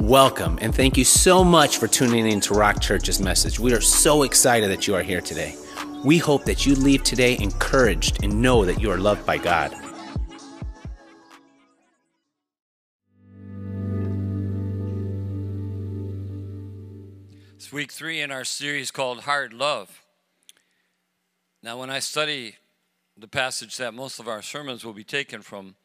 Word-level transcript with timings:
Welcome, 0.00 0.58
and 0.60 0.74
thank 0.74 0.98
you 0.98 1.04
so 1.04 1.42
much 1.42 1.78
for 1.78 1.88
tuning 1.88 2.30
in 2.30 2.40
to 2.42 2.54
Rock 2.54 2.82
Church's 2.82 3.18
message. 3.18 3.58
We 3.58 3.72
are 3.72 3.80
so 3.80 4.24
excited 4.24 4.70
that 4.70 4.86
you 4.86 4.94
are 4.94 5.02
here 5.02 5.22
today. 5.22 5.56
We 6.04 6.18
hope 6.18 6.44
that 6.44 6.66
you 6.66 6.74
leave 6.74 7.02
today 7.02 7.38
encouraged 7.40 8.22
and 8.22 8.42
know 8.42 8.66
that 8.66 8.78
you 8.78 8.90
are 8.90 8.98
loved 8.98 9.24
by 9.24 9.38
God. 9.38 9.74
It's 17.54 17.72
week 17.72 17.90
three 17.90 18.20
in 18.20 18.30
our 18.30 18.44
series 18.44 18.90
called 18.90 19.20
Hard 19.20 19.54
Love. 19.54 20.02
Now, 21.62 21.80
when 21.80 21.88
I 21.88 22.00
study 22.00 22.56
the 23.16 23.28
passage 23.28 23.78
that 23.78 23.94
most 23.94 24.20
of 24.20 24.28
our 24.28 24.42
sermons 24.42 24.84
will 24.84 24.92
be 24.92 25.04
taken 25.04 25.40
from, 25.40 25.76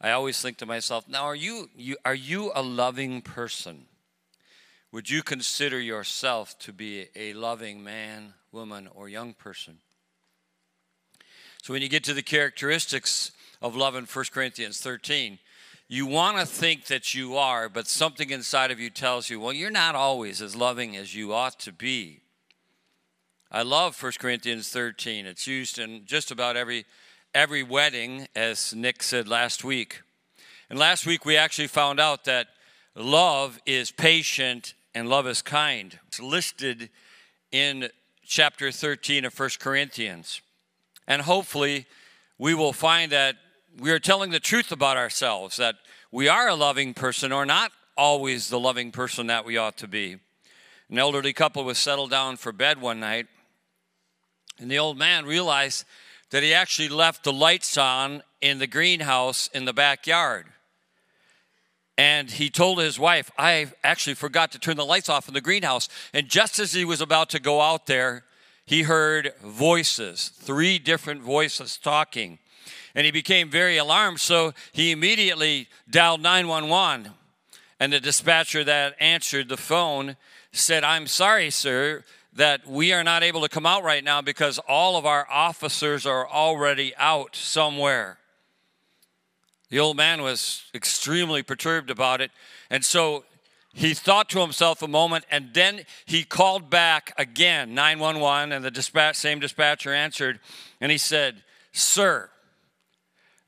I 0.00 0.12
always 0.12 0.40
think 0.40 0.58
to 0.58 0.66
myself, 0.66 1.08
now, 1.08 1.24
are 1.24 1.34
you, 1.34 1.70
you, 1.76 1.96
are 2.04 2.14
you 2.14 2.52
a 2.54 2.62
loving 2.62 3.20
person? 3.20 3.86
Would 4.92 5.10
you 5.10 5.22
consider 5.22 5.80
yourself 5.80 6.58
to 6.60 6.72
be 6.72 7.06
a 7.16 7.32
loving 7.32 7.82
man, 7.82 8.34
woman, 8.52 8.88
or 8.94 9.08
young 9.08 9.34
person? 9.34 9.78
So, 11.62 11.72
when 11.72 11.82
you 11.82 11.88
get 11.88 12.04
to 12.04 12.14
the 12.14 12.22
characteristics 12.22 13.32
of 13.60 13.74
love 13.74 13.96
in 13.96 14.04
1 14.04 14.24
Corinthians 14.32 14.80
13, 14.80 15.40
you 15.88 16.06
want 16.06 16.38
to 16.38 16.46
think 16.46 16.86
that 16.86 17.14
you 17.14 17.36
are, 17.36 17.68
but 17.68 17.88
something 17.88 18.30
inside 18.30 18.70
of 18.70 18.78
you 18.78 18.90
tells 18.90 19.28
you, 19.28 19.40
well, 19.40 19.52
you're 19.52 19.70
not 19.70 19.94
always 19.94 20.40
as 20.40 20.54
loving 20.54 20.96
as 20.96 21.14
you 21.14 21.32
ought 21.32 21.58
to 21.60 21.72
be. 21.72 22.20
I 23.50 23.62
love 23.62 24.00
1 24.00 24.12
Corinthians 24.18 24.68
13. 24.68 25.24
It's 25.24 25.46
used 25.46 25.78
in 25.78 26.04
just 26.04 26.30
about 26.30 26.56
every 26.56 26.84
every 27.34 27.62
wedding, 27.62 28.28
as 28.34 28.74
Nick 28.74 29.02
said 29.02 29.28
last 29.28 29.64
week. 29.64 30.02
And 30.70 30.78
last 30.78 31.06
week 31.06 31.24
we 31.24 31.36
actually 31.36 31.68
found 31.68 32.00
out 32.00 32.24
that 32.24 32.48
love 32.94 33.58
is 33.66 33.90
patient 33.90 34.74
and 34.94 35.08
love 35.08 35.26
is 35.26 35.42
kind. 35.42 35.98
It's 36.08 36.20
listed 36.20 36.90
in 37.52 37.90
chapter 38.24 38.70
13 38.70 39.24
of 39.24 39.38
1 39.38 39.50
Corinthians. 39.60 40.40
And 41.06 41.22
hopefully 41.22 41.86
we 42.38 42.54
will 42.54 42.72
find 42.72 43.12
that 43.12 43.36
we 43.78 43.90
are 43.90 43.98
telling 43.98 44.30
the 44.30 44.40
truth 44.40 44.72
about 44.72 44.96
ourselves, 44.96 45.56
that 45.56 45.76
we 46.10 46.28
are 46.28 46.48
a 46.48 46.54
loving 46.54 46.94
person 46.94 47.32
or 47.32 47.46
not 47.46 47.72
always 47.96 48.48
the 48.48 48.60
loving 48.60 48.92
person 48.92 49.26
that 49.26 49.44
we 49.44 49.56
ought 49.56 49.76
to 49.76 49.88
be. 49.88 50.16
An 50.88 50.98
elderly 50.98 51.32
couple 51.32 51.64
was 51.64 51.78
settled 51.78 52.10
down 52.10 52.36
for 52.36 52.52
bed 52.52 52.80
one 52.80 53.00
night, 53.00 53.26
and 54.58 54.70
the 54.70 54.78
old 54.78 54.96
man 54.96 55.26
realized 55.26 55.84
that 56.30 56.42
he 56.42 56.52
actually 56.52 56.88
left 56.88 57.24
the 57.24 57.32
lights 57.32 57.76
on 57.76 58.22
in 58.40 58.58
the 58.58 58.66
greenhouse 58.66 59.48
in 59.52 59.64
the 59.64 59.72
backyard. 59.72 60.46
And 61.96 62.30
he 62.30 62.48
told 62.48 62.78
his 62.78 62.98
wife, 62.98 63.30
I 63.36 63.72
actually 63.82 64.14
forgot 64.14 64.52
to 64.52 64.58
turn 64.58 64.76
the 64.76 64.84
lights 64.84 65.08
off 65.08 65.26
in 65.26 65.34
the 65.34 65.40
greenhouse. 65.40 65.88
And 66.14 66.28
just 66.28 66.60
as 66.60 66.72
he 66.72 66.84
was 66.84 67.00
about 67.00 67.28
to 67.30 67.40
go 67.40 67.60
out 67.60 67.86
there, 67.86 68.24
he 68.64 68.82
heard 68.82 69.32
voices, 69.42 70.28
three 70.28 70.78
different 70.78 71.22
voices 71.22 71.76
talking. 71.76 72.38
And 72.94 73.04
he 73.04 73.10
became 73.10 73.50
very 73.50 73.78
alarmed, 73.78 74.20
so 74.20 74.52
he 74.72 74.92
immediately 74.92 75.68
dialed 75.90 76.20
911. 76.20 77.14
And 77.80 77.92
the 77.92 78.00
dispatcher 78.00 78.62
that 78.64 78.94
answered 79.00 79.48
the 79.48 79.56
phone 79.56 80.16
said, 80.52 80.84
I'm 80.84 81.06
sorry, 81.06 81.50
sir, 81.50 82.04
that 82.34 82.66
we 82.66 82.92
are 82.92 83.04
not 83.04 83.22
able 83.22 83.40
to 83.40 83.48
come 83.48 83.66
out 83.66 83.82
right 83.82 84.04
now 84.04 84.22
because 84.22 84.58
all 84.68 84.96
of 84.96 85.06
our 85.06 85.26
officers 85.30 86.06
are 86.06 86.28
already 86.28 86.94
out 86.96 87.34
somewhere. 87.34 88.18
The 89.70 89.80
old 89.80 89.96
man 89.96 90.22
was 90.22 90.64
extremely 90.74 91.42
perturbed 91.42 91.90
about 91.90 92.20
it. 92.20 92.30
And 92.70 92.84
so 92.84 93.24
he 93.74 93.94
thought 93.94 94.28
to 94.30 94.40
himself 94.40 94.82
a 94.82 94.88
moment 94.88 95.24
and 95.30 95.50
then 95.52 95.82
he 96.06 96.24
called 96.24 96.70
back 96.70 97.12
again 97.18 97.74
911 97.74 98.52
and 98.52 98.64
the 98.64 98.70
dispatch, 98.70 99.16
same 99.16 99.40
dispatcher 99.40 99.92
answered 99.92 100.40
and 100.80 100.90
he 100.90 100.98
said, 100.98 101.42
Sir, 101.72 102.30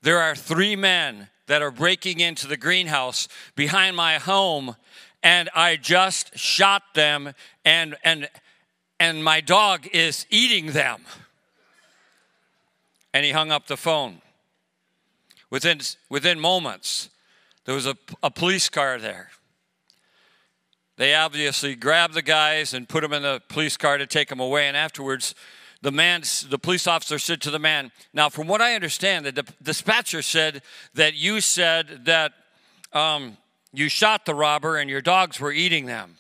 there 0.02 0.18
are 0.18 0.34
three 0.34 0.76
men 0.76 1.28
that 1.46 1.62
are 1.62 1.70
breaking 1.70 2.20
into 2.20 2.46
the 2.46 2.56
greenhouse 2.56 3.28
behind 3.56 3.96
my 3.96 4.18
home 4.18 4.76
and 5.22 5.50
I 5.54 5.76
just 5.76 6.38
shot 6.38 6.82
them 6.94 7.34
and 7.64 7.96
and 8.04 8.28
and 9.00 9.24
my 9.24 9.40
dog 9.40 9.88
is 9.92 10.26
eating 10.28 10.66
them. 10.72 11.00
And 13.12 13.24
he 13.24 13.32
hung 13.32 13.50
up 13.50 13.66
the 13.66 13.78
phone. 13.78 14.20
Within, 15.48 15.80
within 16.08 16.38
moments, 16.38 17.08
there 17.64 17.74
was 17.74 17.86
a, 17.86 17.96
a 18.22 18.30
police 18.30 18.68
car 18.68 18.98
there. 18.98 19.30
They 20.96 21.14
obviously 21.14 21.74
grabbed 21.74 22.12
the 22.12 22.22
guys 22.22 22.74
and 22.74 22.88
put 22.88 23.00
them 23.00 23.14
in 23.14 23.22
the 23.22 23.42
police 23.48 23.76
car 23.78 23.96
to 23.96 24.06
take 24.06 24.28
them 24.28 24.38
away. 24.38 24.68
And 24.68 24.76
afterwards, 24.76 25.34
the 25.80 25.90
man, 25.90 26.22
the 26.48 26.58
police 26.58 26.86
officer 26.86 27.18
said 27.18 27.40
to 27.40 27.50
the 27.50 27.58
man, 27.58 27.90
"Now, 28.12 28.28
from 28.28 28.46
what 28.46 28.60
I 28.60 28.74
understand, 28.74 29.24
the 29.24 29.44
dispatcher 29.62 30.20
said 30.20 30.60
that 30.92 31.14
you 31.14 31.40
said 31.40 32.04
that 32.04 32.34
um, 32.92 33.38
you 33.72 33.88
shot 33.88 34.26
the 34.26 34.34
robber 34.34 34.76
and 34.76 34.90
your 34.90 35.00
dogs 35.00 35.40
were 35.40 35.52
eating 35.52 35.86
them. 35.86 36.16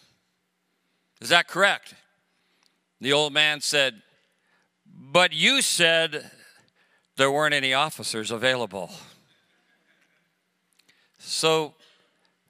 Is 1.20 1.28
that 1.28 1.46
correct?" 1.46 1.94
The 3.00 3.12
old 3.12 3.32
man 3.32 3.60
said, 3.60 4.02
But 4.86 5.32
you 5.32 5.62
said 5.62 6.30
there 7.16 7.30
weren't 7.30 7.54
any 7.54 7.74
officers 7.74 8.30
available. 8.30 8.90
So 11.18 11.74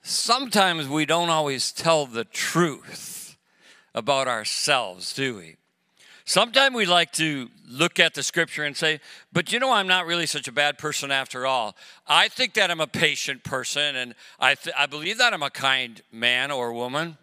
sometimes 0.02 0.88
we 0.88 1.04
don't 1.04 1.28
always 1.28 1.72
tell 1.72 2.06
the 2.06 2.24
truth 2.24 3.36
about 3.94 4.28
ourselves, 4.28 5.12
do 5.12 5.36
we? 5.36 5.56
Sometimes 6.24 6.76
we 6.76 6.86
like 6.86 7.10
to 7.12 7.48
look 7.68 7.98
at 7.98 8.14
the 8.14 8.22
scripture 8.22 8.62
and 8.62 8.76
say, 8.76 9.00
but 9.32 9.52
you 9.52 9.58
know, 9.58 9.72
I'm 9.72 9.88
not 9.88 10.06
really 10.06 10.26
such 10.26 10.46
a 10.46 10.52
bad 10.52 10.78
person 10.78 11.10
after 11.10 11.44
all. 11.44 11.76
I 12.06 12.28
think 12.28 12.54
that 12.54 12.70
I'm 12.70 12.80
a 12.80 12.86
patient 12.86 13.42
person, 13.42 13.96
and 13.96 14.14
I, 14.38 14.54
th- 14.54 14.74
I 14.78 14.86
believe 14.86 15.18
that 15.18 15.34
I'm 15.34 15.42
a 15.42 15.50
kind 15.50 16.00
man 16.12 16.52
or 16.52 16.72
woman. 16.72 17.18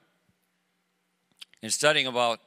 In 1.62 1.70
studying 1.70 2.06
about 2.06 2.40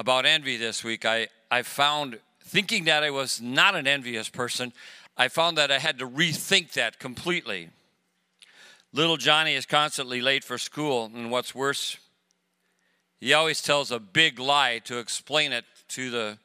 about 0.00 0.24
envy 0.24 0.56
this 0.56 0.82
week, 0.82 1.04
I, 1.04 1.28
I 1.50 1.60
found, 1.60 2.20
thinking 2.42 2.84
that 2.84 3.02
I 3.02 3.10
was 3.10 3.38
not 3.38 3.76
an 3.76 3.86
envious 3.86 4.30
person, 4.30 4.72
I 5.14 5.28
found 5.28 5.58
that 5.58 5.70
I 5.70 5.78
had 5.78 5.98
to 5.98 6.08
rethink 6.08 6.72
that 6.72 6.98
completely. 6.98 7.68
Little 8.94 9.18
Johnny 9.18 9.54
is 9.54 9.66
constantly 9.66 10.22
late 10.22 10.42
for 10.42 10.56
school, 10.56 11.10
and 11.14 11.30
what's 11.30 11.54
worse, 11.54 11.98
he 13.20 13.34
always 13.34 13.60
tells 13.60 13.90
a 13.90 14.00
big 14.00 14.38
lie 14.38 14.80
to 14.84 14.98
explain 14.98 15.52
it 15.52 15.66
to 15.88 16.10
the 16.10 16.38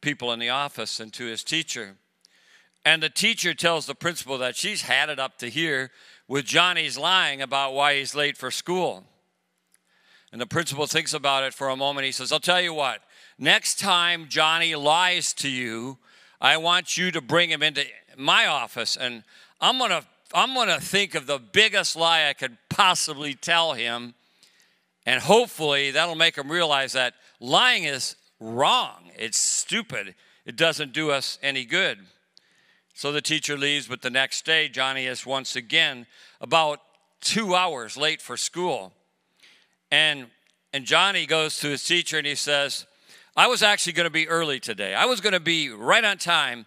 people 0.00 0.32
in 0.32 0.38
the 0.38 0.48
office 0.48 0.98
and 0.98 1.12
to 1.12 1.26
his 1.26 1.44
teacher. 1.44 1.96
And 2.82 3.02
the 3.02 3.10
teacher 3.10 3.52
tells 3.52 3.84
the 3.84 3.94
principal 3.94 4.38
that 4.38 4.56
she's 4.56 4.82
had 4.82 5.10
it 5.10 5.18
up 5.18 5.36
to 5.40 5.50
here 5.50 5.90
with 6.28 6.46
Johnny's 6.46 6.96
lying 6.96 7.42
about 7.42 7.74
why 7.74 7.98
he's 7.98 8.14
late 8.14 8.38
for 8.38 8.50
school. 8.50 9.04
And 10.32 10.40
the 10.40 10.46
principal 10.46 10.86
thinks 10.86 11.12
about 11.12 11.44
it 11.44 11.52
for 11.52 11.68
a 11.68 11.76
moment. 11.76 12.06
He 12.06 12.12
says, 12.12 12.32
I'll 12.32 12.40
tell 12.40 12.60
you 12.60 12.72
what, 12.72 13.02
next 13.38 13.78
time 13.78 14.26
Johnny 14.28 14.74
lies 14.74 15.34
to 15.34 15.48
you, 15.48 15.98
I 16.40 16.56
want 16.56 16.96
you 16.96 17.10
to 17.12 17.20
bring 17.20 17.50
him 17.50 17.62
into 17.62 17.84
my 18.16 18.46
office 18.46 18.96
and 18.96 19.22
I'm 19.60 19.78
going 19.78 19.90
to 19.90 20.04
I'm 20.34 20.54
going 20.54 20.68
to 20.68 20.80
think 20.80 21.14
of 21.14 21.26
the 21.26 21.38
biggest 21.38 21.94
lie 21.94 22.26
I 22.28 22.32
could 22.32 22.56
possibly 22.70 23.34
tell 23.34 23.74
him 23.74 24.14
and 25.04 25.20
hopefully 25.20 25.90
that'll 25.90 26.14
make 26.14 26.36
him 26.36 26.50
realize 26.50 26.94
that 26.94 27.14
lying 27.38 27.84
is 27.84 28.16
wrong. 28.40 29.10
It's 29.16 29.38
stupid. 29.38 30.14
It 30.46 30.56
doesn't 30.56 30.92
do 30.92 31.10
us 31.10 31.38
any 31.42 31.64
good. 31.64 31.98
So 32.94 33.12
the 33.12 33.20
teacher 33.20 33.56
leaves, 33.56 33.86
but 33.86 34.02
the 34.02 34.10
next 34.10 34.44
day 34.44 34.68
Johnny 34.68 35.06
is 35.06 35.26
once 35.26 35.54
again 35.54 36.06
about 36.40 36.80
2 37.20 37.54
hours 37.54 37.96
late 37.96 38.22
for 38.22 38.36
school. 38.36 38.92
And, 39.92 40.28
and 40.72 40.86
Johnny 40.86 41.26
goes 41.26 41.58
to 41.60 41.68
his 41.68 41.84
teacher 41.84 42.16
and 42.16 42.26
he 42.26 42.34
says, 42.34 42.86
I 43.36 43.46
was 43.46 43.62
actually 43.62 43.92
going 43.92 44.06
to 44.06 44.10
be 44.10 44.26
early 44.26 44.58
today. 44.58 44.94
I 44.94 45.04
was 45.04 45.20
going 45.20 45.34
to 45.34 45.40
be 45.40 45.68
right 45.68 46.02
on 46.02 46.16
time, 46.16 46.64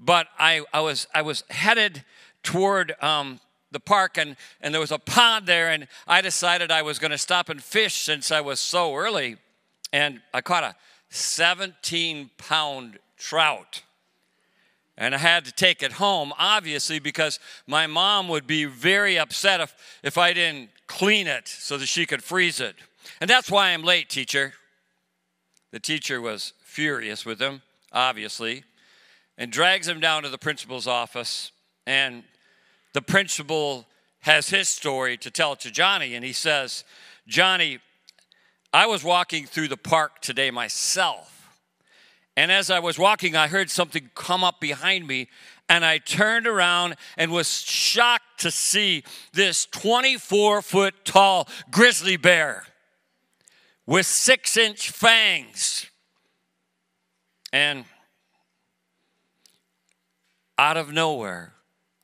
but 0.00 0.26
I, 0.36 0.62
I, 0.72 0.80
was, 0.80 1.06
I 1.14 1.22
was 1.22 1.44
headed 1.48 2.04
toward 2.42 3.00
um, 3.00 3.38
the 3.70 3.78
park 3.78 4.18
and, 4.18 4.36
and 4.60 4.74
there 4.74 4.80
was 4.80 4.90
a 4.90 4.98
pond 4.98 5.46
there, 5.46 5.70
and 5.70 5.86
I 6.08 6.20
decided 6.20 6.72
I 6.72 6.82
was 6.82 6.98
going 6.98 7.12
to 7.12 7.18
stop 7.18 7.48
and 7.48 7.62
fish 7.62 7.94
since 7.94 8.32
I 8.32 8.40
was 8.40 8.58
so 8.58 8.96
early. 8.96 9.36
And 9.92 10.20
I 10.34 10.40
caught 10.40 10.64
a 10.64 10.74
17 11.10 12.30
pound 12.36 12.98
trout. 13.16 13.82
And 14.98 15.14
I 15.14 15.18
had 15.18 15.44
to 15.44 15.52
take 15.52 15.84
it 15.84 15.92
home, 15.92 16.32
obviously, 16.36 16.98
because 16.98 17.38
my 17.66 17.86
mom 17.86 18.28
would 18.28 18.46
be 18.46 18.64
very 18.64 19.18
upset 19.18 19.60
if, 19.60 19.74
if 20.02 20.18
I 20.18 20.32
didn't 20.32 20.70
clean 20.86 21.26
it 21.26 21.48
so 21.48 21.76
that 21.76 21.86
she 21.86 22.06
could 22.06 22.22
freeze 22.22 22.60
it. 22.60 22.76
And 23.20 23.28
that's 23.28 23.50
why 23.50 23.70
I'm 23.70 23.82
late, 23.82 24.08
teacher. 24.08 24.54
The 25.72 25.80
teacher 25.80 26.20
was 26.20 26.52
furious 26.62 27.24
with 27.24 27.40
him, 27.40 27.62
obviously, 27.92 28.64
and 29.38 29.52
drags 29.52 29.88
him 29.88 30.00
down 30.00 30.22
to 30.22 30.28
the 30.28 30.38
principal's 30.38 30.86
office. 30.86 31.52
And 31.86 32.24
the 32.92 33.02
principal 33.02 33.86
has 34.20 34.48
his 34.48 34.68
story 34.68 35.16
to 35.18 35.30
tell 35.30 35.54
to 35.56 35.70
Johnny, 35.70 36.14
and 36.14 36.24
he 36.24 36.32
says, 36.32 36.84
Johnny, 37.28 37.78
I 38.72 38.86
was 38.86 39.04
walking 39.04 39.46
through 39.46 39.68
the 39.68 39.76
park 39.76 40.20
today 40.20 40.50
myself. 40.50 41.32
And 42.36 42.52
as 42.52 42.70
I 42.70 42.80
was 42.80 42.98
walking, 42.98 43.34
I 43.36 43.46
heard 43.46 43.70
something 43.70 44.10
come 44.14 44.44
up 44.44 44.60
behind 44.60 45.06
me, 45.06 45.28
and 45.68 45.84
I 45.84 45.98
turned 45.98 46.46
around 46.46 46.96
and 47.16 47.32
was 47.32 47.60
shocked 47.62 48.25
to 48.38 48.50
see 48.50 49.04
this 49.32 49.66
24 49.66 50.62
foot 50.62 51.04
tall 51.04 51.48
grizzly 51.70 52.16
bear 52.16 52.64
with 53.86 54.06
six 54.06 54.56
inch 54.56 54.90
fangs. 54.90 55.86
And 57.52 57.84
out 60.58 60.76
of 60.76 60.92
nowhere, 60.92 61.54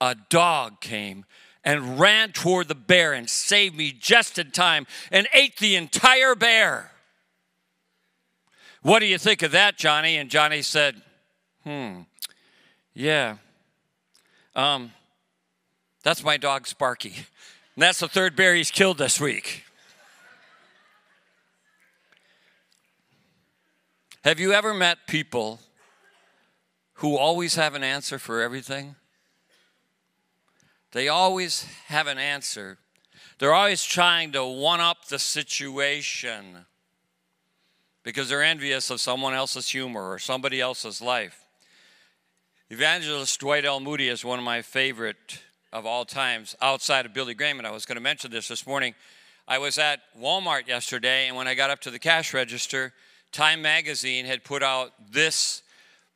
a 0.01 0.17
dog 0.29 0.81
came 0.81 1.25
and 1.65 1.99
ran 1.99 2.33
toward 2.33 2.69
the 2.69 2.75
bear 2.75 3.13
and 3.13 3.29
saved 3.29 3.77
me 3.77 3.93
just 3.93 4.39
in 4.39 4.51
time 4.51 4.87
and 5.11 5.29
ate 5.33 5.59
the 5.59 5.77
entire 5.77 6.35
bear. 6.35 6.93
What 8.83 8.99
do 8.99 9.07
you 9.07 9.19
think 9.19 9.43
of 9.43 9.53
that, 9.53 9.77
Johnny? 9.77 10.17
And 10.17 10.29
Johnny 10.29 10.63
said, 10.63 11.01
Hmm, 11.63 12.01
yeah. 12.95 13.37
Um, 14.57 14.93
that's 16.03 16.25
my 16.25 16.37
dog 16.37 16.67
Sparky. 16.67 17.15
And 17.75 17.83
that's 17.83 18.01
the 18.01 18.09
third 18.09 18.37
bear 18.37 18.55
he's 18.55 18.71
killed 18.71 18.99
this 18.99 19.21
week. 19.21 19.65
Have 24.25 24.39
you 24.39 24.53
ever 24.53 24.73
met 24.73 25.07
people 25.09 25.61
who 26.95 27.17
always 27.17 27.57
have 27.57 27.75
an 27.75 27.83
answer 27.83 28.19
for 28.19 28.41
everything? 28.41 28.95
They 30.93 31.09
always 31.09 31.65
have 31.87 32.07
an 32.07 32.19
answer. 32.19 32.79
They're 33.39 33.55
always 33.55 33.83
trying 33.83 34.33
to 34.33 34.45
one 34.45 34.81
up 34.81 35.07
the 35.07 35.19
situation 35.19 36.67
because 38.05 38.29
they're 38.29 38.43
envious 38.43 38.91
of 38.91 39.01
someone 39.01 39.35
else's 39.35 39.69
humor 39.69 40.13
or 40.13 40.19
somebody 40.19 40.61
else's 40.61 41.01
life. 41.01 41.47
Evangelist 42.71 43.41
Dwight 43.41 43.65
L. 43.65 43.81
Moody 43.81 44.09
is 44.09 44.25
one 44.25 44.39
of 44.39 44.45
my 44.45 44.63
favorite 44.63 45.41
of 45.73 45.87
all 45.87 46.05
times 46.05 46.55
outside 46.61 47.07
of 47.07 47.15
Billy 47.15 47.35
Graham, 47.35 47.59
and 47.59 47.67
I 47.67 47.71
was 47.71 47.87
going 47.87 47.97
to 47.97 48.03
mention 48.03 48.31
this 48.31 48.49
this 48.49 48.67
morning. 48.67 48.95
I 49.49 49.59
was 49.59 49.79
at 49.79 50.01
Walmart 50.21 50.69
yesterday, 50.69 51.29
and 51.29 51.37
when 51.37 51.49
I 51.49 51.55
got 51.55 51.71
up 51.71 51.81
to 51.81 51.91
the 51.91 51.99
cash 51.99 52.35
register, 52.35 52.93
Time 53.33 53.63
Magazine 53.63 54.27
had 54.27 54.45
put 54.45 54.63
out 54.63 54.93
this 55.11 55.63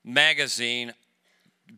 magazine 0.04 0.92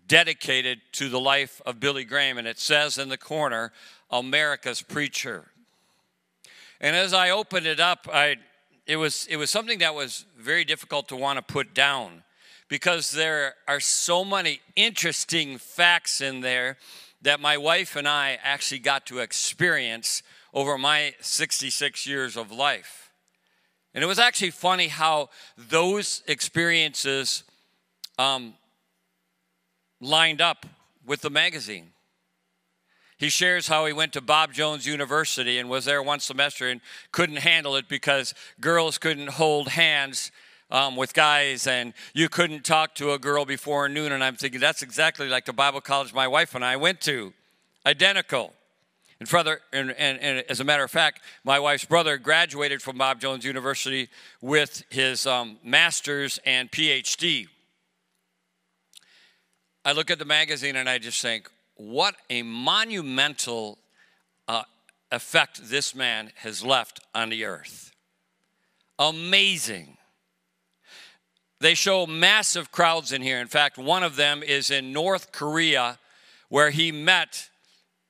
dedicated 0.06 0.80
to 0.92 1.08
the 1.08 1.20
life 1.20 1.62
of 1.64 1.78
Billy 1.78 2.04
Graham, 2.04 2.36
and 2.36 2.48
it 2.48 2.58
says 2.58 2.98
in 2.98 3.08
the 3.08 3.16
corner, 3.16 3.72
America's 4.10 4.82
Preacher. 4.82 5.44
And 6.80 6.96
as 6.96 7.14
I 7.14 7.30
opened 7.30 7.66
it 7.66 7.80
up, 7.80 8.08
I, 8.12 8.36
it, 8.86 8.96
was, 8.96 9.26
it 9.30 9.36
was 9.36 9.50
something 9.50 9.78
that 9.78 9.94
was 9.94 10.25
very 10.36 10.64
difficult 10.64 11.08
to 11.08 11.16
want 11.16 11.36
to 11.36 11.42
put 11.42 11.75
down 11.75 12.25
because 12.69 13.12
there 13.12 13.54
are 13.66 13.80
so 13.80 14.25
many 14.25 14.60
interesting 14.76 15.58
facts 15.58 16.20
in 16.20 16.40
there 16.40 16.76
that 17.23 17.41
my 17.41 17.56
wife 17.56 17.97
and 17.97 18.06
I 18.06 18.38
actually 18.43 18.79
got 18.79 19.06
to 19.06 19.19
experience 19.19 20.23
over 20.55 20.79
my 20.79 21.15
66 21.20 22.06
years 22.06 22.37
of 22.37 22.50
life. 22.50 23.12
And 23.94 24.05
it 24.05 24.06
was 24.06 24.19
actually 24.19 24.50
funny 24.50 24.88
how 24.88 25.31
those 25.56 26.23
experiences 26.26 27.43
um, 28.19 28.55
lined 30.00 30.41
up 30.41 30.67
with 31.05 31.23
the 31.23 31.31
magazine. 31.31 31.93
He 33.19 33.31
shares 33.31 33.67
how 33.67 33.85
he 33.87 33.93
went 33.93 34.12
to 34.12 34.21
Bob 34.21 34.53
Jones 34.53 34.87
University 34.87 35.59
and 35.59 35.69
was 35.69 35.85
there 35.85 36.03
one 36.03 36.21
semester 36.21 36.69
and 36.69 36.81
couldn't 37.11 37.38
handle 37.38 37.75
it 37.75 37.88
because 37.88 38.32
girls 38.61 38.97
couldn't 38.97 39.31
hold 39.31 39.69
hands 39.71 40.31
um, 40.70 40.97
with 40.97 41.15
guys 41.15 41.67
and 41.67 41.94
you 42.12 42.29
couldn't 42.29 42.65
talk 42.65 42.94
to 42.97 43.12
a 43.12 43.19
girl 43.19 43.44
before 43.44 43.88
noon. 43.88 44.12
And 44.12 44.23
I'm 44.23 44.37
thinking, 44.37 44.61
that's 44.61 44.82
exactly 44.82 45.29
like 45.29 45.44
the 45.44 45.53
Bible 45.53 45.81
college 45.81 46.12
my 46.12 46.29
wife 46.29 46.55
and 46.55 46.65
I 46.65 46.76
went 46.76 47.00
to. 47.03 47.32
Identical. 47.87 48.53
And, 49.20 49.29
further, 49.29 49.61
and, 49.73 49.91
and, 49.93 50.20
and, 50.20 50.44
as 50.49 50.61
a 50.61 50.65
matter 50.65 50.85
of 50.85 50.91
fact, 50.91 51.23
my 51.43 51.59
wife's 51.59 51.85
brother 51.85 52.19
graduated 52.19 52.81
from 52.81 52.99
Bob 52.99 53.20
Jones 53.20 53.44
University 53.44 54.09
with 54.41 54.85
his 54.91 55.26
um, 55.26 55.59
master's 55.65 56.38
and 56.47 56.71
PhD. 56.71 57.49
I 59.85 59.93
look 59.93 60.11
at 60.11 60.21
the 60.21 60.25
magazine 60.25 60.76
and 60.76 60.88
I 60.88 60.99
just 60.99 61.21
think, 61.21 61.50
what 61.75 62.14
a 62.31 62.43
monumental 62.43 63.79
uh, 64.47 64.62
effect 65.11 65.69
this 65.69 65.94
man 65.94 66.31
has 66.37 66.64
left 66.64 67.00
on 67.14 67.31
the 67.31 67.44
earth. 67.44 67.93
Amazing. 68.99 69.98
They 71.60 71.75
show 71.75 72.06
massive 72.06 72.70
crowds 72.70 73.12
in 73.12 73.22
here. 73.22 73.40
In 73.40 73.49
fact, 73.49 73.78
one 73.78 74.02
of 74.02 74.16
them 74.16 74.43
is 74.43 74.70
in 74.70 74.93
North 74.93 75.32
Korea, 75.32 75.99
where 76.49 76.70
he 76.70 76.93
met 76.93 77.49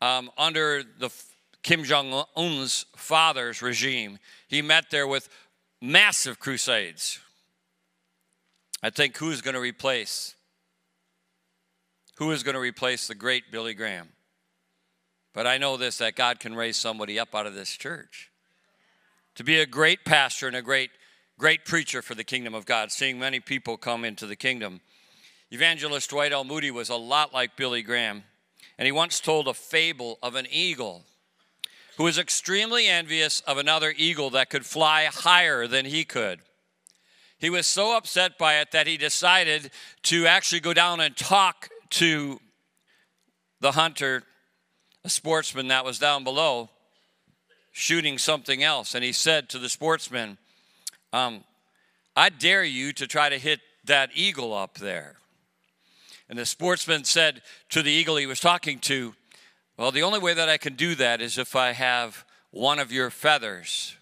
um, 0.03 0.31
under 0.37 0.83
the 0.83 1.11
Kim 1.63 1.85
Jong 1.85 2.25
un's 2.37 2.85
father's 2.97 3.63
regime. 3.63 4.19
He 4.49 4.63
met 4.63 4.91
there 4.91 5.07
with 5.07 5.29
massive 5.81 6.39
crusades. 6.39 7.21
I 8.83 8.91
think 8.91 9.17
who's 9.17 9.41
going 9.41 9.55
to 9.55 9.61
replace? 9.61 10.35
Who 12.17 12.31
is 12.33 12.43
going 12.43 12.55
to 12.55 12.61
replace 12.61 13.09
the 13.09 13.15
great 13.15 13.51
Billy 13.51 13.75
Graham? 13.75 14.11
But 15.33 15.47
I 15.47 15.59
know 15.59 15.77
this 15.77 15.99
that 15.99 16.17
God 16.17 16.41
can 16.41 16.55
raise 16.55 16.77
somebody 16.77 17.19
up 17.19 17.35
out 17.35 17.47
of 17.47 17.55
this 17.55 17.71
church 17.71 18.31
to 19.37 19.45
be 19.45 19.61
a 19.61 19.67
great 19.67 20.05
pastor 20.05 20.49
and 20.49 20.57
a 20.57 20.63
great 20.63 20.91
great 21.39 21.65
preacher 21.65 22.03
for 22.03 22.17
the 22.17 22.25
kingdom 22.25 22.53
of 22.53 22.67
God, 22.67 22.91
seeing 22.91 23.19
many 23.19 23.39
people 23.39 23.77
come 23.77 24.05
into 24.05 24.27
the 24.27 24.37
kingdom. 24.37 24.81
Evangelist 25.51 26.11
Dwight 26.11 26.33
L. 26.33 26.43
Moody 26.45 26.73
was 26.73 26.89
a 26.89 26.97
lot 26.97 27.33
like 27.33 27.57
Billy 27.57 27.81
Graham. 27.81 28.25
And 28.77 28.87
he 28.87 28.93
once 28.93 29.21
told 29.21 29.49
a 29.49 29.55
fable 29.55 30.19
of 30.23 30.35
an 30.35 30.47
eagle 30.51 31.05
who 31.97 32.05
was 32.05 32.19
extremely 32.19 32.87
envious 32.87 33.41
of 33.41 33.57
another 33.57 33.95
eagle 33.97 34.31
that 34.31 34.51
could 34.51 34.67
fly 34.67 35.07
higher 35.07 35.67
than 35.67 35.85
he 35.85 36.05
could. 36.05 36.41
He 37.39 37.51
was 37.51 37.67
so 37.67 37.97
upset 37.97 38.37
by 38.37 38.57
it 38.57 38.73
that 38.73 38.87
he 38.87 38.97
decided 38.97 39.71
to 40.05 40.27
actually 40.27 40.61
go 40.61 40.75
down 40.75 41.01
and 41.01 41.17
talk 41.17 41.71
to 41.91 42.41
the 43.61 43.73
hunter, 43.73 44.25
a 45.05 45.09
sportsman 45.09 45.69
that 45.69 45.85
was 45.85 45.99
down 45.99 46.25
below, 46.25 46.71
shooting 47.73 48.19
something 48.19 48.63
else. 48.63 48.95
And 48.95 49.05
he 49.05 49.13
said 49.13 49.49
to 49.51 49.59
the 49.59 49.69
sportsman, 49.69 50.39
um, 51.13 51.45
I 52.17 52.29
dare 52.29 52.65
you 52.65 52.93
to 52.95 53.07
try 53.07 53.29
to 53.29 53.39
hit 53.39 53.61
that 53.85 54.11
eagle 54.15 54.53
up 54.53 54.79
there. 54.79 55.17
And 56.29 56.39
the 56.39 56.47
sportsman 56.47 57.05
said 57.05 57.43
to 57.71 57.83
the 57.83 57.91
eagle 57.91 58.17
he 58.17 58.27
was 58.27 58.41
talking 58.41 58.79
to, 58.81 59.15
Well, 59.79 59.91
the 59.91 60.03
only 60.03 60.19
way 60.19 60.35
that 60.35 60.49
I 60.49 60.59
can 60.59 60.75
do 60.75 60.95
that 60.97 61.21
is 61.21 61.39
if 61.39 61.57
I 61.57 61.73
have 61.73 62.25
one 62.51 62.79
of 62.79 62.93
your 62.93 63.11
feathers 63.11 63.97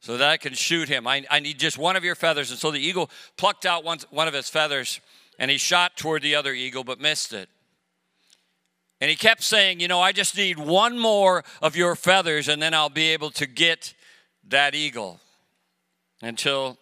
so 0.00 0.16
that 0.16 0.28
I 0.28 0.36
can 0.36 0.52
shoot 0.52 0.88
him. 0.88 1.06
I, 1.06 1.24
I 1.30 1.40
need 1.40 1.58
just 1.58 1.78
one 1.78 1.96
of 1.96 2.04
your 2.04 2.14
feathers. 2.14 2.50
And 2.50 2.58
so 2.58 2.70
the 2.70 2.78
eagle 2.78 3.10
plucked 3.36 3.64
out 3.64 3.84
one, 3.84 3.98
one 4.10 4.28
of 4.28 4.34
his 4.34 4.50
feathers 4.50 5.00
and 5.38 5.50
he 5.50 5.56
shot 5.56 5.96
toward 5.96 6.22
the 6.22 6.34
other 6.34 6.52
eagle 6.52 6.84
but 6.84 7.00
missed 7.00 7.32
it. 7.32 7.48
And 9.00 9.10
he 9.10 9.16
kept 9.16 9.42
saying, 9.42 9.80
You 9.80 9.88
know, 9.88 10.00
I 10.00 10.12
just 10.12 10.36
need 10.36 10.58
one 10.58 10.98
more 10.98 11.44
of 11.62 11.76
your 11.76 11.94
feathers 11.94 12.48
and 12.48 12.60
then 12.60 12.74
I'll 12.74 12.90
be 12.90 13.08
able 13.08 13.30
to 13.32 13.46
get 13.46 13.94
that 14.48 14.74
eagle 14.74 15.20
until 16.22 16.78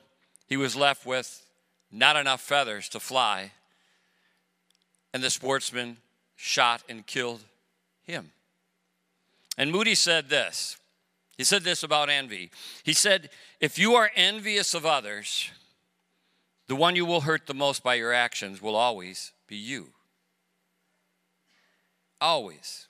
he 0.47 0.57
was 0.57 0.77
left 0.77 1.07
with 1.07 1.45
not 1.91 2.17
enough 2.17 2.41
feathers 2.41 2.89
to 2.91 3.01
fly 3.01 3.53
and 5.12 5.23
the 5.23 5.31
sportsman 5.31 5.99
shot 6.37 6.83
and 6.89 7.07
killed 7.07 7.45
him. 8.03 8.33
And 9.59 9.71
Moody 9.71 9.95
said 9.95 10.29
this. 10.29 10.77
He 11.37 11.45
said 11.45 11.62
this 11.62 11.83
about 11.83 12.09
envy. 12.09 12.51
He 12.83 12.93
said, 12.93 13.31
If 13.61 13.79
you 13.79 13.95
are 13.95 14.11
envious 14.15 14.75
of 14.75 14.87
others, 14.87 15.51
the 16.69 16.77
one 16.77 16.97
you 16.97 17.05
will 17.05 17.23
hurt 17.23 17.47
the 17.47 17.55
most 17.55 17.83
by 17.83 17.95
your 17.95 18.12
actions 18.12 18.62
will 18.62 18.77
always 18.77 19.33
be 19.47 19.57
you. 19.57 19.89
Always. 22.21 22.87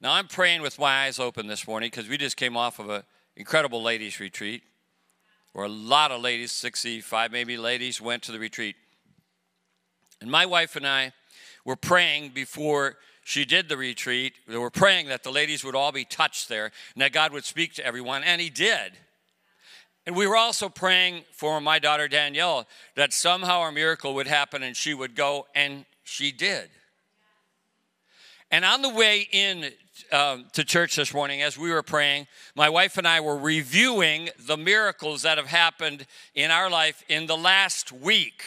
Now, 0.00 0.12
I'm 0.12 0.28
praying 0.28 0.62
with 0.62 0.78
my 0.78 1.04
eyes 1.04 1.18
open 1.18 1.46
this 1.46 1.66
morning 1.66 1.90
because 1.90 2.08
we 2.08 2.16
just 2.16 2.36
came 2.36 2.56
off 2.56 2.78
of 2.78 2.88
an 2.88 3.02
incredible 3.36 3.82
ladies' 3.82 4.20
retreat 4.20 4.62
where 5.52 5.66
a 5.66 5.68
lot 5.68 6.10
of 6.10 6.20
ladies, 6.20 6.52
65 6.52 7.32
maybe 7.32 7.56
ladies, 7.56 8.00
went 8.00 8.22
to 8.24 8.32
the 8.32 8.38
retreat. 8.38 8.76
And 10.20 10.30
my 10.30 10.46
wife 10.46 10.76
and 10.76 10.86
I 10.86 11.12
were 11.64 11.76
praying 11.76 12.30
before 12.30 12.96
she 13.24 13.44
did 13.44 13.68
the 13.68 13.76
retreat. 13.76 14.34
We 14.48 14.58
were 14.58 14.70
praying 14.70 15.08
that 15.08 15.22
the 15.22 15.30
ladies 15.30 15.64
would 15.64 15.74
all 15.74 15.92
be 15.92 16.04
touched 16.04 16.48
there 16.48 16.72
and 16.94 17.02
that 17.02 17.12
God 17.12 17.32
would 17.32 17.44
speak 17.44 17.74
to 17.74 17.86
everyone, 17.86 18.22
and 18.22 18.40
He 18.40 18.50
did. 18.50 18.92
And 20.06 20.16
we 20.16 20.26
were 20.26 20.36
also 20.36 20.68
praying 20.68 21.24
for 21.32 21.60
my 21.60 21.78
daughter 21.78 22.08
Danielle 22.08 22.66
that 22.96 23.12
somehow 23.12 23.62
a 23.62 23.72
miracle 23.72 24.14
would 24.14 24.26
happen 24.26 24.62
and 24.62 24.76
she 24.76 24.94
would 24.94 25.14
go, 25.14 25.46
and 25.54 25.84
she 26.02 26.32
did. 26.32 26.70
And 28.50 28.64
on 28.64 28.82
the 28.82 28.88
way 28.88 29.28
in 29.30 29.70
um, 30.12 30.46
to 30.52 30.64
church 30.64 30.96
this 30.96 31.12
morning, 31.14 31.42
as 31.42 31.58
we 31.58 31.70
were 31.70 31.82
praying, 31.82 32.26
my 32.54 32.68
wife 32.68 32.96
and 32.96 33.06
I 33.06 33.20
were 33.20 33.36
reviewing 33.36 34.30
the 34.38 34.56
miracles 34.56 35.22
that 35.22 35.38
have 35.38 35.46
happened 35.46 36.06
in 36.34 36.50
our 36.50 36.70
life 36.70 37.02
in 37.08 37.26
the 37.26 37.36
last 37.36 37.92
week. 37.92 38.42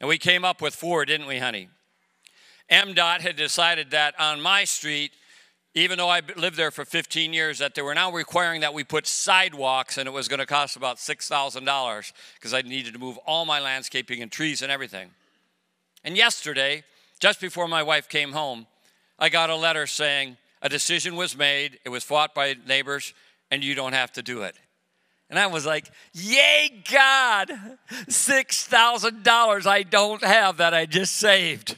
And 0.00 0.08
we 0.08 0.18
came 0.18 0.44
up 0.44 0.62
with 0.62 0.74
four, 0.74 1.04
didn't 1.04 1.26
we, 1.26 1.38
honey? 1.38 1.68
MDOT 2.70 3.20
had 3.20 3.36
decided 3.36 3.90
that 3.90 4.14
on 4.20 4.40
my 4.40 4.64
street, 4.64 5.12
even 5.74 5.98
though 5.98 6.08
I 6.08 6.22
lived 6.36 6.56
there 6.56 6.70
for 6.70 6.84
15 6.84 7.32
years, 7.32 7.58
that 7.58 7.74
they 7.74 7.82
were 7.82 7.94
now 7.94 8.12
requiring 8.12 8.60
that 8.62 8.74
we 8.74 8.84
put 8.84 9.06
sidewalks, 9.06 9.98
and 9.98 10.06
it 10.06 10.12
was 10.12 10.28
going 10.28 10.40
to 10.40 10.46
cost 10.46 10.76
about 10.76 10.96
$6,000 10.96 12.12
because 12.34 12.54
I 12.54 12.62
needed 12.62 12.94
to 12.94 12.98
move 12.98 13.16
all 13.18 13.44
my 13.44 13.60
landscaping 13.60 14.22
and 14.22 14.30
trees 14.30 14.62
and 14.62 14.72
everything. 14.72 15.10
And 16.04 16.16
yesterday, 16.16 16.84
just 17.20 17.40
before 17.40 17.68
my 17.68 17.82
wife 17.82 18.08
came 18.08 18.32
home, 18.32 18.66
I 19.18 19.28
got 19.28 19.50
a 19.50 19.56
letter 19.56 19.86
saying 19.86 20.36
a 20.62 20.68
decision 20.68 21.16
was 21.16 21.36
made, 21.36 21.78
it 21.84 21.88
was 21.88 22.04
fought 22.04 22.34
by 22.34 22.56
neighbors, 22.66 23.14
and 23.50 23.64
you 23.64 23.74
don't 23.74 23.92
have 23.92 24.12
to 24.12 24.22
do 24.22 24.42
it. 24.42 24.56
And 25.30 25.38
I 25.38 25.46
was 25.46 25.66
like, 25.66 25.90
Yay, 26.14 26.82
God! 26.90 27.50
$6,000 27.90 29.66
I 29.66 29.82
don't 29.82 30.24
have 30.24 30.56
that 30.58 30.74
I 30.74 30.86
just 30.86 31.16
saved. 31.16 31.76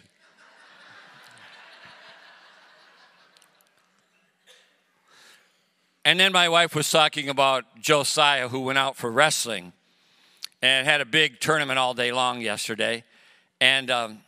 And 6.04 6.18
then 6.18 6.32
my 6.32 6.48
wife 6.48 6.74
was 6.74 6.90
talking 6.90 7.28
about 7.28 7.64
Josiah, 7.80 8.48
who 8.48 8.60
went 8.60 8.78
out 8.78 8.96
for 8.96 9.10
wrestling 9.10 9.72
and 10.62 10.86
had 10.86 11.00
a 11.00 11.04
big 11.04 11.40
tournament 11.40 11.78
all 11.78 11.94
day 11.94 12.10
long 12.10 12.40
yesterday. 12.40 13.04
And 13.60 13.90
um, 13.90 14.18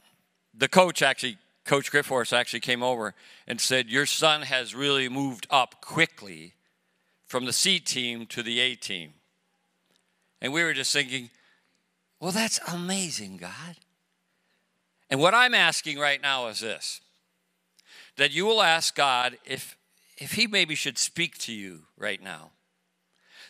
the 0.54 0.69
coach 0.69 1.00
actually, 1.02 1.38
Coach 1.64 1.90
Griffiths 1.90 2.33
actually 2.33 2.61
came 2.61 2.83
over 2.83 3.14
and 3.47 3.61
said, 3.61 3.88
Your 3.88 4.07
son 4.07 4.42
has 4.42 4.75
really 4.75 5.09
moved 5.09 5.47
up 5.50 5.81
quickly 5.81 6.54
from 7.26 7.45
the 7.45 7.52
C 7.52 7.78
team 7.78 8.26
to 8.26 8.42
the 8.42 8.61
A 8.61 8.75
team. 8.75 9.14
And 10.40 10.52
we 10.52 10.64
were 10.64 10.75
just 10.75 10.92
thinking, 10.92 11.31
Well, 12.21 12.33
that's 12.33 12.59
amazing, 12.66 13.37
God. 13.37 13.76
And 15.09 15.21
what 15.21 15.35
I'm 15.35 15.54
asking 15.54 15.99
right 15.99 16.21
now 16.21 16.49
is 16.49 16.61
this 16.61 17.00
that 18.16 18.33
you 18.33 18.45
will 18.45 18.62
ask 18.62 18.95
God 18.95 19.38
if 19.45 19.76
if 20.19 20.33
he 20.33 20.47
maybe 20.47 20.75
should 20.75 20.99
speak 20.99 21.38
to 21.38 21.52
you 21.52 21.83
right 21.97 22.23
now, 22.23 22.50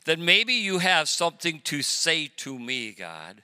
that 0.04 0.18
maybe 0.18 0.54
you 0.54 0.78
have 0.78 1.08
something 1.08 1.60
to 1.64 1.82
say 1.82 2.28
to 2.38 2.58
me, 2.58 2.92
God, 2.92 3.42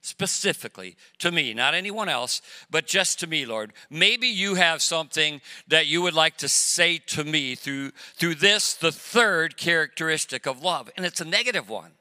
specifically 0.00 0.96
to 1.18 1.30
me, 1.30 1.52
not 1.52 1.74
anyone 1.74 2.08
else, 2.08 2.40
but 2.70 2.86
just 2.86 3.20
to 3.20 3.26
me, 3.26 3.44
Lord. 3.44 3.72
Maybe 3.90 4.26
you 4.26 4.54
have 4.54 4.82
something 4.82 5.40
that 5.68 5.86
you 5.86 6.02
would 6.02 6.14
like 6.14 6.36
to 6.38 6.48
say 6.48 6.98
to 7.08 7.24
me 7.24 7.54
through, 7.54 7.92
through 8.16 8.36
this, 8.36 8.74
the 8.74 8.92
third 8.92 9.56
characteristic 9.56 10.46
of 10.46 10.62
love, 10.62 10.90
and 10.96 11.04
it's 11.04 11.20
a 11.20 11.24
negative 11.24 11.68
one. 11.68 11.92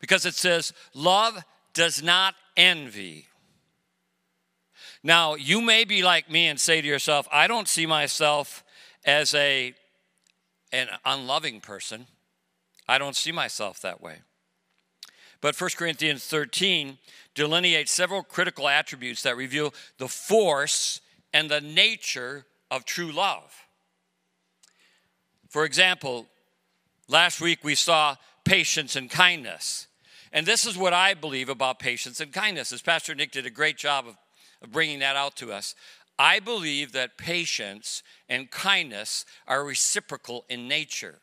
Because 0.00 0.26
it 0.26 0.34
says, 0.34 0.72
love 0.94 1.44
does 1.72 2.02
not 2.02 2.34
envy. 2.56 3.28
Now, 5.02 5.34
you 5.34 5.60
may 5.60 5.84
be 5.84 6.02
like 6.02 6.30
me 6.30 6.48
and 6.48 6.58
say 6.58 6.80
to 6.80 6.86
yourself, 6.86 7.28
I 7.30 7.46
don't 7.46 7.68
see 7.68 7.86
myself 7.86 8.64
as 9.04 9.34
a 9.34 9.74
an 10.72 10.88
unloving 11.04 11.60
person. 11.60 12.06
I 12.88 12.98
don't 12.98 13.14
see 13.14 13.30
myself 13.30 13.80
that 13.82 14.00
way. 14.00 14.22
But 15.44 15.60
1 15.60 15.70
Corinthians 15.76 16.24
13 16.24 16.96
delineates 17.34 17.92
several 17.92 18.22
critical 18.22 18.66
attributes 18.66 19.24
that 19.24 19.36
reveal 19.36 19.74
the 19.98 20.08
force 20.08 21.02
and 21.34 21.50
the 21.50 21.60
nature 21.60 22.46
of 22.70 22.86
true 22.86 23.12
love. 23.12 23.54
For 25.50 25.66
example, 25.66 26.28
last 27.08 27.42
week 27.42 27.58
we 27.62 27.74
saw 27.74 28.16
patience 28.46 28.96
and 28.96 29.10
kindness. 29.10 29.86
And 30.32 30.46
this 30.46 30.64
is 30.64 30.78
what 30.78 30.94
I 30.94 31.12
believe 31.12 31.50
about 31.50 31.78
patience 31.78 32.20
and 32.20 32.32
kindness, 32.32 32.72
as 32.72 32.80
Pastor 32.80 33.14
Nick 33.14 33.30
did 33.30 33.44
a 33.44 33.50
great 33.50 33.76
job 33.76 34.06
of, 34.08 34.16
of 34.62 34.72
bringing 34.72 35.00
that 35.00 35.14
out 35.14 35.36
to 35.36 35.52
us. 35.52 35.74
I 36.18 36.40
believe 36.40 36.92
that 36.92 37.18
patience 37.18 38.02
and 38.30 38.50
kindness 38.50 39.26
are 39.46 39.62
reciprocal 39.62 40.46
in 40.48 40.68
nature, 40.68 41.16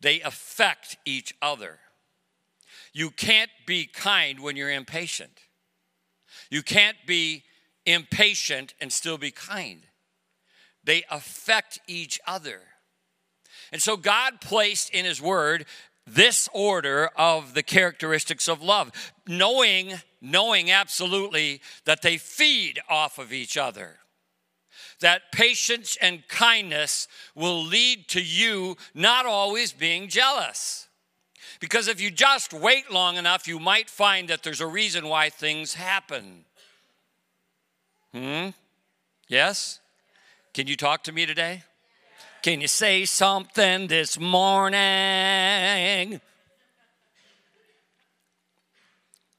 they 0.00 0.20
affect 0.22 0.96
each 1.04 1.36
other. 1.40 1.78
You 2.96 3.10
can't 3.10 3.50
be 3.66 3.84
kind 3.84 4.40
when 4.40 4.56
you're 4.56 4.70
impatient. 4.70 5.40
You 6.48 6.62
can't 6.62 6.96
be 7.04 7.42
impatient 7.84 8.72
and 8.80 8.90
still 8.90 9.18
be 9.18 9.30
kind. 9.30 9.82
They 10.82 11.04
affect 11.10 11.78
each 11.86 12.18
other. 12.26 12.62
And 13.70 13.82
so 13.82 13.98
God 13.98 14.40
placed 14.40 14.88
in 14.94 15.04
His 15.04 15.20
Word 15.20 15.66
this 16.06 16.48
order 16.54 17.10
of 17.18 17.52
the 17.52 17.62
characteristics 17.62 18.48
of 18.48 18.62
love, 18.62 18.92
knowing, 19.28 19.92
knowing 20.22 20.70
absolutely 20.70 21.60
that 21.84 22.00
they 22.00 22.16
feed 22.16 22.80
off 22.88 23.18
of 23.18 23.30
each 23.30 23.58
other. 23.58 23.98
That 25.00 25.32
patience 25.32 25.98
and 26.00 26.26
kindness 26.28 27.08
will 27.34 27.62
lead 27.62 28.08
to 28.08 28.22
you 28.22 28.78
not 28.94 29.26
always 29.26 29.74
being 29.74 30.08
jealous. 30.08 30.85
Because 31.60 31.88
if 31.88 32.00
you 32.00 32.10
just 32.10 32.52
wait 32.52 32.90
long 32.90 33.16
enough, 33.16 33.48
you 33.48 33.58
might 33.58 33.88
find 33.88 34.28
that 34.28 34.42
there's 34.42 34.60
a 34.60 34.66
reason 34.66 35.08
why 35.08 35.30
things 35.30 35.74
happen. 35.74 36.44
Hmm? 38.12 38.48
Yes? 39.28 39.80
Can 40.54 40.66
you 40.66 40.76
talk 40.76 41.02
to 41.04 41.12
me 41.12 41.26
today? 41.26 41.62
Can 42.42 42.60
you 42.60 42.68
say 42.68 43.04
something 43.04 43.88
this 43.88 44.18
morning? 44.18 46.20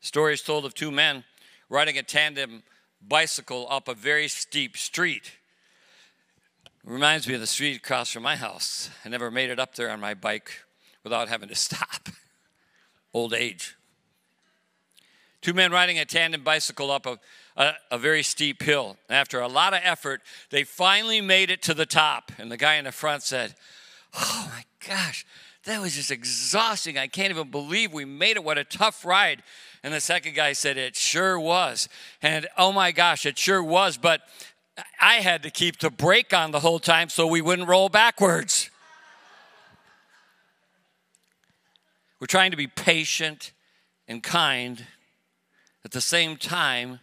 Story 0.01 0.33
is 0.33 0.41
told 0.41 0.65
of 0.65 0.73
two 0.73 0.91
men 0.91 1.23
riding 1.69 1.97
a 1.97 2.03
tandem 2.03 2.63
bicycle 3.05 3.67
up 3.69 3.87
a 3.87 3.93
very 3.93 4.27
steep 4.27 4.77
street. 4.77 5.33
Reminds 6.83 7.27
me 7.27 7.33
of 7.33 7.41
the 7.41 7.47
street 7.47 7.77
across 7.77 8.11
from 8.11 8.23
my 8.23 8.35
house. 8.35 8.89
I 9.03 9.09
never 9.09 9.29
made 9.29 9.49
it 9.49 9.59
up 9.59 9.75
there 9.75 9.89
on 9.89 9.99
my 9.99 10.13
bike 10.13 10.63
without 11.07 11.29
having 11.29 11.49
to 11.49 11.55
stop. 11.55 12.09
Old 13.13 13.33
age. 13.33 13.75
Two 15.41 15.53
men 15.53 15.71
riding 15.71 15.97
a 15.97 16.05
tandem 16.05 16.43
bicycle 16.43 16.91
up 16.91 17.05
a 17.05 17.19
a, 17.57 17.73
a 17.91 17.97
very 17.97 18.23
steep 18.23 18.61
hill. 18.61 18.97
After 19.09 19.39
a 19.39 19.47
lot 19.47 19.73
of 19.73 19.81
effort, 19.83 20.21
they 20.51 20.63
finally 20.63 21.19
made 21.19 21.49
it 21.49 21.61
to 21.63 21.73
the 21.73 21.85
top. 21.85 22.31
And 22.37 22.51
the 22.51 22.57
guy 22.57 22.75
in 22.75 22.85
the 22.85 22.91
front 22.91 23.23
said, 23.23 23.55
Oh 24.13 24.49
my 24.53 24.63
gosh, 24.87 25.25
that 25.65 25.81
was 25.81 25.95
just 25.95 26.11
exhausting. 26.11 26.97
I 26.97 27.07
can't 27.07 27.31
even 27.31 27.49
believe 27.49 27.91
we 27.91 28.05
made 28.05 28.37
it. 28.37 28.43
What 28.43 28.57
a 28.57 28.63
tough 28.63 29.03
ride. 29.03 29.43
And 29.83 29.93
the 29.93 29.99
second 29.99 30.35
guy 30.35 30.53
said, 30.53 30.77
It 30.77 30.95
sure 30.95 31.39
was. 31.39 31.89
And 32.21 32.47
oh 32.57 32.71
my 32.71 32.91
gosh, 32.91 33.25
it 33.25 33.37
sure 33.37 33.63
was. 33.63 33.97
But 33.97 34.21
I 35.01 35.15
had 35.15 35.43
to 35.43 35.49
keep 35.49 35.79
the 35.79 35.89
brake 35.89 36.33
on 36.33 36.51
the 36.51 36.59
whole 36.59 36.79
time 36.79 37.09
so 37.09 37.25
we 37.25 37.41
wouldn't 37.41 37.67
roll 37.67 37.89
backwards. 37.89 38.56
We're 42.19 42.27
trying 42.27 42.51
to 42.51 42.57
be 42.57 42.67
patient 42.67 43.51
and 44.07 44.23
kind 44.23 44.85
at 45.85 45.91
the 45.91 46.01
same 46.01 46.35
time 46.35 46.99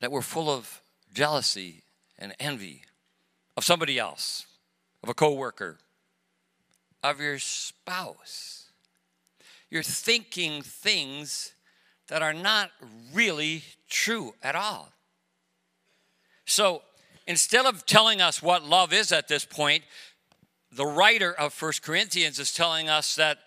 that 0.00 0.10
we're 0.10 0.22
full 0.22 0.50
of 0.50 0.80
jealousy 1.12 1.82
and 2.18 2.34
envy 2.40 2.82
of 3.56 3.64
somebody 3.64 3.98
else, 3.98 4.46
of 5.02 5.08
a 5.08 5.14
coworker, 5.14 5.78
of 7.02 7.20
your 7.20 7.38
spouse. 7.38 8.70
You're 9.70 9.82
thinking 9.82 10.62
things 10.62 11.52
that 12.08 12.22
are 12.22 12.32
not 12.32 12.70
really 13.12 13.62
true 13.88 14.34
at 14.42 14.56
all. 14.56 14.92
So 16.46 16.82
instead 17.26 17.66
of 17.66 17.86
telling 17.86 18.20
us 18.20 18.42
what 18.42 18.64
love 18.64 18.92
is 18.92 19.12
at 19.12 19.28
this 19.28 19.44
point, 19.44 19.84
the 20.70 20.86
writer 20.86 21.32
of 21.32 21.52
First 21.52 21.82
Corinthians 21.82 22.38
is 22.38 22.52
telling 22.52 22.88
us 22.88 23.14
that 23.16 23.38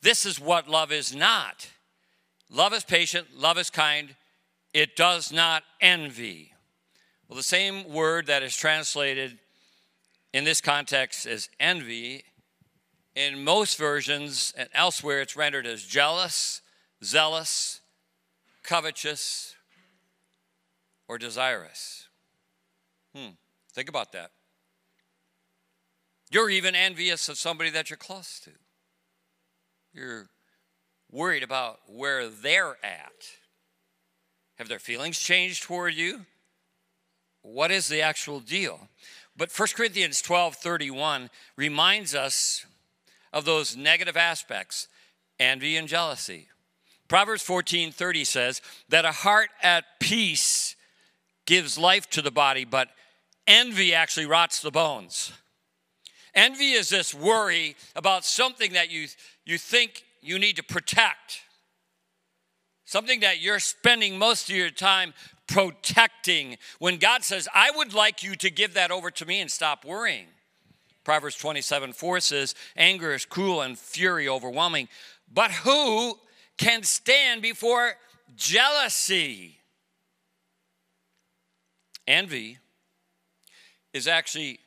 this 0.00 0.26
is 0.26 0.40
what 0.40 0.68
love 0.68 0.92
is 0.92 1.14
not. 1.14 1.70
Love 2.50 2.72
is 2.72 2.84
patient, 2.84 3.28
love 3.36 3.58
is 3.58 3.70
kind, 3.70 4.14
it 4.74 4.96
does 4.96 5.32
not 5.32 5.62
envy. 5.80 6.52
Well, 7.28 7.36
the 7.36 7.42
same 7.42 7.88
word 7.88 8.26
that 8.26 8.42
is 8.42 8.56
translated 8.56 9.38
in 10.32 10.44
this 10.44 10.60
context 10.60 11.26
as 11.26 11.48
envy, 11.58 12.24
in 13.14 13.44
most 13.44 13.78
versions 13.78 14.52
and 14.56 14.68
elsewhere, 14.74 15.20
it's 15.20 15.36
rendered 15.36 15.66
as 15.66 15.84
jealous, 15.84 16.62
zealous, 17.04 17.80
covetous, 18.62 19.54
or 21.08 21.18
desirous. 21.18 22.08
Hmm, 23.14 23.30
think 23.72 23.88
about 23.88 24.12
that. 24.12 24.30
You're 26.32 26.50
even 26.50 26.74
envious 26.74 27.28
of 27.28 27.36
somebody 27.36 27.70
that 27.70 27.90
you're 27.90 27.96
close 27.96 28.40
to. 28.40 28.50
You're 29.92 30.28
worried 31.10 31.42
about 31.42 31.80
where 31.86 32.28
they're 32.28 32.76
at. 32.82 33.12
Have 34.56 34.68
their 34.68 34.78
feelings 34.78 35.18
changed 35.18 35.62
toward 35.62 35.94
you? 35.94 36.26
what 37.42 37.70
is 37.70 37.88
the 37.88 38.00
actual 38.00 38.40
deal? 38.40 38.88
But 39.36 39.50
1 39.50 39.68
Corinthians 39.76 40.22
12 40.22 40.56
31 40.56 41.30
reminds 41.56 42.14
us 42.14 42.64
of 43.32 43.44
those 43.44 43.76
negative 43.76 44.16
aspects 44.16 44.88
envy 45.38 45.76
and 45.76 45.88
jealousy. 45.88 46.48
Proverbs 47.08 47.42
14 47.42 47.92
30 47.92 48.24
says 48.24 48.62
that 48.88 49.04
a 49.04 49.12
heart 49.12 49.50
at 49.62 49.84
peace 50.00 50.76
gives 51.46 51.76
life 51.76 52.08
to 52.10 52.22
the 52.22 52.30
body, 52.30 52.64
but 52.64 52.88
envy 53.46 53.92
actually 53.92 54.26
rots 54.26 54.60
the 54.60 54.70
bones. 54.70 55.32
Envy 56.34 56.72
is 56.72 56.88
this 56.88 57.14
worry 57.14 57.76
about 57.94 58.24
something 58.24 58.72
that 58.72 58.90
you, 58.90 59.06
you 59.44 59.58
think 59.58 60.04
you 60.20 60.38
need 60.38 60.56
to 60.56 60.62
protect, 60.62 61.42
something 62.84 63.20
that 63.20 63.40
you're 63.40 63.58
spending 63.58 64.18
most 64.18 64.48
of 64.48 64.56
your 64.56 64.70
time 64.70 65.12
protecting. 65.46 66.56
When 66.78 66.96
God 66.96 67.24
says, 67.24 67.48
I 67.54 67.70
would 67.74 67.92
like 67.92 68.22
you 68.22 68.34
to 68.36 68.50
give 68.50 68.74
that 68.74 68.90
over 68.90 69.10
to 69.10 69.26
me 69.26 69.40
and 69.40 69.50
stop 69.50 69.84
worrying. 69.84 70.26
Proverbs 71.04 71.36
27 71.36 71.92
4 71.92 72.20
says, 72.20 72.54
Anger 72.76 73.12
is 73.12 73.24
cruel 73.24 73.60
and 73.60 73.78
fury 73.78 74.28
overwhelming. 74.28 74.88
But 75.32 75.50
who 75.50 76.18
can 76.56 76.82
stand 76.84 77.42
before 77.42 77.94
jealousy? 78.36 79.58
Envy 82.06 82.58
is 83.92 84.06
actually 84.06 84.60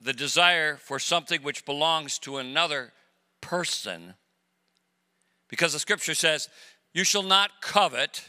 the 0.00 0.12
desire 0.12 0.76
for 0.76 0.98
something 0.98 1.42
which 1.42 1.64
belongs 1.64 2.18
to 2.20 2.38
another 2.38 2.92
person. 3.40 4.14
Because 5.48 5.72
the 5.72 5.78
scripture 5.78 6.14
says, 6.14 6.48
You 6.92 7.04
shall 7.04 7.22
not 7.22 7.60
covet 7.60 8.28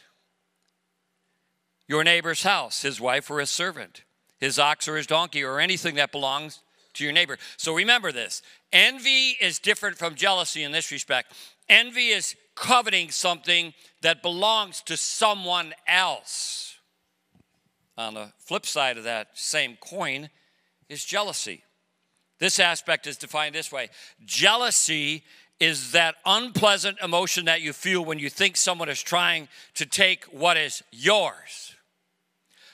your 1.87 2.03
neighbor's 2.03 2.43
house, 2.43 2.81
his 2.81 2.99
wife 2.99 3.29
or 3.29 3.39
his 3.39 3.49
servant, 3.49 4.03
his 4.39 4.59
ox 4.59 4.87
or 4.87 4.97
his 4.97 5.07
donkey, 5.07 5.43
or 5.43 5.59
anything 5.59 5.95
that 5.95 6.11
belongs 6.11 6.59
to 6.93 7.03
your 7.03 7.13
neighbor. 7.13 7.37
So 7.57 7.73
remember 7.73 8.11
this 8.11 8.41
envy 8.73 9.37
is 9.39 9.59
different 9.59 9.97
from 9.97 10.15
jealousy 10.15 10.63
in 10.63 10.71
this 10.71 10.91
respect. 10.91 11.33
Envy 11.69 12.07
is 12.07 12.35
coveting 12.55 13.11
something 13.11 13.73
that 14.01 14.21
belongs 14.21 14.81
to 14.83 14.97
someone 14.97 15.73
else. 15.87 16.77
On 17.97 18.13
the 18.13 18.31
flip 18.39 18.65
side 18.65 18.97
of 18.97 19.03
that 19.03 19.29
same 19.33 19.77
coin 19.79 20.29
is 20.91 21.05
jealousy. 21.05 21.63
This 22.39 22.59
aspect 22.59 23.07
is 23.07 23.17
defined 23.17 23.55
this 23.55 23.71
way 23.71 23.89
jealousy 24.25 25.23
is 25.59 25.91
that 25.91 26.15
unpleasant 26.25 26.97
emotion 27.03 27.45
that 27.45 27.61
you 27.61 27.71
feel 27.71 28.03
when 28.03 28.19
you 28.19 28.29
think 28.29 28.57
someone 28.57 28.89
is 28.89 29.01
trying 29.01 29.47
to 29.75 29.85
take 29.85 30.25
what 30.25 30.57
is 30.57 30.83
yours. 30.91 31.75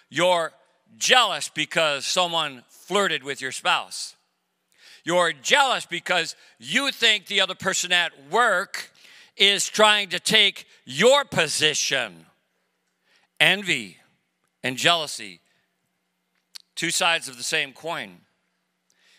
You're 0.10 0.54
jealous 0.98 1.50
because 1.50 2.06
someone 2.06 2.64
flirted 2.70 3.24
with 3.24 3.42
your 3.42 3.52
spouse. 3.52 4.16
You're 5.04 5.34
jealous 5.34 5.86
because 5.86 6.36
you 6.60 6.92
think 6.92 7.26
the 7.26 7.42
other 7.42 7.56
person 7.56 7.92
at 7.92 8.14
work 8.32 8.92
is 9.36 9.68
trying 9.68 10.10
to 10.10 10.20
take 10.20 10.66
your 10.86 11.26
position. 11.26 12.26
Envy 13.40 13.98
and 14.64 14.78
jealousy, 14.78 15.42
two 16.78 16.92
sides 16.92 17.28
of 17.28 17.36
the 17.36 17.44
same 17.44 17.74
coin. 17.74 18.20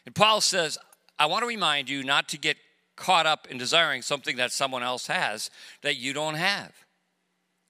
And 0.06 0.14
Paul 0.14 0.40
says, 0.40 0.78
I 1.18 1.26
want 1.26 1.42
to 1.42 1.46
remind 1.46 1.90
you 1.90 2.02
not 2.02 2.28
to 2.30 2.38
get 2.38 2.56
caught 2.96 3.26
up 3.26 3.46
in 3.50 3.58
desiring 3.58 4.00
something 4.00 4.36
that 4.36 4.52
someone 4.52 4.82
else 4.82 5.08
has 5.08 5.50
that 5.82 5.96
you 5.96 6.14
don't 6.14 6.34
have. 6.34 6.72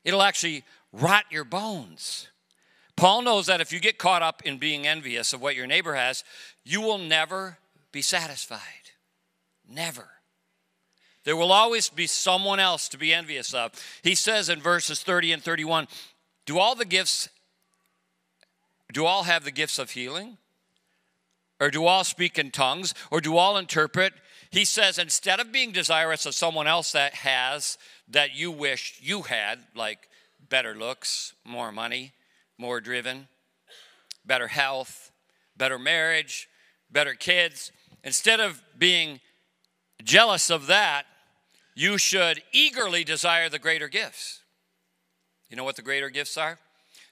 It'll 0.04 0.22
actually 0.22 0.62
rot 0.92 1.24
your 1.30 1.44
bones. 1.44 2.28
Paul 2.96 3.22
knows 3.22 3.46
that 3.46 3.60
if 3.60 3.72
you 3.72 3.80
get 3.80 3.98
caught 3.98 4.22
up 4.22 4.42
in 4.44 4.58
being 4.58 4.86
envious 4.86 5.32
of 5.32 5.40
what 5.40 5.56
your 5.56 5.66
neighbor 5.66 5.94
has, 5.94 6.24
you 6.64 6.80
will 6.80 6.98
never 6.98 7.58
be 7.92 8.02
satisfied. 8.02 8.60
Never. 9.68 10.08
There 11.24 11.36
will 11.36 11.52
always 11.52 11.88
be 11.88 12.06
someone 12.06 12.58
else 12.58 12.88
to 12.88 12.98
be 12.98 13.12
envious 13.12 13.52
of. 13.52 13.72
He 14.02 14.14
says 14.14 14.48
in 14.48 14.60
verses 14.60 15.02
30 15.02 15.32
and 15.32 15.42
31 15.42 15.88
Do 16.46 16.58
all 16.58 16.74
the 16.74 16.84
gifts, 16.84 17.28
do 18.92 19.04
all 19.04 19.24
have 19.24 19.44
the 19.44 19.50
gifts 19.50 19.78
of 19.78 19.90
healing? 19.90 20.38
Or 21.60 21.70
do 21.70 21.86
all 21.86 22.04
speak 22.04 22.38
in 22.38 22.50
tongues? 22.50 22.94
Or 23.10 23.20
do 23.20 23.36
all 23.36 23.56
interpret? 23.56 24.12
He 24.50 24.64
says, 24.64 24.98
instead 24.98 25.40
of 25.40 25.52
being 25.52 25.72
desirous 25.72 26.24
of 26.24 26.34
someone 26.34 26.66
else 26.66 26.92
that 26.92 27.14
has, 27.14 27.76
that 28.08 28.34
you 28.34 28.50
wish 28.50 28.98
you 29.02 29.22
had, 29.22 29.58
like 29.74 30.08
better 30.48 30.74
looks, 30.74 31.34
more 31.44 31.72
money, 31.72 32.12
more 32.56 32.80
driven, 32.80 33.28
better 34.24 34.48
health, 34.48 35.10
better 35.56 35.78
marriage, 35.78 36.48
better 36.90 37.14
kids. 37.14 37.72
Instead 38.04 38.40
of 38.40 38.62
being 38.78 39.20
jealous 40.02 40.50
of 40.50 40.68
that, 40.68 41.04
you 41.74 41.98
should 41.98 42.42
eagerly 42.52 43.04
desire 43.04 43.48
the 43.48 43.58
greater 43.58 43.88
gifts. 43.88 44.40
You 45.50 45.56
know 45.56 45.64
what 45.64 45.76
the 45.76 45.82
greater 45.82 46.08
gifts 46.08 46.36
are? 46.36 46.58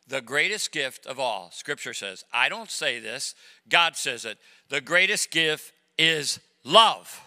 The 0.09 0.21
greatest 0.21 0.71
gift 0.71 1.07
of 1.07 1.19
all, 1.19 1.51
Scripture 1.53 1.95
says, 1.95 2.25
I 2.33 2.49
don't 2.49 2.71
say 2.71 3.01
this, 3.01 3.35
God 3.69 3.97
says 3.97 4.25
it. 4.25 4.38
The 4.69 4.81
greatest 4.81 5.31
gift 5.31 5.73
is 5.99 6.38
love. 6.64 7.21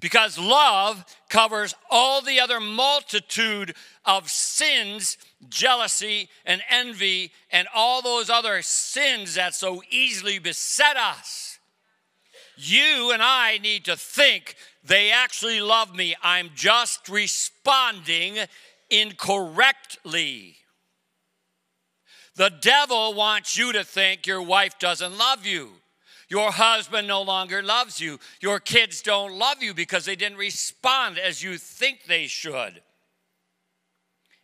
Because 0.00 0.38
love 0.38 1.04
covers 1.28 1.74
all 1.90 2.22
the 2.22 2.40
other 2.40 2.58
multitude 2.58 3.74
of 4.04 4.30
sins, 4.30 5.16
jealousy, 5.48 6.28
and 6.44 6.62
envy, 6.68 7.30
and 7.50 7.68
all 7.74 8.02
those 8.02 8.28
other 8.28 8.62
sins 8.62 9.34
that 9.34 9.54
so 9.54 9.82
easily 9.90 10.38
beset 10.38 10.96
us. 10.96 11.58
You 12.56 13.12
and 13.12 13.22
I 13.22 13.58
need 13.58 13.84
to 13.84 13.96
think 13.96 14.56
they 14.84 15.10
actually 15.12 15.60
love 15.60 15.94
me. 15.94 16.16
I'm 16.22 16.50
just 16.54 17.08
responding 17.08 18.38
incorrectly. 18.90 20.56
The 22.36 22.50
devil 22.60 23.14
wants 23.14 23.56
you 23.56 23.72
to 23.72 23.84
think 23.84 24.26
your 24.26 24.42
wife 24.42 24.78
doesn't 24.78 25.18
love 25.18 25.44
you. 25.44 25.70
Your 26.28 26.50
husband 26.50 27.06
no 27.06 27.20
longer 27.20 27.62
loves 27.62 28.00
you. 28.00 28.18
Your 28.40 28.58
kids 28.58 29.02
don't 29.02 29.38
love 29.38 29.62
you 29.62 29.74
because 29.74 30.06
they 30.06 30.16
didn't 30.16 30.38
respond 30.38 31.18
as 31.18 31.42
you 31.42 31.58
think 31.58 32.04
they 32.04 32.26
should. 32.26 32.80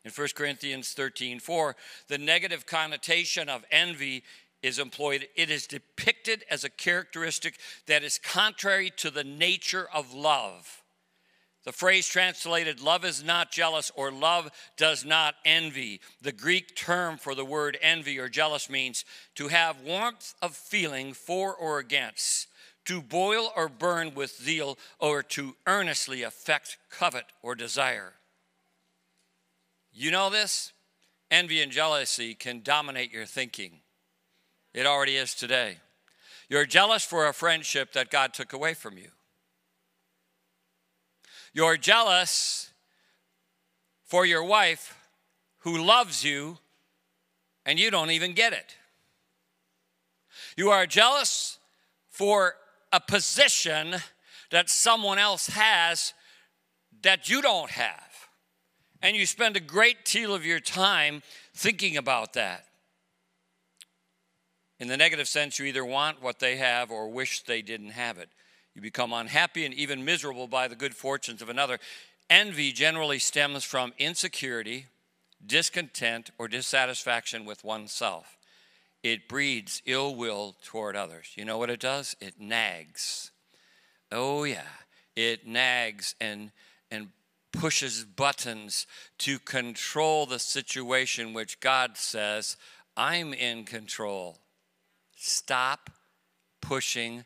In 0.04 0.10
1 0.10 0.28
Corinthians 0.34 0.92
13 0.92 1.40
4, 1.40 1.76
the 2.08 2.18
negative 2.18 2.66
connotation 2.66 3.48
of 3.48 3.64
envy 3.70 4.22
is 4.62 4.78
employed. 4.78 5.28
It 5.34 5.50
is 5.50 5.66
depicted 5.66 6.44
as 6.50 6.64
a 6.64 6.70
characteristic 6.70 7.58
that 7.86 8.02
is 8.02 8.18
contrary 8.18 8.90
to 8.96 9.10
the 9.10 9.24
nature 9.24 9.88
of 9.92 10.12
love. 10.12 10.82
The 11.68 11.72
phrase 11.72 12.08
translated, 12.08 12.80
love 12.80 13.04
is 13.04 13.22
not 13.22 13.52
jealous 13.52 13.92
or 13.94 14.10
love 14.10 14.50
does 14.78 15.04
not 15.04 15.34
envy. 15.44 16.00
The 16.22 16.32
Greek 16.32 16.74
term 16.74 17.18
for 17.18 17.34
the 17.34 17.44
word 17.44 17.76
envy 17.82 18.18
or 18.18 18.30
jealous 18.30 18.70
means 18.70 19.04
to 19.34 19.48
have 19.48 19.82
warmth 19.82 20.32
of 20.40 20.56
feeling 20.56 21.12
for 21.12 21.54
or 21.54 21.78
against, 21.78 22.48
to 22.86 23.02
boil 23.02 23.52
or 23.54 23.68
burn 23.68 24.14
with 24.14 24.34
zeal, 24.42 24.78
or 24.98 25.22
to 25.24 25.56
earnestly 25.66 26.22
affect 26.22 26.78
covet 26.88 27.26
or 27.42 27.54
desire. 27.54 28.14
You 29.92 30.10
know 30.10 30.30
this? 30.30 30.72
Envy 31.30 31.60
and 31.60 31.70
jealousy 31.70 32.32
can 32.32 32.62
dominate 32.62 33.12
your 33.12 33.26
thinking. 33.26 33.80
It 34.72 34.86
already 34.86 35.16
is 35.16 35.34
today. 35.34 35.80
You're 36.48 36.64
jealous 36.64 37.04
for 37.04 37.26
a 37.26 37.34
friendship 37.34 37.92
that 37.92 38.08
God 38.10 38.32
took 38.32 38.54
away 38.54 38.72
from 38.72 38.96
you. 38.96 39.10
You're 41.52 41.76
jealous 41.76 42.72
for 44.04 44.24
your 44.24 44.44
wife 44.44 44.96
who 45.58 45.78
loves 45.78 46.24
you 46.24 46.58
and 47.66 47.78
you 47.78 47.90
don't 47.90 48.10
even 48.10 48.32
get 48.32 48.52
it. 48.52 48.76
You 50.56 50.70
are 50.70 50.86
jealous 50.86 51.58
for 52.08 52.54
a 52.92 53.00
position 53.00 53.96
that 54.50 54.70
someone 54.70 55.18
else 55.18 55.48
has 55.48 56.14
that 57.02 57.28
you 57.28 57.42
don't 57.42 57.70
have. 57.70 58.28
And 59.02 59.16
you 59.16 59.26
spend 59.26 59.56
a 59.56 59.60
great 59.60 60.04
deal 60.04 60.34
of 60.34 60.44
your 60.44 60.60
time 60.60 61.22
thinking 61.54 61.96
about 61.96 62.32
that. 62.32 62.64
In 64.80 64.88
the 64.88 64.96
negative 64.96 65.28
sense, 65.28 65.58
you 65.58 65.66
either 65.66 65.84
want 65.84 66.22
what 66.22 66.38
they 66.38 66.56
have 66.56 66.90
or 66.90 67.08
wish 67.08 67.42
they 67.42 67.62
didn't 67.62 67.90
have 67.90 68.18
it. 68.18 68.28
You 68.78 68.82
become 68.82 69.12
unhappy 69.12 69.64
and 69.64 69.74
even 69.74 70.04
miserable 70.04 70.46
by 70.46 70.68
the 70.68 70.76
good 70.76 70.94
fortunes 70.94 71.42
of 71.42 71.48
another. 71.48 71.80
Envy 72.30 72.70
generally 72.70 73.18
stems 73.18 73.64
from 73.64 73.92
insecurity, 73.98 74.86
discontent, 75.44 76.30
or 76.38 76.46
dissatisfaction 76.46 77.44
with 77.44 77.64
oneself. 77.64 78.38
It 79.02 79.28
breeds 79.28 79.82
ill 79.84 80.14
will 80.14 80.54
toward 80.64 80.94
others. 80.94 81.32
You 81.34 81.44
know 81.44 81.58
what 81.58 81.70
it 81.70 81.80
does? 81.80 82.14
It 82.20 82.34
nags. 82.38 83.32
Oh, 84.12 84.44
yeah. 84.44 84.62
It 85.16 85.44
nags 85.44 86.14
and, 86.20 86.52
and 86.88 87.08
pushes 87.50 88.04
buttons 88.04 88.86
to 89.18 89.40
control 89.40 90.24
the 90.24 90.38
situation 90.38 91.34
which 91.34 91.58
God 91.58 91.96
says, 91.96 92.56
I'm 92.96 93.34
in 93.34 93.64
control. 93.64 94.38
Stop 95.16 95.90
pushing 96.60 97.24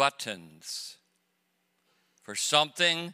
buttons 0.00 0.96
for 2.22 2.34
something 2.34 3.12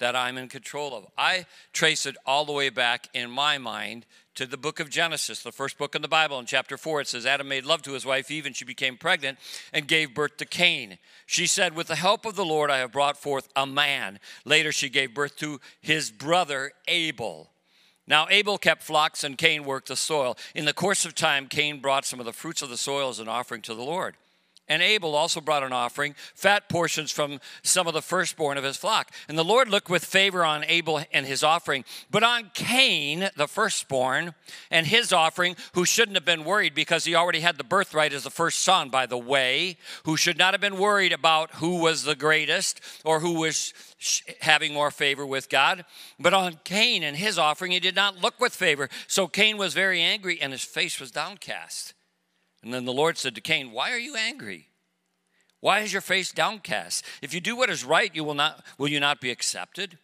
that 0.00 0.16
I'm 0.16 0.36
in 0.36 0.48
control 0.48 0.92
of. 0.96 1.06
I 1.16 1.46
trace 1.72 2.06
it 2.06 2.16
all 2.26 2.44
the 2.44 2.52
way 2.52 2.70
back 2.70 3.06
in 3.14 3.30
my 3.30 3.56
mind 3.56 4.04
to 4.34 4.44
the 4.44 4.56
book 4.56 4.80
of 4.80 4.90
Genesis, 4.90 5.44
the 5.44 5.52
first 5.52 5.78
book 5.78 5.94
in 5.94 6.02
the 6.02 6.08
Bible. 6.08 6.40
In 6.40 6.44
chapter 6.46 6.76
4, 6.76 7.02
it 7.02 7.06
says 7.06 7.24
Adam 7.24 7.46
made 7.46 7.64
love 7.64 7.82
to 7.82 7.92
his 7.92 8.04
wife 8.04 8.32
Eve, 8.32 8.46
and 8.46 8.56
she 8.56 8.64
became 8.64 8.96
pregnant 8.96 9.38
and 9.72 9.86
gave 9.86 10.12
birth 10.12 10.36
to 10.38 10.44
Cain. 10.44 10.98
She 11.24 11.46
said, 11.46 11.76
With 11.76 11.86
the 11.86 11.94
help 11.94 12.26
of 12.26 12.34
the 12.34 12.44
Lord, 12.44 12.68
I 12.68 12.78
have 12.78 12.90
brought 12.90 13.16
forth 13.16 13.48
a 13.54 13.64
man. 13.64 14.18
Later, 14.44 14.72
she 14.72 14.88
gave 14.88 15.14
birth 15.14 15.36
to 15.36 15.60
his 15.80 16.10
brother 16.10 16.72
Abel. 16.88 17.52
Now, 18.08 18.26
Abel 18.28 18.58
kept 18.58 18.82
flocks 18.82 19.22
and 19.22 19.38
Cain 19.38 19.62
worked 19.62 19.86
the 19.86 19.94
soil. 19.94 20.36
In 20.52 20.64
the 20.64 20.72
course 20.72 21.04
of 21.04 21.14
time, 21.14 21.46
Cain 21.46 21.78
brought 21.78 22.04
some 22.04 22.18
of 22.18 22.26
the 22.26 22.32
fruits 22.32 22.60
of 22.60 22.70
the 22.70 22.76
soil 22.76 23.08
as 23.08 23.20
an 23.20 23.28
offering 23.28 23.62
to 23.62 23.74
the 23.76 23.84
Lord. 23.84 24.16
And 24.68 24.82
Abel 24.82 25.14
also 25.14 25.40
brought 25.40 25.62
an 25.62 25.72
offering, 25.72 26.14
fat 26.34 26.68
portions 26.68 27.10
from 27.10 27.40
some 27.62 27.86
of 27.86 27.94
the 27.94 28.02
firstborn 28.02 28.58
of 28.58 28.64
his 28.64 28.76
flock. 28.76 29.10
And 29.28 29.38
the 29.38 29.44
Lord 29.44 29.68
looked 29.68 29.88
with 29.88 30.04
favor 30.04 30.44
on 30.44 30.64
Abel 30.66 31.02
and 31.12 31.26
his 31.26 31.42
offering, 31.42 31.84
but 32.10 32.22
on 32.22 32.50
Cain, 32.54 33.30
the 33.36 33.48
firstborn, 33.48 34.34
and 34.70 34.86
his 34.86 35.12
offering, 35.12 35.56
who 35.74 35.84
shouldn't 35.84 36.16
have 36.16 36.24
been 36.24 36.44
worried 36.44 36.74
because 36.74 37.04
he 37.04 37.14
already 37.14 37.40
had 37.40 37.56
the 37.56 37.64
birthright 37.64 38.12
as 38.12 38.24
the 38.24 38.30
first 38.30 38.60
son, 38.60 38.90
by 38.90 39.06
the 39.06 39.18
way, 39.18 39.78
who 40.04 40.16
should 40.16 40.38
not 40.38 40.54
have 40.54 40.60
been 40.60 40.78
worried 40.78 41.12
about 41.12 41.56
who 41.56 41.80
was 41.80 42.04
the 42.04 42.16
greatest 42.16 42.80
or 43.04 43.20
who 43.20 43.40
was 43.40 43.72
having 44.40 44.74
more 44.74 44.90
favor 44.90 45.26
with 45.26 45.48
God. 45.48 45.84
But 46.18 46.34
on 46.34 46.60
Cain 46.64 47.02
and 47.02 47.16
his 47.16 47.38
offering, 47.38 47.72
he 47.72 47.80
did 47.80 47.96
not 47.96 48.22
look 48.22 48.40
with 48.40 48.54
favor. 48.54 48.88
So 49.06 49.26
Cain 49.26 49.56
was 49.56 49.74
very 49.74 50.00
angry 50.00 50.40
and 50.40 50.52
his 50.52 50.64
face 50.64 51.00
was 51.00 51.10
downcast. 51.10 51.94
And 52.62 52.74
then 52.74 52.84
the 52.84 52.92
Lord 52.92 53.16
said 53.16 53.34
to 53.34 53.40
Cain, 53.40 53.72
Why 53.72 53.92
are 53.92 53.98
you 53.98 54.16
angry? 54.16 54.68
Why 55.60 55.80
is 55.80 55.92
your 55.92 56.02
face 56.02 56.32
downcast? 56.32 57.04
If 57.20 57.34
you 57.34 57.40
do 57.40 57.56
what 57.56 57.70
is 57.70 57.84
right, 57.84 58.14
you 58.14 58.24
will 58.24 58.34
not 58.34 58.64
will 58.78 58.88
you 58.88 59.00
not 59.00 59.20
be 59.20 59.30
accepted? 59.30 59.98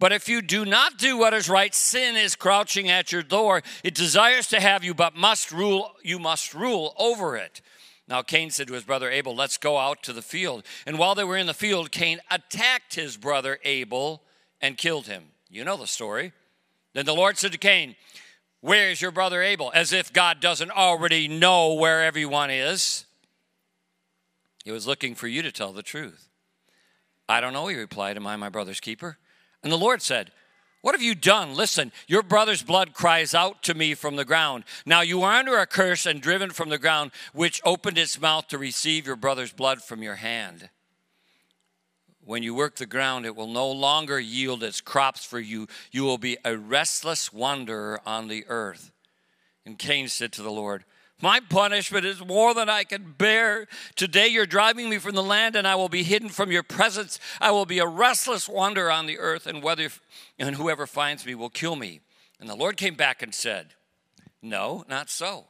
But 0.00 0.12
if 0.12 0.28
you 0.28 0.42
do 0.42 0.64
not 0.64 0.96
do 0.96 1.18
what 1.18 1.34
is 1.34 1.48
right, 1.48 1.74
sin 1.74 2.14
is 2.14 2.36
crouching 2.36 2.88
at 2.88 3.10
your 3.10 3.22
door. 3.22 3.62
It 3.82 3.94
desires 3.94 4.46
to 4.48 4.60
have 4.60 4.84
you, 4.84 4.94
but 4.94 5.16
must 5.16 5.50
rule, 5.50 5.92
you 6.04 6.20
must 6.20 6.54
rule 6.54 6.94
over 6.96 7.36
it. 7.36 7.60
Now 8.06 8.22
Cain 8.22 8.50
said 8.50 8.68
to 8.68 8.74
his 8.74 8.84
brother 8.84 9.10
Abel, 9.10 9.34
Let's 9.34 9.58
go 9.58 9.76
out 9.76 10.02
to 10.04 10.12
the 10.12 10.22
field. 10.22 10.64
And 10.86 10.98
while 10.98 11.14
they 11.14 11.24
were 11.24 11.36
in 11.36 11.46
the 11.46 11.54
field, 11.54 11.90
Cain 11.90 12.20
attacked 12.30 12.94
his 12.94 13.16
brother 13.16 13.58
Abel 13.64 14.22
and 14.60 14.78
killed 14.78 15.06
him. 15.06 15.24
You 15.50 15.64
know 15.64 15.76
the 15.76 15.86
story. 15.86 16.32
Then 16.94 17.04
the 17.04 17.14
Lord 17.14 17.36
said 17.36 17.52
to 17.52 17.58
Cain, 17.58 17.96
Where's 18.60 19.00
your 19.00 19.12
brother 19.12 19.42
Abel? 19.42 19.70
As 19.74 19.92
if 19.92 20.12
God 20.12 20.40
doesn't 20.40 20.70
already 20.70 21.28
know 21.28 21.74
where 21.74 22.04
everyone 22.04 22.50
is. 22.50 23.04
He 24.64 24.72
was 24.72 24.86
looking 24.86 25.14
for 25.14 25.28
you 25.28 25.42
to 25.42 25.52
tell 25.52 25.72
the 25.72 25.82
truth. 25.82 26.28
I 27.28 27.40
don't 27.40 27.52
know, 27.52 27.68
he 27.68 27.76
replied, 27.76 28.16
Am 28.16 28.26
I 28.26 28.36
my 28.36 28.48
brother's 28.48 28.80
keeper? 28.80 29.18
And 29.62 29.72
the 29.72 29.76
Lord 29.76 30.02
said, 30.02 30.32
What 30.82 30.94
have 30.94 31.02
you 31.02 31.14
done? 31.14 31.54
Listen, 31.54 31.92
your 32.06 32.22
brother's 32.22 32.62
blood 32.62 32.94
cries 32.94 33.34
out 33.34 33.62
to 33.64 33.74
me 33.74 33.94
from 33.94 34.16
the 34.16 34.24
ground. 34.24 34.64
Now 34.84 35.02
you 35.02 35.22
are 35.22 35.38
under 35.38 35.58
a 35.58 35.66
curse 35.66 36.06
and 36.06 36.20
driven 36.20 36.50
from 36.50 36.68
the 36.68 36.78
ground, 36.78 37.12
which 37.32 37.60
opened 37.64 37.98
its 37.98 38.20
mouth 38.20 38.48
to 38.48 38.58
receive 38.58 39.06
your 39.06 39.16
brother's 39.16 39.52
blood 39.52 39.82
from 39.82 40.02
your 40.02 40.16
hand. 40.16 40.70
When 42.28 42.42
you 42.42 42.54
work 42.54 42.76
the 42.76 42.84
ground, 42.84 43.24
it 43.24 43.34
will 43.34 43.46
no 43.46 43.70
longer 43.70 44.20
yield 44.20 44.62
its 44.62 44.82
crops 44.82 45.24
for 45.24 45.40
you. 45.40 45.66
You 45.90 46.02
will 46.02 46.18
be 46.18 46.36
a 46.44 46.58
restless 46.58 47.32
wanderer 47.32 48.02
on 48.04 48.28
the 48.28 48.44
earth. 48.48 48.92
And 49.64 49.78
Cain 49.78 50.08
said 50.08 50.32
to 50.32 50.42
the 50.42 50.50
Lord, 50.50 50.84
My 51.22 51.40
punishment 51.40 52.04
is 52.04 52.22
more 52.22 52.52
than 52.52 52.68
I 52.68 52.84
can 52.84 53.14
bear. 53.16 53.66
Today 53.96 54.28
you're 54.28 54.44
driving 54.44 54.90
me 54.90 54.98
from 54.98 55.14
the 55.14 55.22
land, 55.22 55.56
and 55.56 55.66
I 55.66 55.76
will 55.76 55.88
be 55.88 56.02
hidden 56.02 56.28
from 56.28 56.52
your 56.52 56.62
presence. 56.62 57.18
I 57.40 57.50
will 57.50 57.64
be 57.64 57.78
a 57.78 57.86
restless 57.86 58.46
wanderer 58.46 58.92
on 58.92 59.06
the 59.06 59.18
earth, 59.18 59.46
and, 59.46 59.62
whether, 59.62 59.88
and 60.38 60.56
whoever 60.56 60.86
finds 60.86 61.24
me 61.24 61.34
will 61.34 61.48
kill 61.48 61.76
me. 61.76 62.00
And 62.38 62.46
the 62.46 62.54
Lord 62.54 62.76
came 62.76 62.94
back 62.94 63.22
and 63.22 63.34
said, 63.34 63.68
No, 64.42 64.84
not 64.86 65.08
so. 65.08 65.46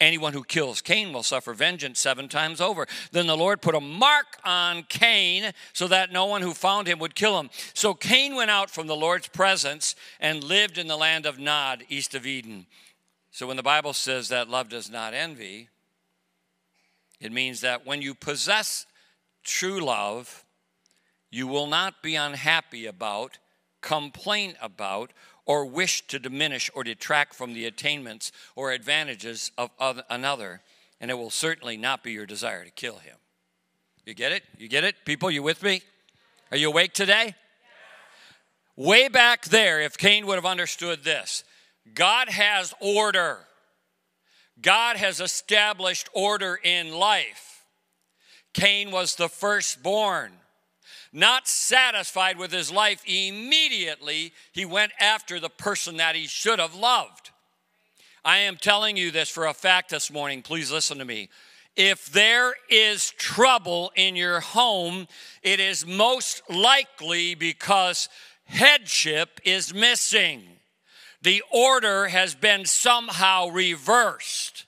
Anyone 0.00 0.32
who 0.32 0.44
kills 0.44 0.80
Cain 0.80 1.12
will 1.12 1.22
suffer 1.22 1.52
vengeance 1.52 2.00
seven 2.00 2.26
times 2.26 2.60
over. 2.60 2.86
Then 3.12 3.26
the 3.26 3.36
Lord 3.36 3.60
put 3.60 3.74
a 3.74 3.80
mark 3.80 4.38
on 4.44 4.84
Cain 4.84 5.52
so 5.74 5.86
that 5.88 6.10
no 6.10 6.24
one 6.24 6.40
who 6.40 6.54
found 6.54 6.88
him 6.88 6.98
would 7.00 7.14
kill 7.14 7.38
him. 7.38 7.50
So 7.74 7.92
Cain 7.92 8.34
went 8.34 8.50
out 8.50 8.70
from 8.70 8.86
the 8.86 8.96
Lord's 8.96 9.28
presence 9.28 9.94
and 10.18 10.42
lived 10.42 10.78
in 10.78 10.86
the 10.86 10.96
land 10.96 11.26
of 11.26 11.38
Nod, 11.38 11.84
east 11.90 12.14
of 12.14 12.26
Eden. 12.26 12.66
So 13.30 13.46
when 13.46 13.58
the 13.58 13.62
Bible 13.62 13.92
says 13.92 14.28
that 14.28 14.48
love 14.48 14.70
does 14.70 14.90
not 14.90 15.12
envy, 15.12 15.68
it 17.20 17.30
means 17.30 17.60
that 17.60 17.86
when 17.86 18.00
you 18.00 18.14
possess 18.14 18.86
true 19.44 19.80
love, 19.80 20.46
you 21.30 21.46
will 21.46 21.66
not 21.66 22.02
be 22.02 22.16
unhappy 22.16 22.86
about, 22.86 23.38
complain 23.82 24.54
about, 24.62 25.12
or 25.50 25.66
wish 25.66 26.06
to 26.06 26.20
diminish 26.20 26.70
or 26.76 26.84
detract 26.84 27.34
from 27.34 27.54
the 27.54 27.66
attainments 27.66 28.30
or 28.54 28.70
advantages 28.70 29.50
of 29.58 30.00
another, 30.08 30.60
and 31.00 31.10
it 31.10 31.14
will 31.14 31.28
certainly 31.28 31.76
not 31.76 32.04
be 32.04 32.12
your 32.12 32.24
desire 32.24 32.62
to 32.64 32.70
kill 32.70 32.98
him. 32.98 33.16
You 34.06 34.14
get 34.14 34.30
it? 34.30 34.44
You 34.58 34.68
get 34.68 34.84
it? 34.84 34.94
People, 35.04 35.28
you 35.28 35.42
with 35.42 35.64
me? 35.64 35.82
Are 36.52 36.56
you 36.56 36.68
awake 36.68 36.92
today? 36.92 37.34
Way 38.76 39.08
back 39.08 39.46
there, 39.46 39.80
if 39.80 39.98
Cain 39.98 40.24
would 40.26 40.36
have 40.36 40.46
understood 40.46 41.02
this, 41.02 41.42
God 41.94 42.28
has 42.28 42.72
order. 42.78 43.38
God 44.62 44.98
has 44.98 45.20
established 45.20 46.08
order 46.12 46.60
in 46.62 46.94
life. 46.94 47.64
Cain 48.54 48.92
was 48.92 49.16
the 49.16 49.28
firstborn. 49.28 50.30
Not 51.12 51.48
satisfied 51.48 52.38
with 52.38 52.52
his 52.52 52.70
life, 52.70 53.02
immediately 53.04 54.32
he 54.52 54.64
went 54.64 54.92
after 55.00 55.40
the 55.40 55.50
person 55.50 55.96
that 55.96 56.14
he 56.14 56.26
should 56.26 56.58
have 56.58 56.74
loved. 56.74 57.30
I 58.24 58.38
am 58.38 58.56
telling 58.56 58.96
you 58.96 59.10
this 59.10 59.28
for 59.28 59.46
a 59.46 59.54
fact 59.54 59.90
this 59.90 60.10
morning. 60.10 60.42
Please 60.42 60.70
listen 60.70 60.98
to 60.98 61.04
me. 61.04 61.28
If 61.74 62.12
there 62.12 62.54
is 62.68 63.10
trouble 63.12 63.92
in 63.96 64.14
your 64.14 64.40
home, 64.40 65.08
it 65.42 65.60
is 65.60 65.86
most 65.86 66.42
likely 66.50 67.34
because 67.34 68.08
headship 68.44 69.40
is 69.44 69.72
missing. 69.72 70.42
The 71.22 71.42
order 71.50 72.08
has 72.08 72.34
been 72.34 72.66
somehow 72.66 73.48
reversed. 73.48 74.66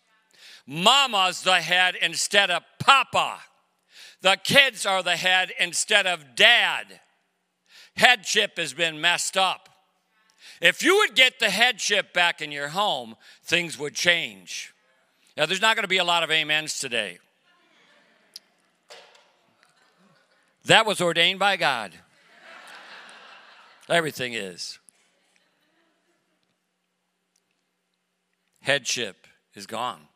Mama's 0.67 1.43
the 1.43 1.61
head 1.61 1.97
instead 2.01 2.51
of 2.51 2.63
papa. 2.79 3.41
The 4.23 4.39
kids 4.43 4.87
are 4.87 5.03
the 5.03 5.17
head 5.17 5.53
instead 5.59 6.07
of 6.07 6.35
dad. 6.35 7.01
Headship 7.97 8.57
has 8.57 8.73
been 8.73 9.01
messed 9.01 9.37
up. 9.37 9.69
If 10.61 10.83
you 10.83 10.97
would 10.99 11.17
get 11.17 11.41
the 11.41 11.51
headship 11.51 12.13
back 12.15 12.41
in 12.41 12.53
your 12.53 12.69
home, 12.69 13.17
things 13.43 13.79
would 13.79 13.95
change. 13.95 14.73
Now, 15.37 15.47
there's 15.47 15.61
not 15.61 15.75
going 15.75 15.83
to 15.83 15.89
be 15.89 15.99
a 15.99 16.05
lot 16.05 16.23
of 16.23 16.31
amens 16.31 16.79
today. 16.79 17.19
That 20.67 20.87
was 20.87 21.01
ordained 21.01 21.41
by 21.41 21.57
God. 21.57 21.93
Everything 23.89 24.35
is. 24.35 24.79
Headship 28.61 29.27
is 29.55 29.67
gone. 29.67 30.07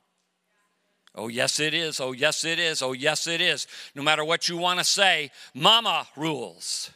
Oh, 1.16 1.28
yes, 1.28 1.58
it 1.60 1.72
is. 1.72 1.98
Oh, 1.98 2.12
yes, 2.12 2.44
it 2.44 2.58
is. 2.58 2.82
Oh, 2.82 2.92
yes, 2.92 3.26
it 3.26 3.40
is. 3.40 3.66
No 3.94 4.02
matter 4.02 4.24
what 4.24 4.48
you 4.48 4.58
want 4.58 4.78
to 4.80 4.84
say, 4.84 5.30
mama 5.54 6.06
rules. 6.14 6.90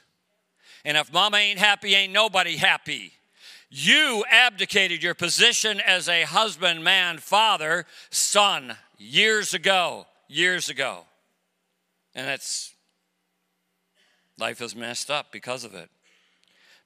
And 0.84 0.96
if 0.96 1.12
mama 1.12 1.38
ain't 1.38 1.58
happy, 1.58 1.94
ain't 1.94 2.12
nobody 2.12 2.56
happy. 2.56 3.12
You 3.70 4.24
abdicated 4.28 5.02
your 5.02 5.14
position 5.14 5.80
as 5.80 6.08
a 6.08 6.24
husband, 6.24 6.84
man, 6.84 7.18
father, 7.18 7.86
son 8.10 8.76
years 8.98 9.54
ago, 9.54 10.06
years 10.28 10.68
ago. 10.68 11.04
And 12.14 12.28
it's, 12.28 12.74
life 14.38 14.60
is 14.60 14.74
messed 14.74 15.10
up 15.10 15.32
because 15.32 15.64
of 15.64 15.74
it. 15.74 15.88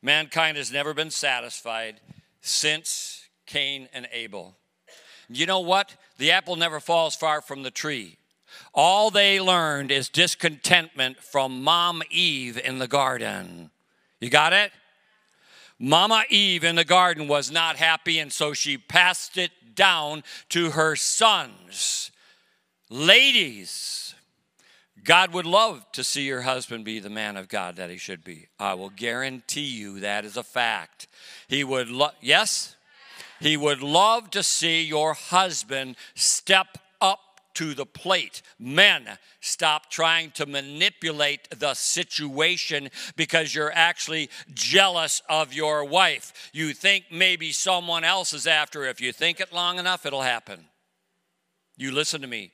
Mankind 0.03 0.57
has 0.59 0.71
never 0.71 0.93
been 0.93 1.11
satisfied 1.11 2.01
since 2.43 3.29
Cain 3.47 3.89
and 3.93 4.07
Abel. 4.13 4.55
You 5.29 5.47
know 5.47 5.61
what? 5.61 5.95
The 6.19 6.31
apple 6.31 6.57
never 6.57 6.81
falls 6.81 7.15
far 7.15 7.41
from 7.41 7.63
the 7.63 7.71
tree. 7.71 8.19
All 8.73 9.11
they 9.11 9.41
learned 9.41 9.91
is 9.91 10.09
discontentment 10.09 11.19
from 11.19 11.63
Mom 11.63 12.03
Eve 12.11 12.59
in 12.59 12.79
the 12.79 12.89
garden. 12.89 13.71
You 14.21 14.31
got 14.31 14.53
it? 14.53 14.73
Mama 15.79 16.25
Eve 16.31 16.65
in 16.65 16.77
the 16.77 16.85
garden 16.85 17.27
was 17.27 17.51
not 17.51 17.77
happy, 17.77 18.19
and 18.19 18.33
so 18.33 18.53
she 18.53 18.79
passed 18.79 19.37
it 19.37 19.51
down 19.75 20.23
to 20.51 20.71
her 20.71 20.95
sons. 20.95 22.11
Ladies, 22.89 24.15
God 25.03 25.35
would 25.35 25.47
love 25.47 25.85
to 25.93 26.05
see 26.05 26.23
your 26.23 26.43
husband 26.43 26.85
be 26.85 27.01
the 27.01 27.11
man 27.11 27.37
of 27.37 27.49
God 27.49 27.77
that 27.77 27.91
he 27.91 27.97
should 27.97 28.25
be. 28.25 28.47
I 28.59 28.75
will 28.75 28.91
guarantee 28.91 29.67
you 29.67 30.01
that 30.01 30.25
is 30.25 30.37
a 30.37 30.43
fact. 30.43 31.09
He 31.49 31.65
would 31.65 31.89
love, 31.91 32.15
yes? 32.21 32.77
He 33.45 33.59
would 33.59 33.83
love 33.83 34.31
to 34.31 34.43
see 34.43 34.83
your 34.83 35.13
husband 35.13 35.97
step 36.15 36.79
up 36.99 37.21
to 37.53 37.75
the 37.75 37.85
plate. 37.85 38.41
Men, 38.59 39.07
stop 39.43 39.91
trying 39.91 40.31
to 40.31 40.47
manipulate 40.47 41.51
the 41.51 41.75
situation 41.75 42.89
because 43.17 43.55
you're 43.55 43.71
actually 43.75 44.31
jealous 44.55 45.21
of 45.29 45.53
your 45.53 45.85
wife. 45.85 46.51
You 46.55 46.73
think 46.73 47.05
maybe 47.11 47.53
someone 47.53 48.03
else 48.03 48.33
is 48.33 48.47
after 48.47 48.85
her. 48.85 48.89
If 48.89 49.03
you 49.03 49.13
think 49.13 49.41
it 49.41 49.53
long 49.53 49.79
enough, 49.79 50.07
it'll 50.07 50.23
happen. 50.23 50.65
You 51.77 51.93
listen 51.93 52.23
to 52.23 52.27
me. 52.27 52.51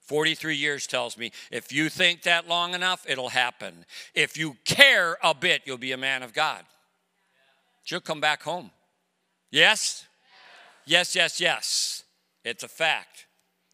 43 0.00 0.56
years 0.56 0.88
tells 0.88 1.16
me 1.16 1.30
if 1.52 1.72
you 1.72 1.88
think 1.88 2.22
that 2.22 2.48
long 2.48 2.74
enough, 2.74 3.06
it'll 3.08 3.28
happen. 3.28 3.84
If 4.12 4.36
you 4.36 4.56
care 4.64 5.18
a 5.22 5.34
bit, 5.34 5.62
you'll 5.66 5.78
be 5.78 5.92
a 5.92 5.96
man 5.96 6.24
of 6.24 6.34
God. 6.34 6.64
She'll 7.84 8.00
come 8.00 8.20
back 8.20 8.42
home. 8.42 8.72
Yes? 9.52 10.08
Yes, 10.86 11.14
yes, 11.14 11.40
yes. 11.40 12.04
It's 12.44 12.64
a 12.64 12.68
fact. 12.68 13.26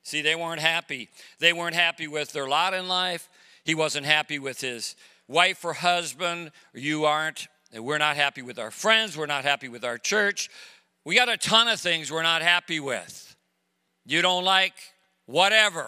See, 0.03 0.23
they 0.23 0.35
weren't 0.35 0.61
happy. 0.61 1.09
They 1.39 1.53
weren't 1.53 1.75
happy 1.75 2.07
with 2.07 2.33
their 2.33 2.49
lot 2.49 2.75
in 2.75 2.89
life. 2.89 3.29
He 3.65 3.75
wasn't 3.75 4.07
happy 4.07 4.39
with 4.39 4.61
his 4.61 4.97
wife 5.27 5.65
or 5.65 5.75
husband. 5.75 6.53
You 6.73 7.05
aren't. 7.05 7.49
We're 7.77 7.99
not 7.99 8.17
happy 8.17 8.43
with 8.43 8.59
our 8.59 8.71
friends. 8.71 9.17
We're 9.17 9.27
not 9.27 9.45
happy 9.45 9.69
with 9.69 9.85
our 9.85 9.99
church. 9.99 10.49
We 11.05 11.15
got 11.15 11.29
a 11.29 11.37
ton 11.37 11.69
of 11.69 11.81
things 11.81 12.11
we're 12.11 12.23
not 12.23 12.43
happy 12.43 12.81
with. 12.81 13.37
You 14.07 14.23
don't 14.23 14.45
like 14.45 14.75
whatever. 15.27 15.87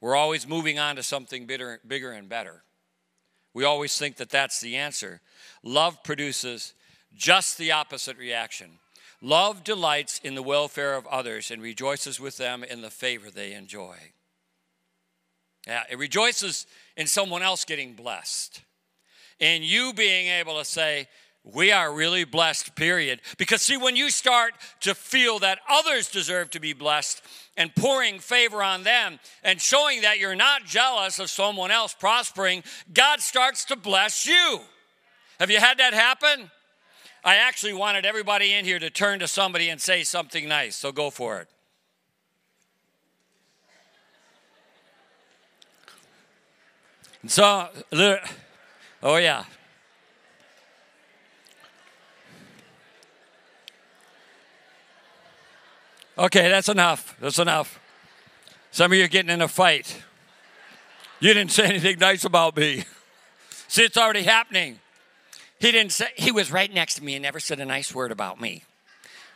We're 0.00 0.16
always 0.16 0.46
moving 0.46 0.78
on 0.78 0.96
to 0.96 1.02
something 1.02 1.46
bigger, 1.46 1.80
bigger 1.86 2.12
and 2.12 2.28
better. 2.28 2.62
We 3.52 3.64
always 3.64 3.98
think 3.98 4.16
that 4.16 4.30
that's 4.30 4.60
the 4.60 4.76
answer. 4.76 5.20
Love 5.62 6.02
produces 6.04 6.74
just 7.14 7.58
the 7.58 7.72
opposite 7.72 8.16
reaction. 8.16 8.78
Love 9.22 9.64
delights 9.64 10.18
in 10.24 10.34
the 10.34 10.42
welfare 10.42 10.94
of 10.94 11.06
others 11.06 11.50
and 11.50 11.60
rejoices 11.60 12.18
with 12.18 12.36
them 12.36 12.64
in 12.64 12.80
the 12.80 12.90
favor 12.90 13.30
they 13.30 13.52
enjoy. 13.52 13.96
Yeah, 15.66 15.82
it 15.90 15.98
rejoices 15.98 16.66
in 16.96 17.06
someone 17.06 17.42
else 17.42 17.64
getting 17.64 17.92
blessed. 17.92 18.62
And 19.40 19.62
you 19.62 19.92
being 19.92 20.28
able 20.28 20.58
to 20.58 20.64
say, 20.64 21.06
we 21.42 21.72
are 21.72 21.92
really 21.92 22.24
blessed, 22.24 22.74
period. 22.74 23.20
Because, 23.38 23.62
see, 23.62 23.76
when 23.76 23.96
you 23.96 24.10
start 24.10 24.54
to 24.80 24.94
feel 24.94 25.38
that 25.38 25.58
others 25.68 26.10
deserve 26.10 26.50
to 26.50 26.60
be 26.60 26.74
blessed 26.74 27.22
and 27.56 27.74
pouring 27.74 28.18
favor 28.18 28.62
on 28.62 28.82
them 28.82 29.18
and 29.42 29.60
showing 29.60 30.02
that 30.02 30.18
you're 30.18 30.34
not 30.34 30.66
jealous 30.66 31.18
of 31.18 31.30
someone 31.30 31.70
else 31.70 31.94
prospering, 31.94 32.62
God 32.92 33.20
starts 33.20 33.64
to 33.66 33.76
bless 33.76 34.26
you. 34.26 34.60
Have 35.38 35.50
you 35.50 35.58
had 35.58 35.78
that 35.78 35.94
happen? 35.94 36.50
I 37.24 37.36
actually 37.36 37.74
wanted 37.74 38.06
everybody 38.06 38.52
in 38.54 38.64
here 38.64 38.78
to 38.78 38.90
turn 38.90 39.18
to 39.18 39.28
somebody 39.28 39.68
and 39.68 39.80
say 39.80 40.02
something 40.02 40.48
nice, 40.48 40.76
so 40.76 40.90
go 40.90 41.10
for 41.10 41.40
it. 41.40 41.48
So, 47.26 47.68
oh 49.02 49.16
yeah. 49.16 49.44
Okay, 56.16 56.48
that's 56.48 56.68
enough. 56.68 57.16
That's 57.20 57.38
enough. 57.38 57.78
Some 58.70 58.92
of 58.92 58.98
you 58.98 59.04
are 59.04 59.08
getting 59.08 59.30
in 59.30 59.42
a 59.42 59.48
fight. 59.48 60.02
You 61.18 61.34
didn't 61.34 61.52
say 61.52 61.64
anything 61.64 61.98
nice 61.98 62.24
about 62.24 62.56
me. 62.56 62.84
See, 63.68 63.82
it's 63.82 63.96
already 63.96 64.22
happening. 64.22 64.80
He 65.60 65.70
didn't 65.70 65.92
say, 65.92 66.08
he 66.16 66.32
was 66.32 66.50
right 66.50 66.72
next 66.72 66.94
to 66.94 67.04
me 67.04 67.14
and 67.14 67.22
never 67.22 67.38
said 67.38 67.60
a 67.60 67.66
nice 67.66 67.94
word 67.94 68.10
about 68.10 68.40
me. 68.40 68.64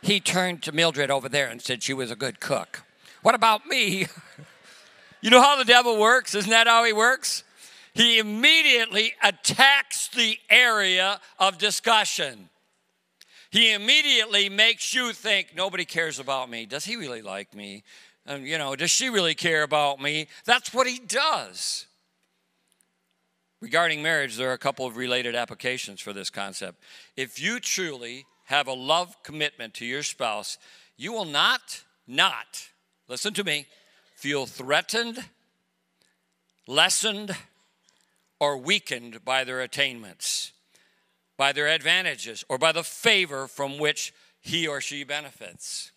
He 0.01 0.19
turned 0.19 0.63
to 0.63 0.71
Mildred 0.71 1.11
over 1.11 1.29
there 1.29 1.47
and 1.47 1.61
said 1.61 1.83
she 1.83 1.93
was 1.93 2.09
a 2.09 2.15
good 2.15 2.39
cook. 2.39 2.83
What 3.21 3.35
about 3.35 3.67
me? 3.67 4.07
you 5.21 5.29
know 5.29 5.41
how 5.41 5.55
the 5.55 5.65
devil 5.65 5.99
works? 5.99 6.33
Isn't 6.33 6.49
that 6.49 6.67
how 6.67 6.83
he 6.83 6.93
works? 6.93 7.43
He 7.93 8.17
immediately 8.17 9.13
attacks 9.23 10.09
the 10.09 10.37
area 10.49 11.21
of 11.39 11.59
discussion. 11.59 12.49
He 13.51 13.71
immediately 13.71 14.49
makes 14.49 14.93
you 14.93 15.13
think 15.13 15.53
nobody 15.55 15.85
cares 15.85 16.19
about 16.19 16.49
me. 16.49 16.65
Does 16.65 16.85
he 16.85 16.97
really 16.97 17.21
like 17.21 17.55
me? 17.55 17.83
Um, 18.27 18.45
you 18.45 18.57
know, 18.57 18.75
does 18.75 18.91
she 18.91 19.09
really 19.09 19.35
care 19.35 19.63
about 19.63 20.01
me? 20.01 20.27
That's 20.43 20.73
what 20.73 20.87
he 20.87 20.99
does. 20.99 21.85
Regarding 23.61 24.03
marriage, 24.03 24.35
there 24.35 24.49
are 24.49 24.53
a 24.53 24.57
couple 24.57 24.85
of 24.85 24.97
related 24.97 25.35
applications 25.35 26.01
for 26.01 26.13
this 26.13 26.29
concept. 26.29 26.83
If 27.15 27.41
you 27.41 27.59
truly 27.59 28.25
have 28.45 28.67
a 28.67 28.73
love 28.73 29.15
commitment 29.23 29.73
to 29.75 29.85
your 29.85 30.03
spouse, 30.03 30.57
you 30.97 31.11
will 31.11 31.25
not, 31.25 31.83
not, 32.07 32.69
listen 33.07 33.33
to 33.33 33.43
me, 33.43 33.65
feel 34.15 34.45
threatened, 34.45 35.25
lessened, 36.67 37.35
or 38.39 38.57
weakened 38.57 39.23
by 39.23 39.43
their 39.43 39.61
attainments, 39.61 40.51
by 41.37 41.51
their 41.51 41.67
advantages, 41.67 42.43
or 42.49 42.57
by 42.57 42.71
the 42.71 42.83
favor 42.83 43.47
from 43.47 43.77
which 43.77 44.13
he 44.41 44.67
or 44.67 44.81
she 44.81 45.03
benefits. 45.03 45.91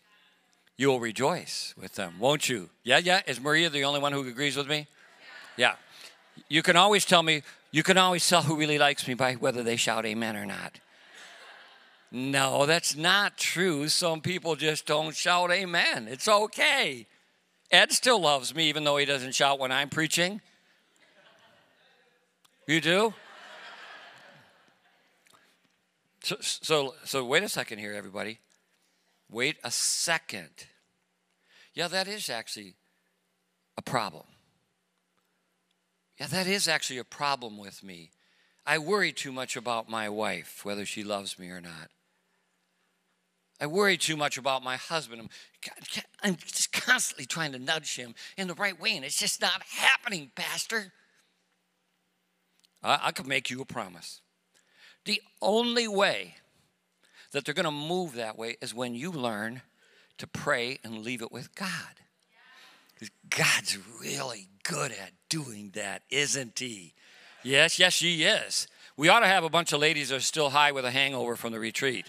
You 0.76 0.88
will 0.88 1.00
rejoice 1.00 1.74
with 1.76 1.96
them, 1.96 2.14
won't 2.20 2.48
you? 2.48 2.70
Yeah, 2.84 2.98
yeah. 2.98 3.20
Is 3.26 3.40
Maria 3.40 3.68
the 3.68 3.84
only 3.84 4.00
one 4.00 4.12
who 4.12 4.26
agrees 4.26 4.56
with 4.56 4.68
me? 4.68 4.86
Yeah. 5.56 5.74
You 6.48 6.62
can 6.62 6.76
always 6.76 7.04
tell 7.04 7.22
me, 7.22 7.42
you 7.70 7.82
can 7.82 7.98
always 7.98 8.28
tell 8.28 8.42
who 8.42 8.56
really 8.56 8.78
likes 8.78 9.06
me 9.06 9.14
by 9.14 9.34
whether 9.34 9.62
they 9.62 9.76
shout 9.76 10.06
amen 10.06 10.36
or 10.36 10.46
not. 10.46 10.80
No, 12.10 12.64
that's 12.64 12.96
not 12.96 13.36
true. 13.36 13.88
Some 13.88 14.20
people 14.20 14.56
just 14.56 14.86
don't 14.86 15.14
shout 15.14 15.50
amen. 15.50 16.08
It's 16.08 16.26
okay. 16.26 17.06
Ed 17.70 17.92
still 17.92 18.20
loves 18.20 18.54
me 18.54 18.68
even 18.68 18.84
though 18.84 18.96
he 18.96 19.04
doesn't 19.04 19.34
shout 19.34 19.58
when 19.58 19.70
I'm 19.70 19.90
preaching. 19.90 20.40
You 22.66 22.80
do? 22.80 23.14
So, 26.22 26.36
so, 26.40 26.94
so 27.04 27.24
wait 27.24 27.42
a 27.42 27.48
second 27.48 27.78
here, 27.78 27.94
everybody. 27.94 28.38
Wait 29.30 29.56
a 29.64 29.70
second. 29.70 30.66
Yeah, 31.74 31.88
that 31.88 32.08
is 32.08 32.28
actually 32.28 32.74
a 33.76 33.82
problem. 33.82 34.24
Yeah, 36.18 36.26
that 36.26 36.46
is 36.46 36.66
actually 36.66 36.98
a 36.98 37.04
problem 37.04 37.58
with 37.58 37.82
me. 37.82 38.10
I 38.66 38.78
worry 38.78 39.12
too 39.12 39.32
much 39.32 39.56
about 39.56 39.88
my 39.88 40.08
wife, 40.08 40.64
whether 40.64 40.84
she 40.84 41.04
loves 41.04 41.38
me 41.38 41.48
or 41.48 41.60
not. 41.60 41.90
I 43.60 43.66
worry 43.66 43.96
too 43.96 44.16
much 44.16 44.36
about 44.38 44.62
my 44.62 44.76
husband. 44.76 45.20
I'm, 45.22 45.28
I'm 46.22 46.36
just 46.36 46.72
constantly 46.72 47.26
trying 47.26 47.52
to 47.52 47.58
nudge 47.58 47.96
him 47.96 48.14
in 48.36 48.46
the 48.46 48.54
right 48.54 48.78
way, 48.78 48.94
and 48.94 49.04
it's 49.04 49.18
just 49.18 49.40
not 49.40 49.62
happening, 49.62 50.30
Pastor. 50.34 50.92
I, 52.82 52.98
I 53.04 53.10
could 53.12 53.26
make 53.26 53.50
you 53.50 53.60
a 53.60 53.64
promise. 53.64 54.20
The 55.04 55.22
only 55.40 55.88
way 55.88 56.34
that 57.32 57.44
they're 57.44 57.54
going 57.54 57.64
to 57.64 57.70
move 57.70 58.14
that 58.14 58.38
way 58.38 58.56
is 58.60 58.74
when 58.74 58.94
you 58.94 59.10
learn 59.10 59.62
to 60.18 60.26
pray 60.26 60.78
and 60.84 60.98
leave 60.98 61.22
it 61.22 61.32
with 61.32 61.54
God. 61.54 62.00
God's 63.30 63.78
really 64.00 64.48
good 64.62 64.92
at 64.92 65.12
doing 65.28 65.70
that, 65.74 66.02
isn't 66.10 66.58
he? 66.58 66.94
Yes, 67.42 67.78
yes, 67.78 67.92
she 67.94 68.24
is. 68.24 68.66
We 68.96 69.08
ought 69.08 69.20
to 69.20 69.26
have 69.26 69.44
a 69.44 69.48
bunch 69.48 69.72
of 69.72 69.80
ladies 69.80 70.08
that 70.08 70.16
are 70.16 70.20
still 70.20 70.50
high 70.50 70.72
with 70.72 70.84
a 70.84 70.90
hangover 70.90 71.36
from 71.36 71.52
the 71.52 71.60
retreat. 71.60 72.06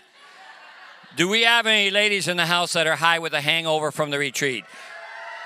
Do 1.16 1.28
we 1.28 1.44
have 1.44 1.66
any 1.66 1.90
ladies 1.90 2.28
in 2.28 2.38
the 2.38 2.46
house 2.46 2.74
that 2.74 2.88
are 2.88 2.96
high 2.96 3.20
with 3.20 3.34
a 3.34 3.42
hangover 3.42 3.92
from 3.92 4.10
the 4.10 4.20
retreat? 4.20 4.64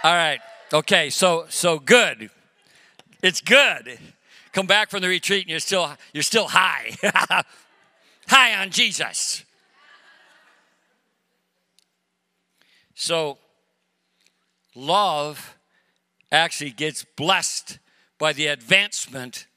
All 0.04 0.14
right. 0.14 0.40
Okay, 0.74 1.10
so 1.10 1.46
so 1.50 1.80
good. 1.80 2.30
It's 3.22 3.42
good. 3.42 3.98
Come 4.52 4.68
back 4.68 4.90
from 4.90 5.02
the 5.02 5.08
retreat 5.08 5.44
and 5.44 5.50
you're 5.52 5.60
still 5.60 5.90
you're 6.14 6.24
still 6.24 6.48
high. 6.48 6.96
high 8.28 8.62
on 8.62 8.70
Jesus. 8.70 9.46
So 12.96 13.38
love 14.76 15.58
actually 16.32 16.72
gets 16.72 17.04
blessed 17.04 17.80
by 18.18 18.34
the 18.34 18.48
advancement 18.48 19.48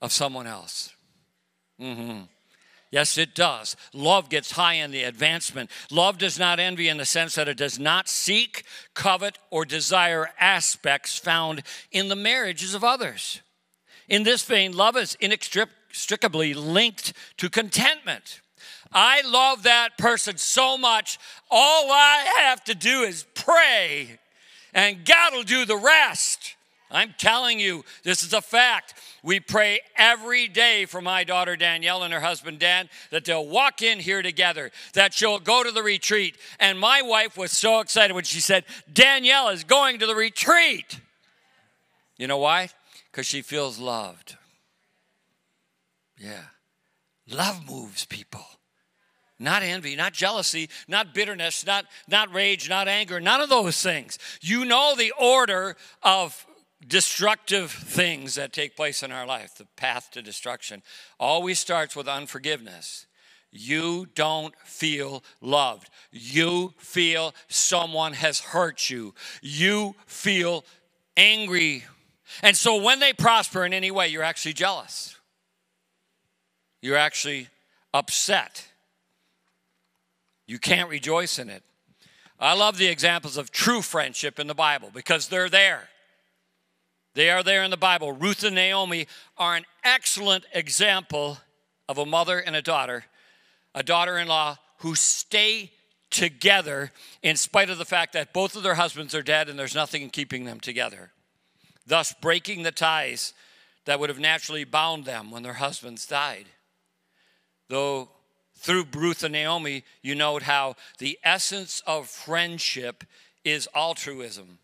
of 0.00 0.12
someone 0.12 0.46
else. 0.46 0.94
Mm-hmm. 1.80 2.24
Yes, 2.90 3.16
it 3.16 3.34
does. 3.34 3.74
Love 3.94 4.28
gets 4.28 4.52
high 4.52 4.74
in 4.74 4.90
the 4.90 5.04
advancement. 5.04 5.70
Love 5.90 6.18
does 6.18 6.38
not 6.38 6.60
envy 6.60 6.88
in 6.88 6.98
the 6.98 7.06
sense 7.06 7.36
that 7.36 7.48
it 7.48 7.56
does 7.56 7.78
not 7.78 8.06
seek, 8.06 8.64
covet, 8.92 9.38
or 9.50 9.64
desire 9.64 10.28
aspects 10.38 11.16
found 11.16 11.62
in 11.90 12.08
the 12.08 12.16
marriages 12.16 12.74
of 12.74 12.84
others. 12.84 13.40
In 14.08 14.24
this 14.24 14.44
vein, 14.44 14.76
love 14.76 14.98
is 14.98 15.16
inextricably 15.20 16.52
linked 16.52 17.14
to 17.38 17.48
contentment. 17.48 18.42
I 18.92 19.22
love 19.22 19.62
that 19.62 19.96
person 19.96 20.36
so 20.36 20.76
much, 20.76 21.18
all 21.50 21.90
I 21.90 22.30
have 22.40 22.62
to 22.64 22.74
do 22.74 23.04
is 23.04 23.24
pray, 23.34 24.18
and 24.72 25.04
God 25.04 25.34
will 25.34 25.42
do 25.42 25.64
the 25.64 25.76
rest. 25.76 26.56
I'm 26.90 27.14
telling 27.16 27.58
you, 27.58 27.84
this 28.04 28.22
is 28.22 28.32
a 28.34 28.42
fact. 28.42 28.94
We 29.22 29.40
pray 29.40 29.80
every 29.96 30.46
day 30.46 30.84
for 30.84 31.00
my 31.00 31.24
daughter 31.24 31.56
Danielle 31.56 32.02
and 32.02 32.12
her 32.12 32.20
husband 32.20 32.58
Dan 32.58 32.90
that 33.10 33.24
they'll 33.24 33.46
walk 33.46 33.80
in 33.80 33.98
here 33.98 34.20
together, 34.20 34.70
that 34.92 35.14
she'll 35.14 35.38
go 35.38 35.62
to 35.62 35.70
the 35.70 35.82
retreat. 35.82 36.36
And 36.60 36.78
my 36.78 37.00
wife 37.00 37.36
was 37.36 37.52
so 37.52 37.80
excited 37.80 38.12
when 38.14 38.24
she 38.24 38.40
said, 38.40 38.64
Danielle 38.92 39.48
is 39.48 39.64
going 39.64 40.00
to 40.00 40.06
the 40.06 40.14
retreat. 40.14 41.00
You 42.18 42.26
know 42.26 42.38
why? 42.38 42.68
Because 43.10 43.26
she 43.26 43.40
feels 43.40 43.78
loved. 43.78 44.36
Yeah. 46.18 46.44
Love 47.28 47.68
moves 47.68 48.04
people. 48.04 48.44
Not 49.42 49.62
envy, 49.62 49.96
not 49.96 50.12
jealousy, 50.12 50.68
not 50.86 51.12
bitterness, 51.12 51.66
not, 51.66 51.86
not 52.08 52.32
rage, 52.32 52.68
not 52.68 52.88
anger, 52.88 53.20
none 53.20 53.40
of 53.40 53.48
those 53.48 53.82
things. 53.82 54.18
You 54.40 54.64
know 54.64 54.94
the 54.96 55.12
order 55.18 55.76
of 56.02 56.46
destructive 56.86 57.70
things 57.70 58.36
that 58.36 58.52
take 58.52 58.76
place 58.76 59.02
in 59.02 59.12
our 59.12 59.26
life, 59.26 59.56
the 59.56 59.66
path 59.76 60.10
to 60.12 60.22
destruction, 60.22 60.82
always 61.18 61.58
starts 61.58 61.96
with 61.96 62.08
unforgiveness. 62.08 63.06
You 63.50 64.06
don't 64.14 64.54
feel 64.64 65.22
loved. 65.40 65.90
You 66.10 66.72
feel 66.78 67.34
someone 67.48 68.14
has 68.14 68.40
hurt 68.40 68.88
you. 68.88 69.14
You 69.42 69.94
feel 70.06 70.64
angry. 71.16 71.84
And 72.42 72.56
so 72.56 72.82
when 72.82 72.98
they 72.98 73.12
prosper 73.12 73.64
in 73.64 73.74
any 73.74 73.90
way, 73.90 74.08
you're 74.08 74.22
actually 74.22 74.54
jealous. 74.54 75.16
You're 76.80 76.96
actually 76.96 77.48
upset. 77.92 78.71
You 80.46 80.58
can't 80.58 80.88
rejoice 80.88 81.38
in 81.38 81.48
it. 81.48 81.62
I 82.38 82.54
love 82.54 82.76
the 82.76 82.88
examples 82.88 83.36
of 83.36 83.52
true 83.52 83.82
friendship 83.82 84.40
in 84.40 84.48
the 84.48 84.54
Bible 84.54 84.90
because 84.92 85.28
they're 85.28 85.48
there. 85.48 85.88
They 87.14 87.30
are 87.30 87.42
there 87.42 87.62
in 87.62 87.70
the 87.70 87.76
Bible. 87.76 88.12
Ruth 88.12 88.42
and 88.42 88.54
Naomi 88.54 89.06
are 89.36 89.54
an 89.54 89.64
excellent 89.84 90.44
example 90.52 91.38
of 91.88 91.98
a 91.98 92.06
mother 92.06 92.38
and 92.38 92.56
a 92.56 92.62
daughter, 92.62 93.04
a 93.74 93.82
daughter 93.82 94.18
in 94.18 94.28
law 94.28 94.56
who 94.78 94.94
stay 94.94 95.70
together 96.10 96.90
in 97.22 97.36
spite 97.36 97.70
of 97.70 97.78
the 97.78 97.84
fact 97.84 98.12
that 98.12 98.32
both 98.32 98.56
of 98.56 98.62
their 98.62 98.74
husbands 98.74 99.14
are 99.14 99.22
dead 99.22 99.48
and 99.48 99.58
there's 99.58 99.74
nothing 99.74 100.10
keeping 100.10 100.44
them 100.44 100.60
together, 100.60 101.12
thus 101.86 102.14
breaking 102.20 102.62
the 102.62 102.72
ties 102.72 103.34
that 103.84 104.00
would 104.00 104.08
have 104.08 104.18
naturally 104.18 104.64
bound 104.64 105.04
them 105.04 105.30
when 105.30 105.42
their 105.42 105.54
husbands 105.54 106.06
died. 106.06 106.46
Though 107.68 108.10
through 108.62 108.86
Ruth 108.94 109.22
and 109.22 109.32
Naomi, 109.32 109.84
you 110.00 110.14
note 110.14 110.42
how 110.42 110.76
the 110.98 111.18
essence 111.22 111.82
of 111.86 112.08
friendship 112.08 113.04
is 113.44 113.68
altruism 113.74 114.58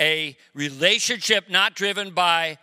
a 0.00 0.36
relationship 0.54 1.48
not 1.50 1.74
driven 1.74 2.10
by 2.10 2.58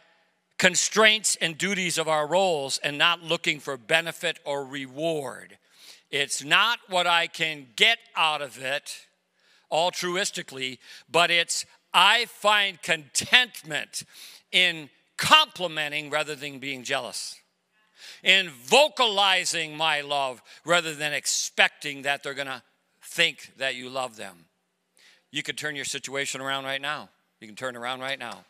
constraints 0.58 1.38
and 1.40 1.58
duties 1.58 2.00
of 2.00 2.08
our 2.08 2.26
roles 2.26 2.80
and 2.80 2.98
not 2.98 3.22
looking 3.22 3.60
for 3.60 3.78
benefit 3.78 4.40
or 4.44 4.66
reward. 4.66 5.58
It's 6.10 6.44
not 6.44 6.80
what 6.90 7.06
I 7.06 7.28
can 7.28 7.68
get 7.76 8.00
out 8.16 8.42
of 8.42 8.62
it 8.62 9.06
altruistically, 9.72 10.80
but 11.10 11.30
it's 11.30 11.66
I 11.94 12.26
find 12.26 12.82
contentment 12.82 14.04
in 14.52 14.90
complimenting 15.18 16.10
rather 16.10 16.36
than 16.36 16.60
being 16.60 16.84
jealous, 16.84 17.40
in 18.28 18.50
vocalizing 18.50 19.76
my 19.76 20.02
love 20.02 20.44
rather 20.66 20.94
than 20.94 21.13
expecting 21.13 22.02
that 22.02 22.22
they're 22.22 22.34
going 22.34 22.46
to 22.46 22.62
think 23.02 23.54
that 23.58 23.76
you 23.76 23.90
love 23.90 24.18
them. 24.18 24.46
You 25.32 25.42
could 25.42 25.58
turn 25.58 25.78
your 25.78 25.86
situation 25.86 26.42
around 26.42 26.66
right 26.66 26.82
now. 26.82 27.10
You 27.40 27.48
can 27.48 27.56
turn 27.56 27.78
around 27.78 28.02
right 28.02 28.20
now. 28.20 28.44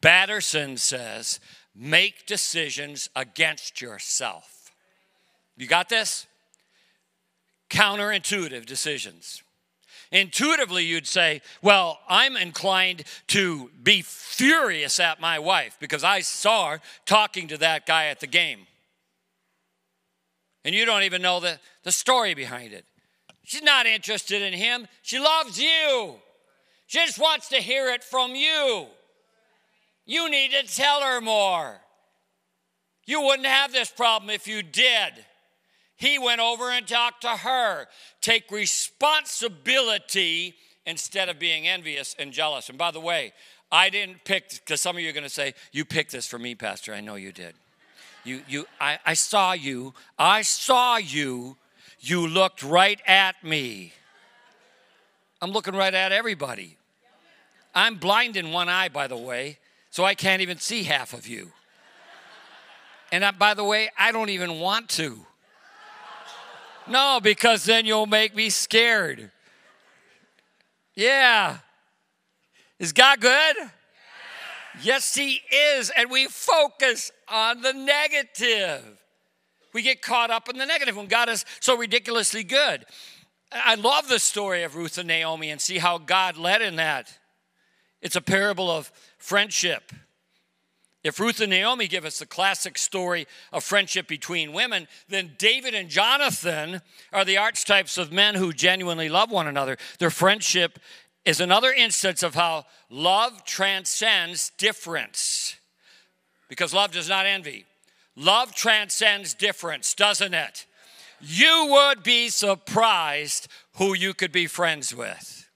Batterson 0.00 0.78
says, 0.78 1.38
make 1.74 2.24
decisions 2.24 3.10
against 3.14 3.82
yourself. 3.82 4.72
You 5.58 5.66
got 5.66 5.90
this? 5.90 6.26
Counterintuitive 7.68 8.64
decisions. 8.64 9.42
Intuitively, 10.16 10.82
you'd 10.82 11.06
say, 11.06 11.42
Well, 11.60 12.00
I'm 12.08 12.38
inclined 12.38 13.04
to 13.26 13.70
be 13.82 14.00
furious 14.00 14.98
at 14.98 15.20
my 15.20 15.38
wife 15.38 15.76
because 15.78 16.04
I 16.04 16.20
saw 16.20 16.70
her 16.70 16.80
talking 17.04 17.48
to 17.48 17.58
that 17.58 17.84
guy 17.84 18.06
at 18.06 18.20
the 18.20 18.26
game. 18.26 18.60
And 20.64 20.74
you 20.74 20.86
don't 20.86 21.02
even 21.02 21.20
know 21.20 21.38
the, 21.38 21.60
the 21.82 21.92
story 21.92 22.32
behind 22.32 22.72
it. 22.72 22.86
She's 23.44 23.62
not 23.62 23.84
interested 23.84 24.40
in 24.40 24.54
him, 24.54 24.88
she 25.02 25.18
loves 25.18 25.60
you. 25.60 26.14
She 26.86 26.98
just 26.98 27.18
wants 27.18 27.50
to 27.50 27.56
hear 27.56 27.90
it 27.90 28.02
from 28.02 28.34
you. 28.34 28.86
You 30.06 30.30
need 30.30 30.52
to 30.52 30.62
tell 30.62 31.02
her 31.02 31.20
more. 31.20 31.76
You 33.04 33.20
wouldn't 33.20 33.46
have 33.46 33.70
this 33.70 33.90
problem 33.90 34.30
if 34.30 34.46
you 34.46 34.62
did. 34.62 35.12
He 35.96 36.18
went 36.18 36.40
over 36.40 36.70
and 36.70 36.86
talked 36.86 37.22
to 37.22 37.28
her. 37.28 37.86
Take 38.20 38.50
responsibility 38.50 40.54
instead 40.84 41.28
of 41.28 41.38
being 41.38 41.66
envious 41.66 42.14
and 42.18 42.32
jealous. 42.32 42.68
And 42.68 42.78
by 42.78 42.90
the 42.90 43.00
way, 43.00 43.32
I 43.72 43.90
didn't 43.90 44.24
pick, 44.24 44.50
because 44.50 44.80
some 44.80 44.96
of 44.96 45.02
you 45.02 45.08
are 45.08 45.12
going 45.12 45.24
to 45.24 45.30
say, 45.30 45.54
You 45.72 45.84
picked 45.84 46.12
this 46.12 46.26
for 46.26 46.38
me, 46.38 46.54
Pastor. 46.54 46.94
I 46.94 47.00
know 47.00 47.16
you 47.16 47.32
did. 47.32 47.54
You, 48.24 48.42
you, 48.48 48.66
I, 48.80 48.98
I 49.06 49.14
saw 49.14 49.52
you. 49.52 49.94
I 50.18 50.42
saw 50.42 50.96
you. 50.96 51.56
You 52.00 52.26
looked 52.26 52.62
right 52.62 53.00
at 53.06 53.42
me. 53.42 53.92
I'm 55.40 55.50
looking 55.50 55.74
right 55.74 55.94
at 55.94 56.12
everybody. 56.12 56.76
I'm 57.74 57.96
blind 57.96 58.36
in 58.36 58.52
one 58.52 58.68
eye, 58.68 58.88
by 58.88 59.06
the 59.06 59.16
way, 59.16 59.58
so 59.90 60.04
I 60.04 60.14
can't 60.14 60.42
even 60.42 60.58
see 60.58 60.84
half 60.84 61.12
of 61.12 61.26
you. 61.26 61.52
And 63.12 63.24
I, 63.24 63.30
by 63.30 63.54
the 63.54 63.64
way, 63.64 63.90
I 63.98 64.12
don't 64.12 64.30
even 64.30 64.58
want 64.58 64.88
to. 64.90 65.26
No, 66.88 67.20
because 67.22 67.64
then 67.64 67.84
you'll 67.84 68.06
make 68.06 68.34
me 68.34 68.50
scared. 68.50 69.30
Yeah. 70.94 71.58
Is 72.78 72.92
God 72.92 73.20
good? 73.20 73.56
Yes, 74.82 75.14
He 75.14 75.40
is. 75.52 75.90
And 75.90 76.10
we 76.10 76.26
focus 76.26 77.10
on 77.28 77.62
the 77.62 77.72
negative. 77.72 78.82
We 79.72 79.82
get 79.82 80.00
caught 80.00 80.30
up 80.30 80.48
in 80.48 80.56
the 80.56 80.66
negative 80.66 80.96
when 80.96 81.06
God 81.06 81.28
is 81.28 81.44
so 81.60 81.76
ridiculously 81.76 82.44
good. 82.44 82.84
I 83.52 83.74
love 83.74 84.08
the 84.08 84.18
story 84.18 84.62
of 84.62 84.74
Ruth 84.74 84.98
and 84.98 85.08
Naomi 85.08 85.50
and 85.50 85.60
see 85.60 85.78
how 85.78 85.98
God 85.98 86.36
led 86.36 86.62
in 86.62 86.76
that. 86.76 87.18
It's 88.00 88.16
a 88.16 88.20
parable 88.20 88.70
of 88.70 88.90
friendship. 89.18 89.92
If 91.06 91.20
Ruth 91.20 91.40
and 91.40 91.50
Naomi 91.50 91.86
give 91.86 92.04
us 92.04 92.18
the 92.18 92.26
classic 92.26 92.76
story 92.76 93.28
of 93.52 93.62
friendship 93.62 94.08
between 94.08 94.52
women, 94.52 94.88
then 95.08 95.36
David 95.38 95.72
and 95.72 95.88
Jonathan 95.88 96.82
are 97.12 97.24
the 97.24 97.36
archetypes 97.36 97.96
of 97.96 98.10
men 98.10 98.34
who 98.34 98.52
genuinely 98.52 99.08
love 99.08 99.30
one 99.30 99.46
another. 99.46 99.76
Their 100.00 100.10
friendship 100.10 100.80
is 101.24 101.40
another 101.40 101.72
instance 101.72 102.24
of 102.24 102.34
how 102.34 102.66
love 102.90 103.44
transcends 103.44 104.50
difference. 104.58 105.56
Because 106.48 106.74
love 106.74 106.90
does 106.90 107.08
not 107.08 107.24
envy. 107.24 107.66
Love 108.16 108.52
transcends 108.52 109.32
difference, 109.32 109.94
doesn't 109.94 110.34
it? 110.34 110.66
You 111.20 111.68
would 111.70 112.02
be 112.02 112.30
surprised 112.30 113.46
who 113.76 113.94
you 113.94 114.12
could 114.12 114.32
be 114.32 114.48
friends 114.48 114.92
with. 114.94 115.48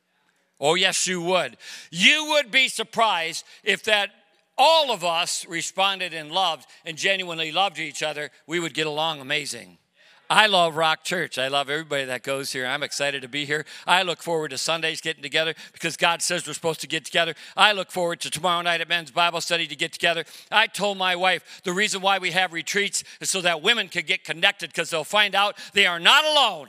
Oh, 0.61 0.75
yes, 0.77 1.07
you 1.09 1.23
would. 1.23 1.57
You 1.91 2.27
would 2.29 2.51
be 2.51 2.69
surprised 2.69 3.45
if 3.65 3.83
that 3.85 4.11
all 4.61 4.93
of 4.93 5.03
us 5.03 5.47
responded 5.49 6.13
and 6.13 6.31
loved 6.31 6.67
and 6.85 6.99
genuinely 6.99 7.51
loved 7.51 7.79
each 7.79 8.03
other, 8.03 8.31
we 8.47 8.61
would 8.61 8.75
get 8.75 8.87
along 8.87 9.19
amazing. 9.19 9.79
I 10.29 10.47
love 10.47 10.77
Rock 10.77 11.03
Church. 11.03 11.39
I 11.39 11.49
love 11.49 11.71
everybody 11.71 12.05
that 12.05 12.23
goes 12.23 12.53
here. 12.53 12.67
I'm 12.67 12.83
excited 12.83 13.23
to 13.23 13.29
be 13.29 13.47
here. 13.47 13.65
I 13.87 14.03
look 14.03 14.23
forward 14.23 14.51
to 14.51 14.59
Sundays 14.59 15.01
getting 15.01 15.23
together 15.23 15.55
because 15.73 15.97
God 15.97 16.21
says 16.21 16.47
we're 16.47 16.53
supposed 16.53 16.83
to 16.83 16.87
get 16.87 17.07
together. 17.07 17.35
I 17.57 17.73
look 17.73 17.91
forward 17.91 18.21
to 18.21 18.31
tomorrow 18.31 18.61
night 18.61 18.83
at 18.83 18.89
men's 18.89 19.11
Bible 19.11 19.41
study 19.41 19.67
to 19.67 19.75
get 19.75 19.95
together. 19.95 20.25
I 20.53 20.67
told 20.67 20.99
my 20.99 21.17
wife 21.17 21.63
the 21.65 21.73
reason 21.73 22.03
why 22.03 22.19
we 22.19 22.31
have 22.33 22.53
retreats 22.53 23.03
is 23.21 23.31
so 23.31 23.41
that 23.41 23.63
women 23.63 23.89
can 23.89 24.05
get 24.05 24.25
connected 24.25 24.71
because 24.71 24.91
they'll 24.91 25.05
find 25.05 25.35
out 25.35 25.57
they 25.73 25.87
are 25.87 25.99
not 25.99 26.25
alone. 26.27 26.69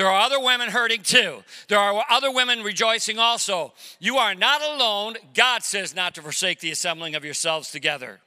There 0.00 0.08
are 0.08 0.22
other 0.22 0.40
women 0.40 0.70
hurting 0.70 1.02
too. 1.02 1.44
There 1.68 1.78
are 1.78 2.02
other 2.08 2.30
women 2.32 2.62
rejoicing 2.62 3.18
also. 3.18 3.74
You 3.98 4.16
are 4.16 4.34
not 4.34 4.62
alone. 4.62 5.16
God 5.34 5.62
says 5.62 5.94
not 5.94 6.14
to 6.14 6.22
forsake 6.22 6.60
the 6.60 6.70
assembling 6.70 7.14
of 7.14 7.22
yourselves 7.22 7.70
together. 7.70 8.20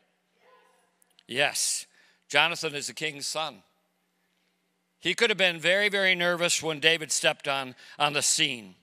Yes, 1.27 1.87
Jonathan 2.29 2.75
is 2.75 2.85
the 2.85 2.93
king's 2.93 3.25
son. 3.25 3.63
He 4.99 5.15
could 5.15 5.31
have 5.31 5.37
been 5.39 5.59
very, 5.59 5.89
very 5.89 6.13
nervous 6.13 6.61
when 6.61 6.79
David 6.79 7.11
stepped 7.11 7.47
on, 7.47 7.73
on 7.97 8.13
the 8.13 8.21
scene. 8.21 8.75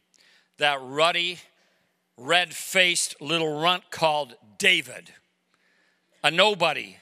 That 0.58 0.80
ruddy, 0.82 1.38
red 2.16 2.52
faced 2.52 3.22
little 3.22 3.60
runt 3.60 3.92
called 3.92 4.34
David, 4.58 5.12
a 6.24 6.30
nobody 6.32 6.96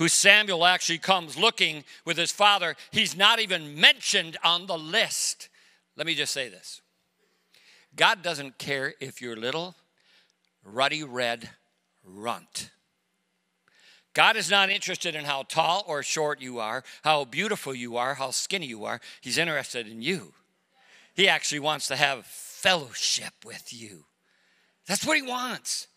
who 0.00 0.08
Samuel 0.08 0.64
actually 0.64 0.96
comes 0.96 1.36
looking 1.36 1.84
with 2.06 2.16
his 2.16 2.32
father, 2.32 2.74
he's 2.90 3.14
not 3.14 3.38
even 3.38 3.78
mentioned 3.78 4.38
on 4.42 4.66
the 4.66 4.78
list. 4.78 5.50
Let 5.94 6.06
me 6.06 6.14
just 6.14 6.32
say 6.32 6.48
this 6.48 6.80
God 7.94 8.22
doesn't 8.22 8.56
care 8.56 8.94
if 8.98 9.20
you're 9.20 9.36
little 9.36 9.76
ruddy 10.64 11.04
red 11.04 11.50
runt. 12.02 12.70
God 14.14 14.36
is 14.36 14.50
not 14.50 14.70
interested 14.70 15.14
in 15.14 15.26
how 15.26 15.42
tall 15.42 15.84
or 15.86 16.02
short 16.02 16.40
you 16.40 16.60
are, 16.60 16.82
how 17.04 17.26
beautiful 17.26 17.74
you 17.74 17.98
are, 17.98 18.14
how 18.14 18.30
skinny 18.30 18.66
you 18.66 18.86
are. 18.86 19.02
He's 19.20 19.36
interested 19.36 19.86
in 19.86 20.00
you. 20.00 20.32
He 21.14 21.28
actually 21.28 21.60
wants 21.60 21.88
to 21.88 21.96
have 21.96 22.24
fellowship 22.24 23.34
with 23.44 23.70
you. 23.70 24.04
That's 24.86 25.06
what 25.06 25.18
he 25.18 25.22
wants. 25.22 25.88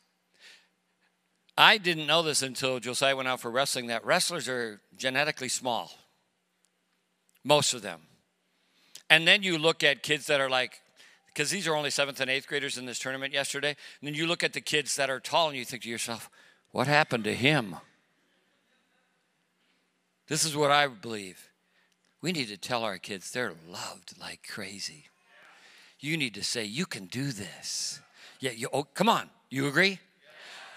I 1.57 1.77
didn't 1.77 2.07
know 2.07 2.23
this 2.23 2.41
until 2.41 2.79
Josiah 2.79 3.15
went 3.15 3.27
out 3.27 3.39
for 3.39 3.51
wrestling 3.51 3.87
that 3.87 4.05
wrestlers 4.05 4.49
are 4.49 4.81
genetically 4.97 5.49
small, 5.49 5.91
most 7.43 7.73
of 7.73 7.81
them. 7.81 8.01
And 9.09 9.27
then 9.27 9.43
you 9.43 9.57
look 9.57 9.83
at 9.83 10.01
kids 10.01 10.25
that 10.27 10.41
are 10.41 10.49
like, 10.49 10.81
because 11.27 11.51
these 11.51 11.67
are 11.67 11.75
only 11.75 11.89
seventh 11.89 12.19
and 12.19 12.29
eighth 12.29 12.47
graders 12.47 12.77
in 12.77 12.85
this 12.85 12.99
tournament 12.99 13.33
yesterday, 13.33 13.69
and 13.69 14.07
then 14.07 14.15
you 14.15 14.25
look 14.25 14.43
at 14.43 14.53
the 14.53 14.61
kids 14.61 14.95
that 14.95 15.09
are 15.09 15.19
tall 15.19 15.49
and 15.49 15.57
you 15.57 15.65
think 15.65 15.83
to 15.83 15.89
yourself, 15.89 16.29
what 16.71 16.87
happened 16.87 17.23
to 17.25 17.33
him? 17.33 17.75
This 20.27 20.45
is 20.45 20.55
what 20.55 20.71
I 20.71 20.87
believe. 20.87 21.49
We 22.21 22.31
need 22.31 22.47
to 22.47 22.57
tell 22.57 22.83
our 22.83 22.97
kids 22.97 23.29
they're 23.29 23.53
loved 23.69 24.19
like 24.19 24.47
crazy. 24.47 25.05
You 25.99 26.17
need 26.17 26.33
to 26.35 26.43
say, 26.43 26.63
You 26.63 26.85
can 26.85 27.05
do 27.05 27.31
this. 27.31 27.99
Yeah, 28.39 28.51
you, 28.51 28.69
oh, 28.73 28.83
come 28.83 29.09
on. 29.09 29.29
You 29.49 29.67
agree? 29.67 29.99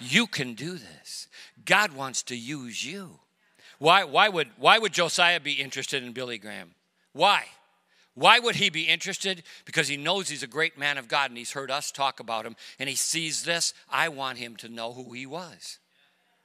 You 0.01 0.27
can 0.27 0.55
do 0.55 0.73
this. 0.73 1.29
God 1.65 1.93
wants 1.93 2.23
to 2.25 2.37
use 2.37 2.85
you. 2.85 3.21
Why, 3.79 4.05
why, 4.05 4.29
would, 4.29 4.49
why 4.57 4.79
would 4.79 4.93
Josiah 4.93 5.41
be 5.41 5.53
interested 5.53 6.03
in 6.03 6.13
Billy 6.13 6.39
Graham? 6.39 6.75
Why? 7.13 7.45
Why 8.15 8.39
would 8.39 8.57
he 8.57 8.71
be 8.71 8.85
interested? 8.85 9.43
Because 9.67 9.89
he 9.89 9.99
knows 9.99 10.29
he's 10.29 10.43
a 10.43 10.49
great 10.49 10.79
man 10.79 10.97
of 10.97 11.09
God 11.09 11.31
and 11.31 11.37
he's 11.37 11.53
heard 11.53 11.71
us 11.71 11.93
talk 11.93 12.19
about 12.19 12.47
him 12.47 12.57
and 12.79 12.89
he 12.89 12.95
sees 12.95 13.45
this. 13.45 13.75
I 13.91 14.09
want 14.09 14.39
him 14.39 14.57
to 14.57 14.69
know 14.71 14.93
who 14.93 15.13
he 15.13 15.27
was. 15.27 15.79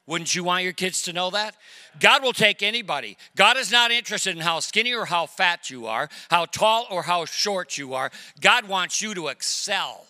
Wouldn't 0.05 0.35
you 0.35 0.43
want 0.43 0.63
your 0.65 0.73
kids 0.73 1.03
to 1.03 1.13
know 1.13 1.29
that? 1.29 1.55
God 1.99 2.23
will 2.23 2.33
take 2.33 2.61
anybody. 2.61 3.17
God 3.37 3.55
is 3.55 3.71
not 3.71 3.91
interested 3.91 4.35
in 4.35 4.41
how 4.41 4.59
skinny 4.59 4.93
or 4.93 5.05
how 5.05 5.25
fat 5.25 5.69
you 5.69 5.87
are, 5.87 6.09
how 6.29 6.45
tall 6.45 6.87
or 6.89 7.03
how 7.03 7.23
short 7.23 7.77
you 7.77 7.93
are. 7.93 8.11
God 8.41 8.67
wants 8.67 9.01
you 9.01 9.13
to 9.13 9.27
excel. 9.27 10.07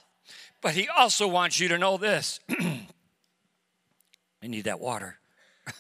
But 0.62 0.74
He 0.74 0.88
also 0.88 1.28
wants 1.28 1.60
you 1.60 1.68
to 1.68 1.78
know 1.78 1.98
this 1.98 2.39
I 4.44 4.48
need 4.48 4.64
that 4.64 4.80
water. 4.80 5.18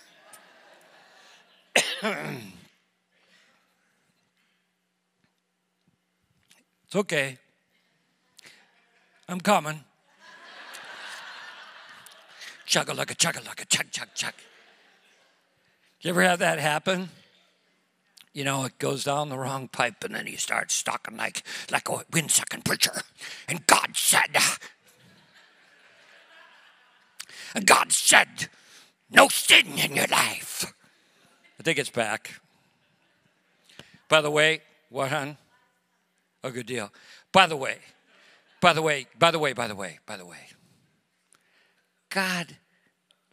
it's 1.75 2.55
okay. 6.95 7.37
I'm 9.27 9.39
coming. 9.39 9.83
Chug 12.65 12.89
a 12.89 12.93
lugga, 12.93 13.17
chug 13.17 13.35
a 13.35 13.39
lugga, 13.39 13.67
chug, 13.67 13.91
chug, 13.91 14.07
chug. 14.13 14.33
You 16.01 16.11
ever 16.11 16.21
have 16.23 16.39
that 16.39 16.59
happen? 16.59 17.09
You 18.33 18.45
know, 18.45 18.65
it 18.65 18.77
goes 18.79 19.03
down 19.03 19.29
the 19.29 19.37
wrong 19.37 19.67
pipe 19.67 20.03
and 20.03 20.15
then 20.15 20.27
you 20.27 20.37
start 20.37 20.71
stalking 20.71 21.17
like, 21.17 21.43
like 21.71 21.89
a 21.89 22.03
wind 22.13 22.31
sucking 22.31 22.61
preacher. 22.61 23.01
And 23.47 23.65
God 23.67 23.95
said, 23.95 24.35
and 27.53 27.65
God 27.65 27.91
said, 27.91 28.49
no 29.09 29.27
sin 29.27 29.77
in 29.77 29.95
your 29.95 30.07
life. 30.07 30.73
I 31.59 31.63
think 31.63 31.77
it's 31.77 31.89
back. 31.89 32.41
By 34.07 34.21
the 34.21 34.31
way, 34.31 34.61
what, 34.89 35.09
hon? 35.09 35.37
A 36.43 36.51
good 36.51 36.65
deal. 36.65 36.91
By 37.31 37.47
the 37.47 37.55
way, 37.55 37.77
by 38.61 38.73
the 38.73 38.81
way, 38.81 39.07
by 39.17 39.31
the 39.31 39.39
way, 39.39 39.53
by 39.53 39.67
the 39.67 39.75
way, 39.75 39.99
by 40.05 40.17
the 40.17 40.25
way. 40.25 40.47
God 42.09 42.57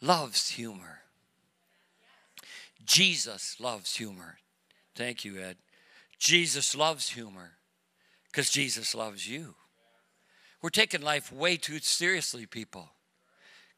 loves 0.01 0.51
humor. 0.51 1.01
Jesus 2.85 3.57
loves 3.59 3.97
humor. 3.97 4.39
Thank 4.95 5.25
you, 5.25 5.39
Ed. 5.39 5.57
Jesus 6.19 6.75
loves 6.75 7.11
humor 7.11 7.53
because 8.27 8.51
Jesus 8.51 8.95
loves 8.95 9.29
you. 9.29 9.55
We're 10.63 10.71
taking 10.71 11.03
life 11.03 11.33
way 11.33 11.57
too 11.57 11.79
seriously, 11.79 12.47
people. 12.47 12.91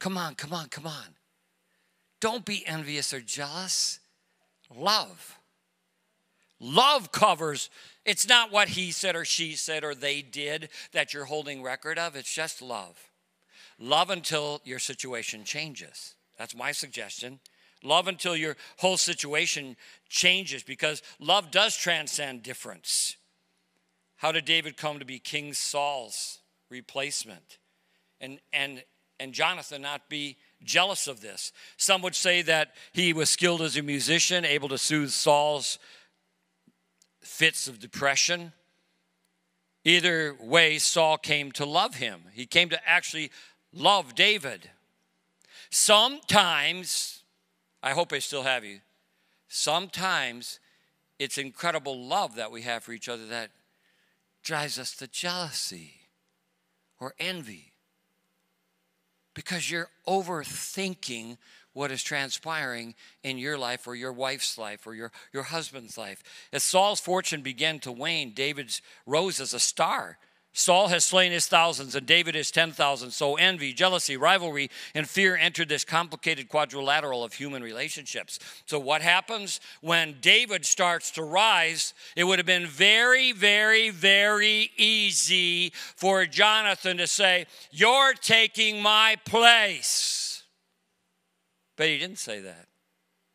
Come 0.01 0.17
on, 0.19 0.35
come 0.35 0.53
on, 0.53 0.69
come 0.69 0.87
on. 0.87 1.15
Don't 2.21 2.45
be 2.45 2.67
envious 2.67 3.15
or 3.15 3.21
jealous. 3.21 4.01
Love. 4.75 5.39
Love 6.59 7.13
covers, 7.13 7.71
it's 8.05 8.29
not 8.29 8.53
what 8.53 8.69
he 8.69 8.91
said 8.91 9.17
or 9.17 9.25
she 9.25 9.53
said 9.53 9.83
or 9.83 9.95
they 9.95 10.21
did 10.21 10.69
that 10.93 11.15
you're 11.15 11.25
holding 11.25 11.63
record 11.63 11.99
of, 11.99 12.17
it's 12.17 12.33
just 12.33 12.61
love. 12.61 13.11
Love 13.79 14.11
until 14.11 14.61
your 14.65 14.79
situation 14.79 15.43
changes. 15.45 16.15
That's 16.39 16.55
my 16.55 16.73
suggestion. 16.73 17.41
Love 17.83 18.09
until 18.09 18.37
your 18.37 18.57
whole 18.77 18.99
situation 18.99 19.75
changes 20.11 20.63
because 20.63 21.03
love 21.19 21.51
does 21.51 21.75
transcend 21.77 22.43
difference. 22.43 23.17
How 24.17 24.33
did 24.33 24.45
David 24.45 24.77
come 24.77 24.99
to 24.99 25.07
be 25.07 25.19
King 25.19 25.55
Saul's 25.55 26.41
replacement? 26.69 27.57
And, 28.21 28.39
and, 28.53 28.83
and 29.21 29.33
Jonathan 29.33 29.83
not 29.83 30.09
be 30.09 30.37
jealous 30.65 31.07
of 31.07 31.21
this. 31.21 31.53
Some 31.77 32.03
would 32.03 32.15
say 32.15 32.43
that 32.43 32.75
he 32.93 33.13
was 33.13 33.31
skilled 33.31 33.63
as 33.63 33.77
a 33.77 33.83
musician, 33.83 34.45
able 34.45 34.69
to 34.71 34.79
soothe 34.79 35.11
Saul's 35.11 35.79
fits 37.21 37.69
of 37.69 37.79
depression. 37.79 38.53
Either 39.85 40.37
way, 40.41 40.79
Saul 40.79 41.19
came 41.19 41.53
to 41.53 41.65
love 41.65 41.97
him. 41.97 42.23
He 42.33 42.47
came 42.47 42.69
to 42.71 42.89
actually 42.89 43.31
love 43.73 44.15
David. 44.15 44.71
Sometimes, 45.71 47.23
I 47.83 47.93
hope 47.93 48.13
I 48.13 48.19
still 48.19 48.43
have 48.43 48.65
you, 48.65 48.81
sometimes 49.49 50.59
it's 51.19 51.39
incredible 51.39 51.99
love 51.99 52.35
that 52.37 52.51
we 52.51 52.63
have 52.63 52.83
for 52.83 52.93
each 52.93 53.09
other 53.09 53.27
that 53.27 53.51
drives 54.43 54.79
us 54.79 54.95
to 54.97 55.07
jealousy 55.07 55.93
or 56.99 57.15
envy 57.19 57.70
because 59.35 59.71
you're 59.71 59.89
overthinking 60.07 61.37
what 61.73 61.91
is 61.91 62.03
transpiring 62.03 62.95
in 63.23 63.39
your 63.39 63.57
life 63.57 63.87
or 63.87 63.95
your 63.95 64.13
wife's 64.13 64.59
life 64.59 64.87
or 64.87 64.95
your, 64.95 65.13
your 65.33 65.45
husband's 65.45 65.97
life. 65.97 66.23
As 66.53 66.63
Saul's 66.63 67.01
fortune 67.01 67.43
began 67.43 67.79
to 67.81 67.93
wane, 67.93 68.33
David's 68.33 68.83
rose 69.07 69.41
as 69.41 69.55
a 69.55 69.61
star. 69.61 70.19
Saul 70.53 70.89
has 70.89 71.05
slain 71.05 71.31
his 71.31 71.47
thousands 71.47 71.95
and 71.95 72.05
David 72.07 72.35
his 72.35 72.51
ten 72.51 72.73
thousand. 72.73 73.13
So 73.13 73.37
envy, 73.37 73.73
jealousy, 73.73 74.17
rivalry, 74.17 74.69
and 74.95 75.09
fear 75.09 75.37
entered 75.37 75.69
this 75.69 75.85
complicated 75.85 76.49
quadrilateral 76.49 77.23
of 77.23 77.35
human 77.35 77.63
relationships. 77.63 78.41
So, 78.67 78.79
what 78.79 79.01
happens 79.01 79.61
when 79.81 80.17
David 80.21 80.67
starts 80.67 81.13
to 81.13 81.23
rise? 81.23 81.95
It 82.17 82.25
would 82.25 82.41
have 82.41 82.47
been 82.47 82.67
very, 82.67 83.31
very, 83.31 83.91
very 83.91 84.73
easy 84.77 85.73
for 85.95 86.27
Jonathan 86.27 86.97
to 86.97 87.07
say, 87.07 87.47
You're 87.71 88.15
taking 88.15 88.83
my 88.83 89.17
place. 89.25 90.43
But 91.77 91.87
he 91.87 91.99
didn't 91.99 92.19
say 92.19 92.41
that. 92.41 92.67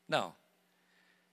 No. 0.09 0.33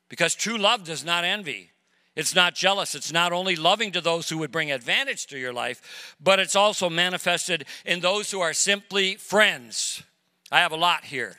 Because 0.09 0.35
true 0.35 0.59
love 0.59 0.85
does 0.85 1.05
not 1.05 1.25
envy. 1.25 1.72
It's 2.15 2.35
not 2.35 2.55
jealous. 2.55 2.95
It's 2.95 3.13
not 3.13 3.33
only 3.33 3.57
loving 3.57 3.93
to 3.93 4.01
those 4.01 4.29
who 4.29 4.39
would 4.39 4.53
bring 4.53 4.71
advantage 4.71 5.27
to 5.29 5.39
your 5.39 5.53
life, 5.53 6.15
but 6.23 6.39
it's 6.39 6.57
also 6.57 6.91
manifested 6.91 7.65
in 7.87 8.01
those 8.01 8.31
who 8.31 8.41
are 8.41 8.53
simply 8.53 9.15
friends. 9.15 10.03
I 10.51 10.61
have 10.61 10.73
a 10.73 10.77
lot 10.77 11.05
here. 11.05 11.37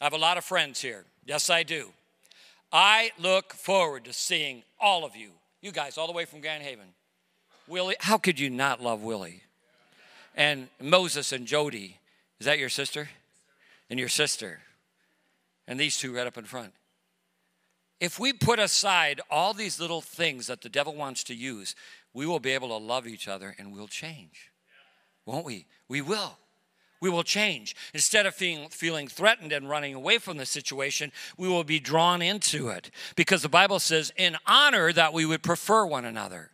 I 0.00 0.04
have 0.04 0.14
a 0.14 0.18
lot 0.18 0.38
of 0.38 0.44
friends 0.44 0.80
here. 0.80 1.04
Yes, 1.26 1.50
I 1.50 1.62
do. 1.62 1.88
I 2.72 3.10
look 3.18 3.52
forward 3.52 4.04
to 4.06 4.12
seeing 4.12 4.62
all 4.80 5.04
of 5.04 5.14
you, 5.14 5.30
you 5.60 5.72
guys, 5.72 5.98
all 5.98 6.06
the 6.06 6.12
way 6.12 6.24
from 6.24 6.40
Grand 6.40 6.62
Haven. 6.62 6.86
Willie, 7.66 7.96
how 8.00 8.16
could 8.16 8.40
you 8.40 8.48
not 8.48 8.82
love 8.82 9.02
Willie? 9.02 9.42
And 10.34 10.68
Moses 10.80 11.32
and 11.32 11.46
Jody, 11.46 11.98
is 12.40 12.46
that 12.46 12.58
your 12.58 12.68
sister? 12.70 13.10
And 13.90 13.98
your 13.98 14.08
sister. 14.08 14.60
And 15.66 15.78
these 15.78 15.98
two 15.98 16.14
right 16.14 16.26
up 16.26 16.38
in 16.38 16.44
front 16.44 16.72
if 18.00 18.18
we 18.18 18.32
put 18.32 18.58
aside 18.58 19.20
all 19.30 19.54
these 19.54 19.80
little 19.80 20.00
things 20.00 20.46
that 20.46 20.62
the 20.62 20.68
devil 20.68 20.94
wants 20.94 21.24
to 21.24 21.34
use, 21.34 21.74
we 22.14 22.26
will 22.26 22.40
be 22.40 22.50
able 22.50 22.68
to 22.68 22.76
love 22.76 23.06
each 23.06 23.28
other 23.28 23.54
and 23.58 23.72
we'll 23.72 23.88
change. 23.88 24.52
Won't 25.26 25.44
we? 25.44 25.66
We 25.88 26.00
will. 26.00 26.38
We 27.00 27.10
will 27.10 27.22
change. 27.22 27.76
Instead 27.94 28.26
of 28.26 28.34
feeling, 28.34 28.68
feeling 28.70 29.08
threatened 29.08 29.52
and 29.52 29.68
running 29.68 29.94
away 29.94 30.18
from 30.18 30.36
the 30.36 30.46
situation, 30.46 31.12
we 31.36 31.48
will 31.48 31.64
be 31.64 31.78
drawn 31.78 32.22
into 32.22 32.68
it. 32.68 32.90
Because 33.14 33.42
the 33.42 33.48
Bible 33.48 33.78
says, 33.78 34.12
in 34.16 34.36
honor, 34.46 34.92
that 34.92 35.12
we 35.12 35.24
would 35.24 35.42
prefer 35.42 35.86
one 35.86 36.04
another. 36.04 36.50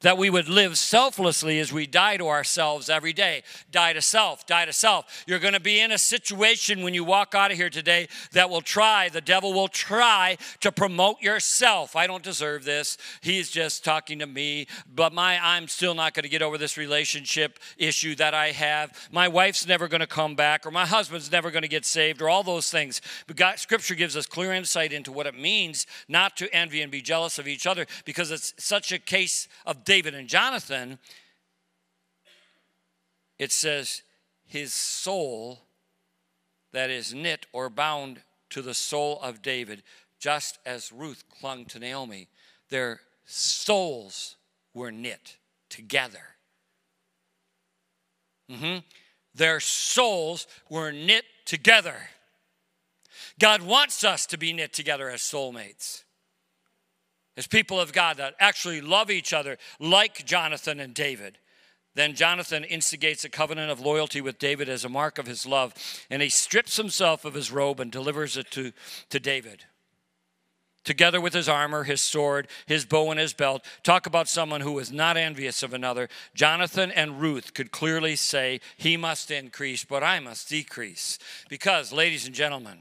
That 0.00 0.18
we 0.18 0.30
would 0.30 0.48
live 0.48 0.76
selflessly 0.76 1.58
as 1.58 1.72
we 1.72 1.86
die 1.86 2.16
to 2.16 2.28
ourselves 2.28 2.90
every 2.90 3.12
day. 3.12 3.42
Die 3.70 3.92
to 3.92 4.02
self, 4.02 4.46
die 4.46 4.64
to 4.64 4.72
self. 4.72 5.24
You're 5.26 5.38
going 5.38 5.54
to 5.54 5.60
be 5.60 5.80
in 5.80 5.92
a 5.92 5.98
situation 5.98 6.82
when 6.82 6.94
you 6.94 7.04
walk 7.04 7.34
out 7.34 7.50
of 7.50 7.56
here 7.56 7.70
today 7.70 8.08
that 8.32 8.50
will 8.50 8.60
try, 8.60 9.08
the 9.08 9.20
devil 9.20 9.52
will 9.52 9.68
try 9.68 10.36
to 10.60 10.70
promote 10.70 11.20
yourself. 11.22 11.96
I 11.96 12.06
don't 12.06 12.22
deserve 12.22 12.64
this. 12.64 12.98
He's 13.20 13.50
just 13.50 13.84
talking 13.84 14.18
to 14.18 14.26
me, 14.26 14.66
but 14.94 15.12
my 15.12 15.38
I'm 15.42 15.68
still 15.68 15.94
not 15.94 16.14
going 16.14 16.24
to 16.24 16.28
get 16.28 16.42
over 16.42 16.58
this 16.58 16.76
relationship 16.76 17.58
issue 17.78 18.14
that 18.16 18.34
I 18.34 18.52
have. 18.52 19.08
My 19.10 19.28
wife's 19.28 19.66
never 19.66 19.88
going 19.88 20.00
to 20.00 20.06
come 20.06 20.34
back 20.34 20.66
or 20.66 20.70
my 20.70 20.86
husband's 20.86 21.30
never 21.30 21.50
going 21.50 21.62
to 21.62 21.68
get 21.68 21.84
saved 21.84 22.20
or 22.20 22.28
all 22.28 22.42
those 22.42 22.70
things. 22.70 23.00
But 23.26 23.36
God, 23.36 23.58
scripture 23.58 23.94
gives 23.94 24.16
us 24.16 24.26
clear 24.26 24.52
insight 24.52 24.92
into 24.92 25.12
what 25.12 25.26
it 25.26 25.38
means 25.38 25.86
not 26.08 26.36
to 26.36 26.54
envy 26.54 26.82
and 26.82 26.92
be 26.92 27.00
jealous 27.00 27.38
of 27.38 27.48
each 27.48 27.66
other 27.66 27.86
because 28.04 28.30
it's 28.30 28.52
such 28.58 28.92
a 28.92 28.98
case 28.98 29.48
of 29.64 29.84
David 29.86 30.14
and 30.14 30.28
Jonathan, 30.28 30.98
it 33.38 33.52
says, 33.52 34.02
his 34.44 34.72
soul 34.72 35.60
that 36.72 36.90
is 36.90 37.14
knit 37.14 37.46
or 37.52 37.70
bound 37.70 38.20
to 38.50 38.60
the 38.60 38.74
soul 38.74 39.18
of 39.22 39.40
David, 39.40 39.82
just 40.18 40.58
as 40.66 40.92
Ruth 40.92 41.24
clung 41.40 41.64
to 41.66 41.78
Naomi. 41.78 42.28
Their 42.68 43.00
souls 43.24 44.36
were 44.74 44.92
knit 44.92 45.38
together. 45.70 46.36
Mm-hmm. 48.50 48.78
Their 49.34 49.60
souls 49.60 50.46
were 50.68 50.92
knit 50.92 51.24
together. 51.44 52.10
God 53.38 53.62
wants 53.62 54.02
us 54.04 54.26
to 54.26 54.38
be 54.38 54.52
knit 54.52 54.72
together 54.72 55.10
as 55.10 55.20
soulmates 55.20 56.02
as 57.36 57.46
people 57.46 57.80
of 57.80 57.92
God 57.92 58.16
that 58.16 58.34
actually 58.40 58.80
love 58.80 59.10
each 59.10 59.32
other 59.32 59.58
like 59.78 60.24
Jonathan 60.24 60.80
and 60.80 60.94
David. 60.94 61.38
Then 61.94 62.14
Jonathan 62.14 62.64
instigates 62.64 63.24
a 63.24 63.30
covenant 63.30 63.70
of 63.70 63.80
loyalty 63.80 64.20
with 64.20 64.38
David 64.38 64.68
as 64.68 64.84
a 64.84 64.88
mark 64.88 65.18
of 65.18 65.26
his 65.26 65.46
love, 65.46 65.72
and 66.10 66.20
he 66.20 66.28
strips 66.28 66.76
himself 66.76 67.24
of 67.24 67.34
his 67.34 67.50
robe 67.50 67.80
and 67.80 67.90
delivers 67.90 68.36
it 68.36 68.50
to, 68.50 68.72
to 69.08 69.18
David. 69.18 69.64
Together 70.84 71.20
with 71.20 71.32
his 71.32 71.48
armor, 71.48 71.82
his 71.82 72.00
sword, 72.00 72.46
his 72.66 72.84
bow, 72.84 73.10
and 73.10 73.18
his 73.18 73.32
belt, 73.32 73.64
talk 73.82 74.06
about 74.06 74.28
someone 74.28 74.60
who 74.60 74.72
was 74.72 74.92
not 74.92 75.16
envious 75.16 75.62
of 75.62 75.74
another. 75.74 76.08
Jonathan 76.32 76.92
and 76.92 77.20
Ruth 77.20 77.54
could 77.54 77.72
clearly 77.72 78.14
say, 78.14 78.60
He 78.76 78.96
must 78.96 79.30
increase, 79.30 79.84
but 79.84 80.04
I 80.04 80.20
must 80.20 80.48
decrease. 80.48 81.18
Because, 81.48 81.92
ladies 81.92 82.26
and 82.26 82.34
gentlemen, 82.34 82.80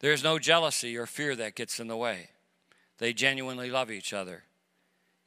there's 0.00 0.24
no 0.24 0.40
jealousy 0.40 0.96
or 0.96 1.06
fear 1.06 1.36
that 1.36 1.54
gets 1.54 1.78
in 1.78 1.86
the 1.86 1.96
way. 1.96 2.30
They 3.00 3.12
genuinely 3.14 3.70
love 3.70 3.90
each 3.90 4.12
other. 4.12 4.44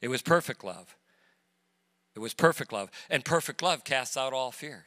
It 0.00 0.08
was 0.08 0.22
perfect 0.22 0.64
love. 0.64 0.96
It 2.14 2.20
was 2.20 2.32
perfect 2.32 2.72
love. 2.72 2.90
And 3.10 3.24
perfect 3.24 3.62
love 3.62 3.84
casts 3.84 4.16
out 4.16 4.32
all 4.32 4.52
fear. 4.52 4.86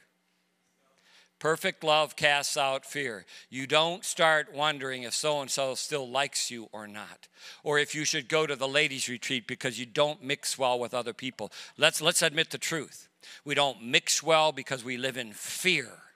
Perfect 1.38 1.84
love 1.84 2.16
casts 2.16 2.56
out 2.56 2.84
fear. 2.84 3.24
You 3.50 3.66
don't 3.66 4.04
start 4.04 4.52
wondering 4.52 5.04
if 5.04 5.14
so 5.14 5.40
and 5.40 5.50
so 5.50 5.74
still 5.76 6.08
likes 6.08 6.50
you 6.50 6.68
or 6.72 6.88
not, 6.88 7.28
or 7.62 7.78
if 7.78 7.94
you 7.94 8.04
should 8.04 8.28
go 8.28 8.44
to 8.44 8.56
the 8.56 8.66
ladies' 8.66 9.08
retreat 9.08 9.46
because 9.46 9.78
you 9.78 9.86
don't 9.86 10.24
mix 10.24 10.58
well 10.58 10.80
with 10.80 10.94
other 10.94 11.12
people. 11.12 11.52
Let's, 11.76 12.00
let's 12.00 12.22
admit 12.22 12.50
the 12.50 12.58
truth. 12.58 13.08
We 13.44 13.54
don't 13.54 13.84
mix 13.84 14.20
well 14.20 14.50
because 14.50 14.82
we 14.82 14.96
live 14.96 15.16
in 15.16 15.32
fear. 15.32 16.07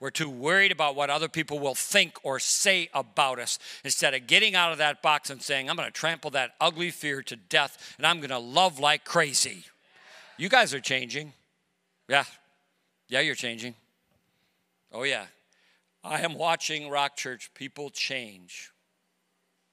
We're 0.00 0.10
too 0.10 0.30
worried 0.30 0.70
about 0.70 0.94
what 0.94 1.10
other 1.10 1.28
people 1.28 1.58
will 1.58 1.74
think 1.74 2.18
or 2.22 2.38
say 2.38 2.88
about 2.94 3.40
us 3.40 3.58
instead 3.84 4.14
of 4.14 4.26
getting 4.28 4.54
out 4.54 4.70
of 4.70 4.78
that 4.78 5.02
box 5.02 5.28
and 5.28 5.42
saying, 5.42 5.68
I'm 5.68 5.76
going 5.76 5.88
to 5.88 5.92
trample 5.92 6.30
that 6.32 6.52
ugly 6.60 6.90
fear 6.90 7.20
to 7.22 7.36
death 7.36 7.94
and 7.98 8.06
I'm 8.06 8.18
going 8.18 8.30
to 8.30 8.38
love 8.38 8.78
like 8.78 9.04
crazy. 9.04 9.64
You 10.36 10.48
guys 10.48 10.72
are 10.72 10.80
changing. 10.80 11.32
Yeah. 12.08 12.24
Yeah, 13.08 13.20
you're 13.20 13.34
changing. 13.34 13.74
Oh, 14.92 15.02
yeah. 15.02 15.26
I 16.04 16.20
am 16.20 16.34
watching 16.34 16.88
Rock 16.88 17.16
Church 17.16 17.50
people 17.54 17.90
change. 17.90 18.70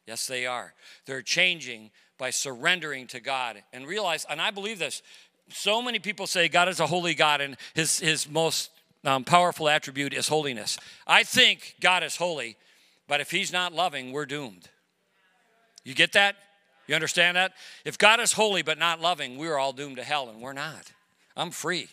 Yes, 0.08 0.28
they 0.28 0.46
are. 0.46 0.74
They're 1.06 1.22
changing 1.22 1.92
by 2.18 2.32
surrendering 2.32 3.08
to 3.08 3.20
God 3.20 3.62
and 3.74 3.88
realize, 3.88 4.26
and 4.30 4.42
I 4.42 4.52
believe 4.52 4.80
this. 4.80 5.02
So 5.50 5.82
many 5.82 6.00
people 6.00 6.28
say 6.28 6.48
God 6.48 6.68
is 6.68 6.80
a 6.80 6.88
holy 6.88 7.14
God, 7.14 7.42
and 7.42 7.58
his, 7.74 8.00
his 8.00 8.30
most 8.30 8.72
um, 9.06 9.24
powerful 9.24 9.70
attribute 9.70 10.14
is 10.14 10.28
holiness. 10.28 10.78
I 11.06 11.24
think 11.24 11.76
God 11.80 12.04
is 12.04 12.16
holy, 12.16 12.58
but 13.08 13.22
if 13.22 13.32
He's 13.32 13.54
not 13.54 13.74
loving, 13.74 14.12
we're 14.12 14.26
doomed. 14.26 14.70
You 15.84 15.94
get 15.94 16.14
that? 16.14 16.36
You 16.88 16.96
understand 16.96 17.38
that? 17.38 17.54
If 17.84 17.98
God 17.98 18.20
is 18.20 18.34
holy 18.34 18.62
but 18.62 18.78
not 18.78 19.02
loving, 19.02 19.38
we're 19.38 19.58
all 19.58 19.74
doomed 19.74 19.98
to 19.98 20.04
hell, 20.04 20.30
and 20.30 20.42
we're 20.42 20.54
not. 20.54 20.92
I'm 21.36 21.52
free. 21.52 21.90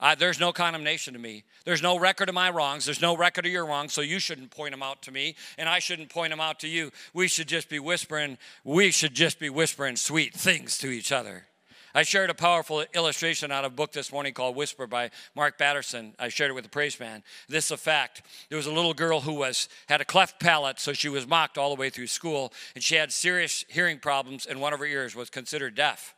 I, 0.00 0.16
there's 0.16 0.40
no 0.40 0.52
condemnation 0.52 1.14
to 1.14 1.20
me. 1.20 1.44
There's 1.64 1.80
no 1.80 1.96
record 1.96 2.28
of 2.28 2.34
my 2.34 2.50
wrongs. 2.50 2.84
There's 2.84 3.00
no 3.00 3.16
record 3.16 3.46
of 3.46 3.52
your 3.52 3.64
wrongs, 3.64 3.92
so 3.92 4.00
you 4.00 4.18
shouldn't 4.18 4.50
point 4.50 4.72
them 4.72 4.82
out 4.82 5.02
to 5.02 5.12
me, 5.12 5.36
and 5.56 5.68
I 5.68 5.78
shouldn't 5.78 6.08
point 6.08 6.30
them 6.30 6.40
out 6.40 6.58
to 6.60 6.68
you. 6.68 6.90
We 7.14 7.28
should 7.28 7.46
just 7.46 7.68
be 7.68 7.78
whispering, 7.78 8.36
we 8.64 8.90
should 8.90 9.14
just 9.14 9.38
be 9.38 9.48
whispering 9.48 9.94
sweet 9.96 10.34
things 10.34 10.76
to 10.78 10.88
each 10.88 11.12
other. 11.12 11.46
I 11.94 12.04
shared 12.04 12.30
a 12.30 12.34
powerful 12.34 12.84
illustration 12.94 13.52
out 13.52 13.66
of 13.66 13.72
a 13.72 13.74
book 13.74 13.92
this 13.92 14.10
morning 14.10 14.32
called 14.32 14.56
Whisper 14.56 14.86
by 14.86 15.10
Mark 15.36 15.58
Batterson. 15.58 16.14
I 16.18 16.30
shared 16.30 16.50
it 16.50 16.54
with 16.54 16.64
the 16.64 16.70
praise 16.70 16.98
man. 16.98 17.22
This 17.48 17.66
is 17.66 17.72
a 17.72 17.76
fact. 17.76 18.22
There 18.48 18.56
was 18.56 18.66
a 18.66 18.72
little 18.72 18.94
girl 18.94 19.20
who 19.20 19.34
was 19.34 19.68
had 19.88 20.00
a 20.00 20.04
cleft 20.06 20.40
palate, 20.40 20.80
so 20.80 20.94
she 20.94 21.10
was 21.10 21.26
mocked 21.26 21.58
all 21.58 21.68
the 21.68 21.78
way 21.78 21.90
through 21.90 22.06
school, 22.06 22.52
and 22.74 22.82
she 22.82 22.94
had 22.94 23.12
serious 23.12 23.66
hearing 23.68 23.98
problems, 23.98 24.46
and 24.46 24.58
one 24.58 24.72
of 24.72 24.78
her 24.78 24.86
ears 24.86 25.14
was 25.14 25.28
considered 25.28 25.74
deaf. 25.74 26.14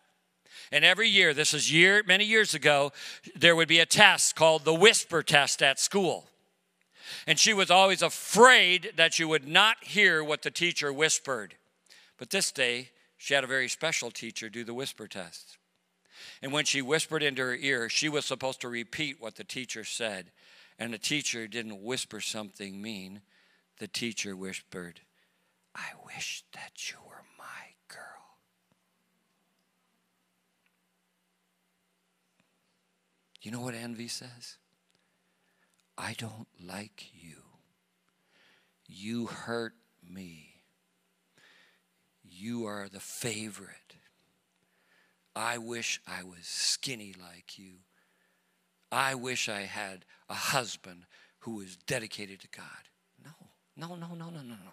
And 0.70 0.84
every 0.84 1.08
year, 1.08 1.34
this 1.34 1.52
is 1.52 1.72
year 1.72 2.04
many 2.06 2.24
years 2.24 2.54
ago, 2.54 2.92
there 3.34 3.56
would 3.56 3.68
be 3.68 3.80
a 3.80 3.86
test 3.86 4.36
called 4.36 4.64
the 4.64 4.74
whisper 4.74 5.24
test 5.24 5.60
at 5.60 5.80
school. 5.80 6.28
And 7.26 7.38
she 7.38 7.52
was 7.52 7.70
always 7.70 8.00
afraid 8.00 8.92
that 8.96 9.12
she 9.12 9.24
would 9.24 9.46
not 9.46 9.82
hear 9.82 10.22
what 10.22 10.42
the 10.42 10.50
teacher 10.50 10.92
whispered. 10.92 11.56
But 12.16 12.30
this 12.30 12.52
day, 12.52 12.90
she 13.16 13.34
had 13.34 13.44
a 13.44 13.48
very 13.48 13.68
special 13.68 14.10
teacher 14.10 14.48
do 14.48 14.64
the 14.64 14.74
whisper 14.74 15.08
test. 15.08 15.58
And 16.42 16.52
when 16.52 16.64
she 16.64 16.82
whispered 16.82 17.22
into 17.22 17.42
her 17.42 17.54
ear, 17.54 17.88
she 17.88 18.08
was 18.08 18.24
supposed 18.24 18.60
to 18.60 18.68
repeat 18.68 19.20
what 19.20 19.36
the 19.36 19.44
teacher 19.44 19.84
said. 19.84 20.30
And 20.78 20.92
the 20.92 20.98
teacher 20.98 21.46
didn't 21.46 21.82
whisper 21.82 22.20
something 22.20 22.82
mean. 22.82 23.20
The 23.78 23.88
teacher 23.88 24.36
whispered, 24.36 25.00
I 25.74 25.88
wish 26.06 26.44
that 26.52 26.90
you 26.90 26.96
were 27.06 27.22
my 27.38 27.44
girl. 27.88 28.38
You 33.42 33.50
know 33.50 33.60
what 33.60 33.74
envy 33.74 34.08
says? 34.08 34.58
I 35.96 36.14
don't 36.18 36.48
like 36.64 37.10
you. 37.12 37.36
You 38.86 39.26
hurt 39.26 39.74
me. 40.02 40.62
You 42.22 42.66
are 42.66 42.88
the 42.88 43.00
favorite. 43.00 43.96
I 45.36 45.58
wish 45.58 46.00
I 46.06 46.22
was 46.22 46.42
skinny 46.42 47.14
like 47.18 47.58
you. 47.58 47.72
I 48.92 49.14
wish 49.14 49.48
I 49.48 49.62
had 49.62 50.04
a 50.28 50.34
husband 50.34 51.06
who 51.40 51.56
was 51.56 51.76
dedicated 51.76 52.40
to 52.40 52.48
God. 52.56 52.64
No, 53.24 53.32
no, 53.76 53.96
no, 53.96 54.14
no, 54.14 54.30
no, 54.30 54.40
no, 54.40 54.54
no. 54.54 54.72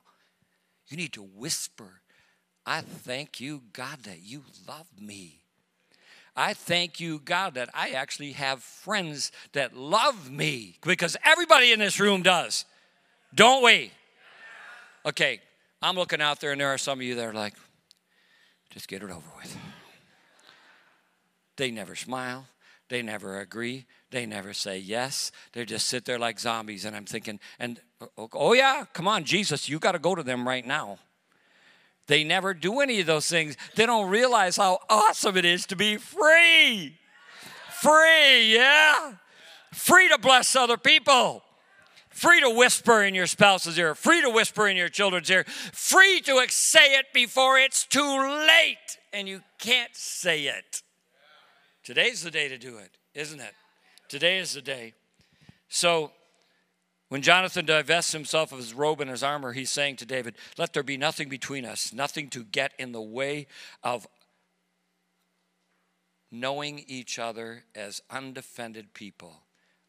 You 0.87 0.97
need 0.97 1.13
to 1.13 1.23
whisper, 1.23 2.01
I 2.65 2.81
thank 2.81 3.39
you, 3.39 3.63
God, 3.73 4.03
that 4.03 4.19
you 4.21 4.43
love 4.67 4.87
me. 4.99 5.39
I 6.35 6.53
thank 6.53 6.99
you, 6.99 7.19
God, 7.19 7.55
that 7.55 7.69
I 7.73 7.89
actually 7.89 8.33
have 8.33 8.63
friends 8.63 9.31
that 9.53 9.75
love 9.75 10.29
me 10.29 10.77
because 10.83 11.17
everybody 11.25 11.71
in 11.71 11.79
this 11.79 11.99
room 11.99 12.21
does. 12.21 12.65
Don't 13.33 13.63
we? 13.63 13.91
Okay, 15.05 15.41
I'm 15.81 15.95
looking 15.95 16.21
out 16.21 16.39
there, 16.39 16.51
and 16.51 16.61
there 16.61 16.69
are 16.69 16.77
some 16.77 16.99
of 16.99 17.03
you 17.03 17.15
that 17.15 17.25
are 17.25 17.33
like, 17.33 17.53
just 18.69 18.87
get 18.87 19.01
it 19.01 19.09
over 19.09 19.27
with. 19.37 19.57
They 21.61 21.69
never 21.69 21.95
smile. 21.95 22.47
They 22.89 23.03
never 23.03 23.39
agree. 23.39 23.85
They 24.09 24.25
never 24.25 24.51
say 24.51 24.79
yes. 24.79 25.31
They 25.53 25.63
just 25.63 25.87
sit 25.87 26.05
there 26.05 26.17
like 26.17 26.39
zombies. 26.39 26.85
And 26.85 26.95
I'm 26.95 27.05
thinking, 27.05 27.39
and 27.59 27.79
oh, 28.17 28.53
yeah, 28.53 28.85
come 28.93 29.07
on, 29.07 29.25
Jesus, 29.25 29.69
you 29.69 29.77
got 29.77 29.91
to 29.91 29.99
go 29.99 30.15
to 30.15 30.23
them 30.23 30.47
right 30.47 30.65
now. 30.65 30.97
They 32.07 32.23
never 32.23 32.55
do 32.55 32.79
any 32.79 32.99
of 32.99 33.05
those 33.05 33.29
things. 33.29 33.57
They 33.75 33.85
don't 33.85 34.09
realize 34.09 34.57
how 34.57 34.79
awesome 34.89 35.37
it 35.37 35.45
is 35.45 35.67
to 35.67 35.75
be 35.75 35.97
free. 35.97 36.97
Free, 37.69 38.55
yeah. 38.55 39.13
Free 39.71 40.09
to 40.09 40.17
bless 40.17 40.55
other 40.55 40.77
people. 40.77 41.43
Free 42.09 42.41
to 42.41 42.49
whisper 42.49 43.03
in 43.03 43.13
your 43.13 43.27
spouse's 43.27 43.77
ear. 43.77 43.93
Free 43.93 44.23
to 44.23 44.31
whisper 44.31 44.67
in 44.67 44.77
your 44.77 44.89
children's 44.89 45.29
ear. 45.29 45.43
Free 45.73 46.21
to 46.21 46.43
say 46.49 46.95
it 46.95 47.13
before 47.13 47.59
it's 47.59 47.85
too 47.85 48.01
late 48.01 48.97
and 49.13 49.27
you 49.27 49.41
can't 49.59 49.95
say 49.95 50.45
it. 50.45 50.81
Today's 51.91 52.23
the 52.23 52.31
day 52.31 52.47
to 52.47 52.57
do 52.57 52.77
it, 52.77 52.97
isn't 53.13 53.41
it? 53.41 53.53
Today 54.07 54.37
is 54.37 54.53
the 54.53 54.61
day. 54.61 54.93
So, 55.67 56.13
when 57.09 57.21
Jonathan 57.21 57.65
divests 57.65 58.13
himself 58.13 58.53
of 58.53 58.59
his 58.59 58.73
robe 58.73 59.01
and 59.01 59.09
his 59.09 59.23
armor, 59.23 59.51
he's 59.51 59.71
saying 59.71 59.97
to 59.97 60.05
David, 60.05 60.35
Let 60.57 60.71
there 60.71 60.83
be 60.83 60.95
nothing 60.95 61.27
between 61.27 61.65
us, 61.65 61.91
nothing 61.91 62.29
to 62.29 62.45
get 62.45 62.71
in 62.79 62.93
the 62.93 63.01
way 63.01 63.47
of 63.83 64.07
knowing 66.31 66.79
each 66.87 67.19
other 67.19 67.65
as 67.75 68.01
undefended 68.09 68.93
people, 68.93 69.41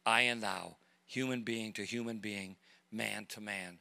I 0.05 0.22
and 0.22 0.42
thou, 0.42 0.78
human 1.07 1.42
being 1.42 1.72
to 1.74 1.84
human 1.84 2.18
being, 2.18 2.57
man 2.90 3.26
to 3.26 3.40
man. 3.40 3.78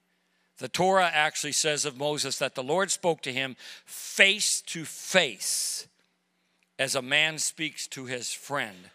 The 0.60 0.70
Torah 0.70 1.10
actually 1.12 1.54
says 1.54 1.86
of 1.86 1.98
Moses 1.98 2.38
that 2.38 2.54
the 2.54 2.62
Lord 2.62 2.92
spoke 2.92 3.24
to 3.24 3.34
him 3.34 3.56
face 3.84 4.62
to 4.68 4.86
face 4.86 5.88
as 6.82 6.96
a 6.96 7.02
man 7.02 7.38
speaks 7.38 7.86
to 7.86 8.06
his 8.06 8.34
friend. 8.34 8.90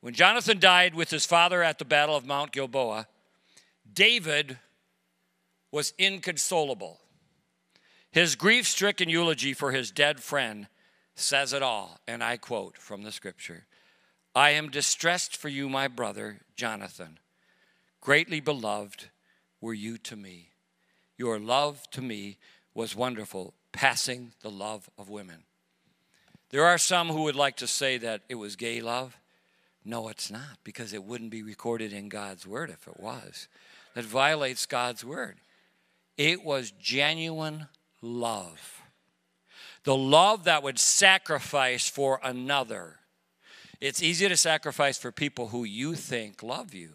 When 0.00 0.14
Jonathan 0.14 0.60
died 0.60 0.94
with 0.94 1.10
his 1.10 1.26
father 1.26 1.60
at 1.60 1.80
the 1.80 1.84
Battle 1.84 2.14
of 2.14 2.24
Mount 2.24 2.52
Gilboa, 2.52 3.08
David 3.92 4.58
was 5.72 5.92
inconsolable. 5.98 7.00
His 8.12 8.36
grief 8.36 8.64
stricken 8.68 9.08
eulogy 9.08 9.54
for 9.54 9.72
his 9.72 9.90
dead 9.90 10.20
friend 10.20 10.68
says 11.16 11.52
it 11.52 11.64
all, 11.64 11.98
and 12.06 12.22
I 12.22 12.36
quote 12.36 12.78
from 12.78 13.02
the 13.02 13.10
scripture 13.10 13.66
I 14.32 14.50
am 14.50 14.70
distressed 14.70 15.36
for 15.36 15.48
you, 15.48 15.68
my 15.68 15.88
brother, 15.88 16.42
Jonathan. 16.54 17.18
Greatly 18.00 18.38
beloved 18.38 19.06
were 19.60 19.74
you 19.74 19.98
to 19.98 20.14
me. 20.14 20.50
Your 21.18 21.40
love 21.40 21.90
to 21.90 22.00
me 22.00 22.38
was 22.72 22.94
wonderful, 22.94 23.52
passing 23.72 24.30
the 24.42 24.50
love 24.50 24.88
of 24.96 25.10
women. 25.10 25.45
There 26.50 26.64
are 26.64 26.78
some 26.78 27.08
who 27.08 27.22
would 27.22 27.36
like 27.36 27.56
to 27.56 27.66
say 27.66 27.98
that 27.98 28.22
it 28.28 28.36
was 28.36 28.56
gay 28.56 28.80
love. 28.80 29.18
No, 29.84 30.08
it's 30.08 30.30
not, 30.30 30.58
because 30.64 30.92
it 30.92 31.04
wouldn't 31.04 31.30
be 31.30 31.42
recorded 31.42 31.92
in 31.92 32.08
God's 32.08 32.46
word 32.46 32.70
if 32.70 32.88
it 32.88 32.98
was. 32.98 33.48
That 33.94 34.04
violates 34.04 34.66
God's 34.66 35.04
word. 35.04 35.36
It 36.16 36.44
was 36.44 36.72
genuine 36.72 37.68
love. 38.02 38.82
The 39.84 39.96
love 39.96 40.44
that 40.44 40.62
would 40.62 40.78
sacrifice 40.78 41.88
for 41.88 42.20
another. 42.22 42.96
It's 43.80 44.02
easy 44.02 44.28
to 44.28 44.36
sacrifice 44.36 44.98
for 44.98 45.12
people 45.12 45.48
who 45.48 45.64
you 45.64 45.94
think 45.94 46.42
love 46.42 46.74
you. 46.74 46.94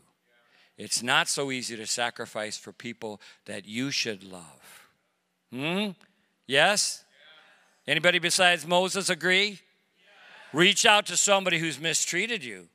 It's 0.78 1.04
not 1.04 1.30
so 1.30 1.52
easy 1.52 1.78
to 1.78 1.86
sacrifice 1.86 2.58
for 2.58 2.72
people 2.72 3.22
that 3.46 3.66
you 3.66 3.92
should 3.92 4.24
love. 4.24 4.90
Hmm? 5.52 5.92
Yes? 6.48 7.04
Anybody 7.88 8.20
besides 8.20 8.68
Moses 8.68 9.10
agree? 9.10 9.60
Reach 10.54 10.86
out 10.86 11.06
to 11.08 11.18
somebody 11.18 11.58
who's 11.60 11.80
mistreated 11.80 12.44
you. 12.44 12.68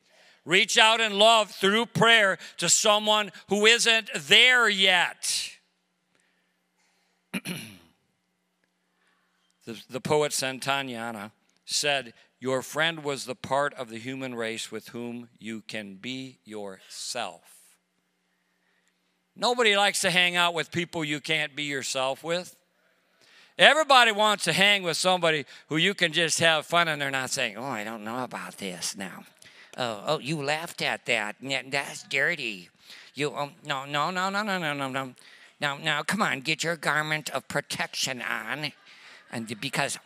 Reach 0.44 0.78
out 0.78 1.00
in 1.00 1.18
love 1.18 1.50
through 1.50 1.86
prayer 1.86 2.38
to 2.58 2.68
someone 2.68 3.32
who 3.48 3.66
isn't 3.66 4.10
there 4.14 4.68
yet. 4.68 5.50
the, 9.66 9.82
the 9.90 10.00
poet 10.00 10.32
Santayana 10.32 11.32
said, 11.64 12.14
Your 12.38 12.62
friend 12.62 13.02
was 13.02 13.24
the 13.24 13.34
part 13.34 13.74
of 13.74 13.90
the 13.90 13.98
human 13.98 14.34
race 14.34 14.70
with 14.70 14.88
whom 14.88 15.28
you 15.38 15.62
can 15.62 15.96
be 15.96 16.38
yourself. 16.44 17.42
Nobody 19.34 19.76
likes 19.76 20.00
to 20.00 20.10
hang 20.10 20.36
out 20.36 20.54
with 20.54 20.70
people 20.70 21.04
you 21.04 21.20
can't 21.20 21.54
be 21.54 21.64
yourself 21.64 22.24
with. 22.24 22.56
Everybody 23.58 24.12
wants 24.12 24.44
to 24.44 24.52
hang 24.52 24.82
with 24.82 24.98
somebody 24.98 25.46
who 25.68 25.78
you 25.78 25.94
can 25.94 26.12
just 26.12 26.38
have 26.40 26.66
fun 26.66 26.88
and 26.88 27.00
they're 27.00 27.10
not 27.10 27.30
saying, 27.30 27.56
Oh, 27.56 27.64
I 27.64 27.84
don't 27.84 28.04
know 28.04 28.22
about 28.22 28.58
this 28.58 28.96
now. 28.96 29.24
Oh, 29.78 30.02
oh 30.06 30.18
you 30.18 30.42
laughed 30.42 30.82
at 30.82 31.06
that. 31.06 31.36
That's 31.40 32.02
dirty. 32.04 32.68
You, 33.14 33.30
oh, 33.30 33.50
no, 33.64 33.86
no, 33.86 34.10
no, 34.10 34.28
no, 34.28 34.42
no, 34.42 34.58
no, 34.58 34.74
no, 34.74 34.88
no. 34.88 35.14
Now, 35.58 35.78
now, 35.78 36.02
come 36.02 36.20
on, 36.20 36.40
get 36.40 36.62
your 36.62 36.76
garment 36.76 37.30
of 37.30 37.48
protection 37.48 38.20
on. 38.20 38.72
And 39.32 39.58
because 39.58 39.98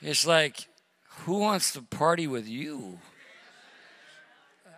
it's 0.00 0.24
like, 0.24 0.68
who 1.24 1.38
wants 1.38 1.72
to 1.72 1.82
party 1.82 2.28
with 2.28 2.48
you? 2.48 3.00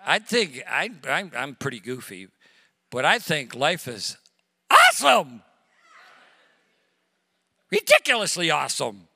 I 0.05 0.19
think 0.19 0.63
I, 0.69 0.91
I'm, 1.09 1.31
I'm 1.37 1.55
pretty 1.55 1.79
goofy, 1.79 2.29
but 2.93 3.07
I 3.07 3.19
think 3.19 3.57
life 3.57 3.89
is 3.89 4.19
awesome. 4.71 5.43
Ridiculously 7.71 8.51
awesome. 8.51 9.09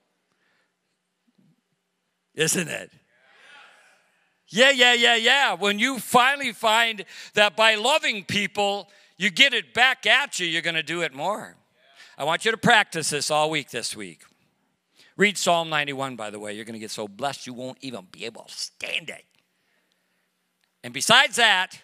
Isn't 2.35 2.69
it? 2.69 2.91
Yeah, 4.49 4.71
yeah, 4.71 4.95
yeah, 4.95 5.17
yeah. 5.17 5.55
When 5.55 5.79
you 5.79 5.99
finally 5.99 6.53
find 6.53 7.05
that 7.35 7.55
by 7.55 7.75
loving 7.75 8.25
people, 8.25 8.89
you 9.19 9.29
get 9.29 9.53
it 9.53 9.75
back 9.75 10.07
at 10.07 10.41
you, 10.41 10.47
you're 10.47 10.63
going 10.63 10.75
to 10.75 10.83
do 10.83 11.03
it 11.03 11.15
more. 11.15 11.55
I 12.17 12.25
want 12.25 12.47
you 12.47 12.53
to 12.53 12.57
practice 12.57 13.11
this 13.11 13.31
all 13.31 13.51
week 13.51 13.71
this 13.71 13.95
week. 13.95 14.23
Read 15.19 15.37
Psalm 15.37 15.69
91, 15.69 16.17
by 16.17 16.31
the 16.31 16.39
way. 16.39 16.55
You're 16.55 16.65
going 16.65 16.75
to 16.75 16.79
get 16.79 16.91
so 16.91 17.09
blessed 17.09 17.47
you 17.47 17.53
won't 17.53 17.79
even 17.83 18.07
be 18.11 18.25
able 18.25 18.45
to 18.45 18.53
stand 18.55 19.11
it. 19.11 19.25
And 20.83 20.95
besides 20.95 21.37
that, 21.37 21.83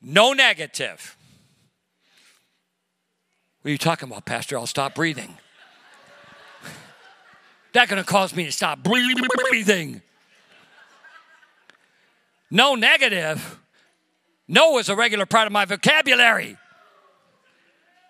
no 0.00 0.32
negative. 0.32 1.16
What 3.62 3.68
are 3.68 3.72
you 3.72 3.78
talking 3.78 4.08
about, 4.08 4.24
Pastor? 4.24 4.56
I'll 4.56 4.66
stop 4.66 4.94
breathing. 4.94 5.36
That's 7.72 7.90
going 7.90 8.02
to 8.02 8.08
cause 8.08 8.34
me 8.34 8.44
to 8.44 8.52
stop 8.52 8.82
breathing. 8.82 10.02
No 12.50 12.74
negative. 12.74 13.58
No 14.46 14.78
is 14.78 14.88
a 14.88 14.96
regular 14.96 15.26
part 15.26 15.46
of 15.46 15.52
my 15.52 15.64
vocabulary. 15.64 16.56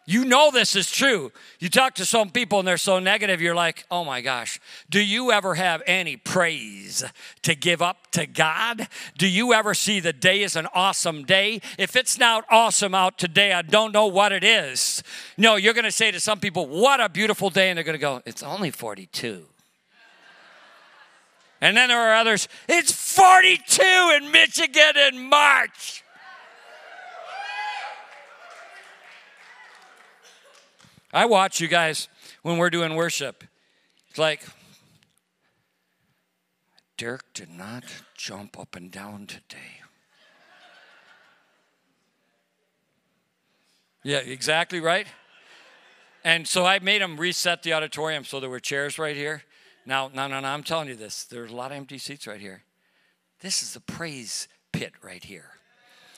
You 0.08 0.24
know 0.24 0.50
this 0.50 0.74
is 0.74 0.90
true. 0.90 1.32
You 1.58 1.68
talk 1.68 1.94
to 1.96 2.06
some 2.06 2.30
people 2.30 2.60
and 2.60 2.66
they're 2.66 2.78
so 2.78 2.98
negative, 2.98 3.42
you're 3.42 3.54
like, 3.54 3.84
oh 3.90 4.06
my 4.06 4.22
gosh, 4.22 4.58
do 4.88 5.04
you 5.04 5.30
ever 5.32 5.54
have 5.56 5.82
any 5.86 6.16
praise 6.16 7.04
to 7.42 7.54
give 7.54 7.82
up 7.82 8.10
to 8.12 8.26
God? 8.26 8.88
Do 9.18 9.28
you 9.28 9.52
ever 9.52 9.74
see 9.74 10.00
the 10.00 10.14
day 10.14 10.42
as 10.44 10.56
an 10.56 10.66
awesome 10.72 11.24
day? 11.24 11.60
If 11.76 11.94
it's 11.94 12.18
not 12.18 12.46
awesome 12.50 12.94
out 12.94 13.18
today, 13.18 13.52
I 13.52 13.60
don't 13.60 13.92
know 13.92 14.06
what 14.06 14.32
it 14.32 14.44
is. 14.44 15.02
No, 15.36 15.56
you're 15.56 15.74
going 15.74 15.84
to 15.84 15.92
say 15.92 16.10
to 16.10 16.20
some 16.20 16.40
people, 16.40 16.66
what 16.66 17.02
a 17.02 17.10
beautiful 17.10 17.50
day. 17.50 17.68
And 17.68 17.76
they're 17.76 17.84
going 17.84 17.92
to 17.92 18.00
go, 18.00 18.22
it's 18.24 18.42
only 18.42 18.70
42. 18.70 19.44
And 21.60 21.76
then 21.76 21.88
there 21.90 22.00
are 22.00 22.14
others, 22.14 22.48
it's 22.66 22.92
42 22.92 23.82
in 24.16 24.32
Michigan 24.32 24.96
in 25.12 25.28
March. 25.28 26.02
I 31.12 31.26
watch 31.26 31.60
you 31.60 31.68
guys 31.68 32.08
when 32.42 32.58
we're 32.58 32.70
doing 32.70 32.94
worship. 32.94 33.44
It's 34.08 34.18
like, 34.18 34.42
Dirk 36.96 37.24
did 37.32 37.50
not 37.50 37.84
jump 38.14 38.58
up 38.58 38.74
and 38.74 38.90
down 38.90 39.26
today. 39.26 39.80
Yeah, 44.02 44.18
exactly 44.18 44.80
right. 44.80 45.06
And 46.24 46.46
so 46.46 46.66
I 46.66 46.78
made 46.80 47.00
them 47.00 47.16
reset 47.16 47.62
the 47.62 47.72
auditorium 47.72 48.24
so 48.24 48.40
there 48.40 48.50
were 48.50 48.60
chairs 48.60 48.98
right 48.98 49.16
here. 49.16 49.42
Now, 49.86 50.10
no, 50.12 50.26
no, 50.26 50.40
no, 50.40 50.48
I'm 50.48 50.62
telling 50.62 50.88
you 50.88 50.94
this. 50.94 51.24
There's 51.24 51.50
a 51.50 51.56
lot 51.56 51.70
of 51.70 51.76
empty 51.76 51.98
seats 51.98 52.26
right 52.26 52.40
here. 52.40 52.62
This 53.40 53.62
is 53.62 53.76
a 53.76 53.80
praise 53.80 54.48
pit 54.72 54.92
right 55.02 55.22
here. 55.22 55.50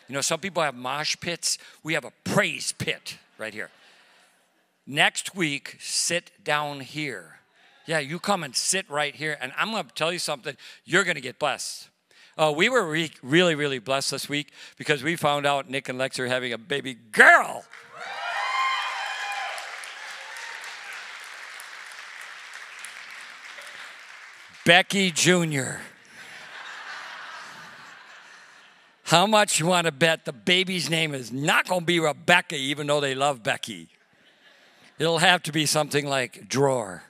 You 0.09 0.14
know, 0.14 0.20
some 0.20 0.41
people 0.41 0.62
have 0.62 0.74
mosh 0.74 1.16
pits. 1.20 1.59
We 1.84 1.95
have 1.95 2.05
a 2.05 2.12
praise 2.24 2.72
pit 2.72 3.18
right 3.38 3.55
here. 3.55 3.70
Next 4.91 5.36
week, 5.36 5.76
sit 5.78 6.32
down 6.43 6.80
here. 6.80 7.36
Yeah, 7.86 8.01
you 8.01 8.18
come 8.18 8.43
and 8.43 8.57
sit 8.57 8.91
right 8.91 9.14
here. 9.14 9.38
And 9.41 9.53
I'm 9.57 9.70
going 9.70 9.84
to 9.84 9.95
tell 9.95 10.12
you 10.12 10.18
something. 10.18 10.57
You're 10.84 11.05
going 11.05 11.14
to 11.14 11.20
get 11.20 11.38
blessed. 11.38 11.88
Uh, 12.36 12.53
we 12.57 12.68
were 12.68 12.84
re- 12.84 13.12
really, 13.22 13.55
really 13.55 13.78
blessed 13.78 14.11
this 14.11 14.28
week 14.28 14.51
because 14.76 15.05
we 15.05 15.14
found 15.14 15.47
out 15.47 15.70
Nick 15.70 15.88
and 15.88 15.97
Lex 15.97 16.18
are 16.18 16.26
having 16.26 16.53
a 16.53 16.59
baby 16.59 16.95
girl. 16.95 17.64
Becky 24.66 25.12
Jr. 25.12 25.82
How 29.05 29.28
much 29.28 29.61
you 29.61 29.66
want 29.66 29.84
to 29.84 29.93
bet 29.93 30.24
the 30.24 30.32
baby's 30.32 30.91
name 30.91 31.14
is 31.14 31.30
not 31.30 31.68
going 31.68 31.82
to 31.82 31.86
be 31.86 32.01
Rebecca, 32.01 32.57
even 32.57 32.88
though 32.88 33.01
they 33.01 33.14
love 33.14 33.45
Becky? 33.45 33.88
It'll 35.01 35.18
have 35.18 35.42
to 35.44 35.53
be 35.53 35.64
something 35.64 36.07
like 36.07 36.46
drawer. 36.46 37.05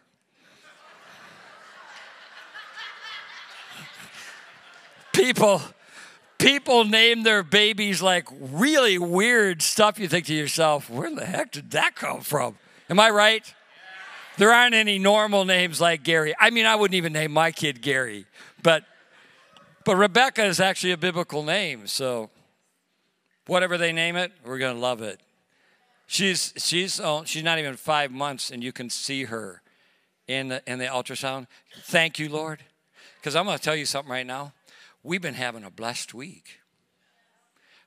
people 5.12 5.60
people 6.38 6.84
name 6.84 7.24
their 7.24 7.42
babies 7.42 8.00
like 8.00 8.28
really 8.30 8.96
weird 8.96 9.60
stuff. 9.60 9.98
You 9.98 10.06
think 10.06 10.26
to 10.26 10.34
yourself 10.34 10.88
where 10.88 11.12
the 11.12 11.26
heck 11.26 11.50
did 11.50 11.72
that 11.72 11.96
come 11.96 12.20
from? 12.20 12.56
Am 12.88 13.00
i 13.00 13.10
right? 13.10 13.54
There 14.38 14.52
aren't 14.52 14.76
any 14.76 15.00
normal 15.00 15.44
names 15.44 15.80
like 15.80 16.04
gary. 16.04 16.32
I 16.38 16.50
mean 16.50 16.66
i 16.66 16.76
wouldn't 16.76 16.94
even 16.94 17.12
name 17.12 17.32
my 17.32 17.50
kid 17.50 17.82
gary 17.82 18.24
but 18.62 18.84
but 19.84 19.96
rebecca 19.96 20.44
is 20.44 20.60
actually 20.60 20.92
a 20.92 20.96
biblical 20.96 21.42
name 21.42 21.88
so 21.88 22.30
whatever 23.48 23.76
they 23.76 23.90
name 23.90 24.14
it 24.14 24.30
we're 24.44 24.58
going 24.58 24.76
to 24.76 24.80
love 24.80 25.02
it 25.02 25.20
She's 26.12 26.52
she's 26.56 26.98
oh, 26.98 27.22
she's 27.24 27.44
not 27.44 27.60
even 27.60 27.76
five 27.76 28.10
months, 28.10 28.50
and 28.50 28.64
you 28.64 28.72
can 28.72 28.90
see 28.90 29.26
her 29.26 29.62
in 30.26 30.48
the, 30.48 30.60
in 30.66 30.80
the 30.80 30.86
ultrasound. 30.86 31.46
Thank 31.82 32.18
you, 32.18 32.28
Lord. 32.28 32.64
Because 33.20 33.36
I'm 33.36 33.44
going 33.44 33.56
to 33.56 33.62
tell 33.62 33.76
you 33.76 33.86
something 33.86 34.10
right 34.10 34.26
now. 34.26 34.52
We've 35.04 35.22
been 35.22 35.34
having 35.34 35.62
a 35.62 35.70
blessed 35.70 36.12
week. 36.12 36.58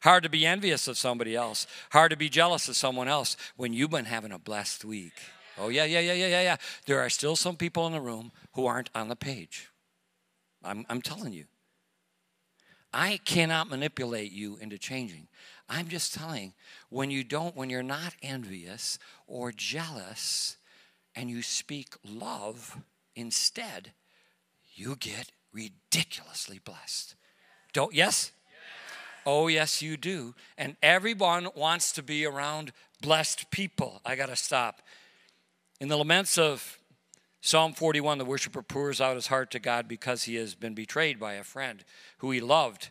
Hard 0.04 0.24
to 0.24 0.30
be 0.30 0.46
envious 0.46 0.88
of 0.88 0.98
somebody 0.98 1.36
else. 1.36 1.68
Hard 1.92 2.12
to 2.12 2.18
be 2.18 2.30
jealous 2.30 2.70
of 2.70 2.78
someone 2.78 3.10
else 3.10 3.36
when 3.58 3.74
you've 3.74 3.92
been 3.92 4.06
having 4.06 4.32
a 4.32 4.40
blessed 4.40 4.86
week. 4.86 5.20
Oh, 5.58 5.68
yeah, 5.68 5.84
yeah, 5.84 6.00
yeah, 6.00 6.14
yeah, 6.14 6.28
yeah, 6.28 6.42
yeah. 6.44 6.58
There 6.86 7.02
are 7.02 7.10
still 7.10 7.36
some 7.36 7.58
people 7.58 7.86
in 7.88 7.92
the 7.92 8.00
room 8.00 8.32
who 8.54 8.66
aren't 8.66 8.90
on 8.96 9.10
the 9.10 9.18
page. 9.18 9.70
I'm, 10.64 10.86
I'm 10.90 11.02
telling 11.02 11.34
you. 11.34 11.44
I 12.94 13.20
cannot 13.26 13.70
manipulate 13.70 14.32
you 14.32 14.58
into 14.58 14.78
changing. 14.78 15.28
I'm 15.68 15.88
just 15.88 16.14
telling 16.14 16.54
when 16.90 17.10
you 17.10 17.24
don't, 17.24 17.56
when 17.56 17.70
you're 17.70 17.82
not 17.82 18.14
envious 18.22 19.00
or 19.28 19.52
jealous 19.52 20.58
and 21.16 21.30
you 21.30 21.42
speak 21.42 21.96
love 22.08 22.78
instead, 23.16 23.92
you 24.76 24.96
get 24.96 25.32
ridiculously 25.52 26.60
blessed. 26.64 27.16
Don't, 27.74 27.94
yes? 27.94 28.32
Oh, 29.26 29.48
yes, 29.48 29.82
you 29.82 29.98
do. 29.98 30.36
And 30.58 30.76
everyone 30.84 31.48
wants 31.56 31.92
to 31.94 32.04
be 32.04 32.26
around 32.26 32.74
blessed 33.02 33.50
people. 33.52 34.02
I 34.06 34.16
got 34.16 34.30
to 34.30 34.36
stop. 34.36 34.82
In 35.80 35.88
the 35.88 35.98
laments 35.98 36.38
of 36.38 36.78
Psalm 37.46 37.74
41, 37.74 38.20
the 38.20 38.24
worshiper 38.24 38.62
pours 38.62 39.02
out 39.02 39.18
his 39.18 39.28
heart 39.28 39.52
to 39.52 39.60
God 39.60 39.86
because 39.86 40.24
he 40.24 40.36
has 40.36 40.56
been 40.56 40.74
betrayed 40.74 41.20
by 41.20 41.34
a 41.34 41.44
friend 41.44 41.84
who 42.20 42.32
he 42.32 42.40
loved 42.40 42.90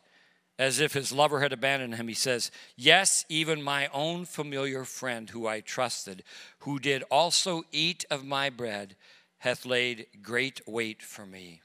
as 0.59 0.79
if 0.79 0.93
his 0.93 1.11
lover 1.11 1.41
had 1.41 1.55
abandoned 1.55 1.95
him. 1.95 2.07
He 2.07 2.13
says, 2.13 2.51
Yes, 2.77 3.25
even 3.31 3.63
my 3.63 3.89
own 3.95 4.27
familiar 4.27 4.85
friend 4.85 5.31
who 5.31 5.47
I 5.47 5.61
trusted, 5.61 6.23
who 6.59 6.79
did 6.79 7.03
also 7.05 7.63
eat 7.73 8.05
of 8.11 8.27
my 8.27 8.51
bread, 8.51 8.95
hath 9.39 9.65
laid 9.65 10.07
great 10.21 10.61
weight 10.69 11.03
for 11.03 11.25
me. 11.25 11.63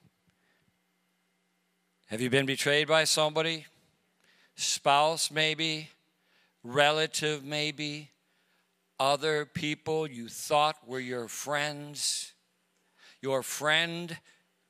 Have 2.05 2.21
you 2.21 2.29
been 2.29 2.45
betrayed 2.45 2.87
by 2.87 3.03
somebody? 3.03 3.65
Spouse, 4.55 5.29
maybe, 5.29 5.89
relative, 6.63 7.43
maybe, 7.43 8.11
other 8.97 9.45
people 9.45 10.07
you 10.07 10.29
thought 10.29 10.87
were 10.87 11.01
your 11.01 11.27
friends. 11.27 12.31
Your 13.27 13.43
friend 13.43 14.17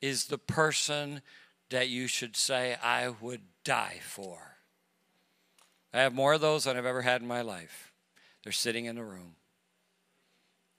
is 0.00 0.24
the 0.24 0.36
person 0.36 1.22
that 1.70 1.90
you 1.90 2.08
should 2.08 2.34
say, 2.34 2.74
I 2.82 3.08
would 3.20 3.42
die 3.62 4.00
for. 4.02 4.56
I 5.94 6.00
have 6.00 6.12
more 6.12 6.32
of 6.32 6.40
those 6.40 6.64
than 6.64 6.76
I've 6.76 6.84
ever 6.84 7.02
had 7.02 7.22
in 7.22 7.28
my 7.28 7.42
life. 7.42 7.92
They're 8.42 8.52
sitting 8.52 8.86
in 8.86 8.96
the 8.96 9.04
room. 9.04 9.36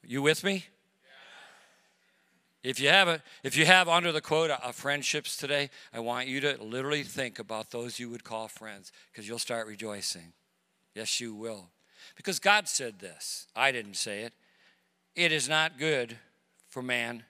You 0.06 0.22
with 0.22 0.44
me? 0.44 0.66
If 2.64 2.82
you 2.82 2.90
have 2.90 3.08
a, 3.08 3.24
if 3.44 3.56
you 3.56 3.66
have 3.66 3.88
under 3.88 4.12
the 4.12 4.20
quote 4.20 4.50
of 4.50 4.76
friendships 4.76 5.38
today, 5.38 5.70
I 5.94 6.02
want 6.02 6.28
you 6.28 6.42
to 6.42 6.62
literally 6.62 7.04
think 7.04 7.40
about 7.40 7.72
those 7.72 7.98
you 7.98 8.10
would 8.10 8.26
call 8.26 8.50
friends 8.50 8.92
because 9.10 9.26
you'll 9.26 9.40
start 9.40 9.68
rejoicing. 9.68 10.34
Yes, 10.96 11.22
you 11.22 11.34
will. 11.34 11.70
Because 12.18 12.40
God 12.40 12.68
said 12.68 13.00
this. 13.00 13.48
I 13.56 13.72
didn't 13.72 13.96
say 13.96 14.24
it. 14.24 14.34
It 15.16 15.32
is 15.32 15.48
not 15.48 15.80
good 15.80 16.18
for 16.68 16.82
man 16.82 17.24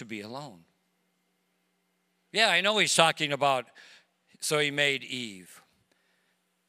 to 0.00 0.04
be 0.06 0.22
alone. 0.22 0.60
Yeah, 2.32 2.48
I 2.48 2.62
know 2.62 2.78
he's 2.78 2.94
talking 2.94 3.32
about, 3.32 3.66
so 4.40 4.58
he 4.58 4.70
made 4.70 5.04
Eve. 5.04 5.60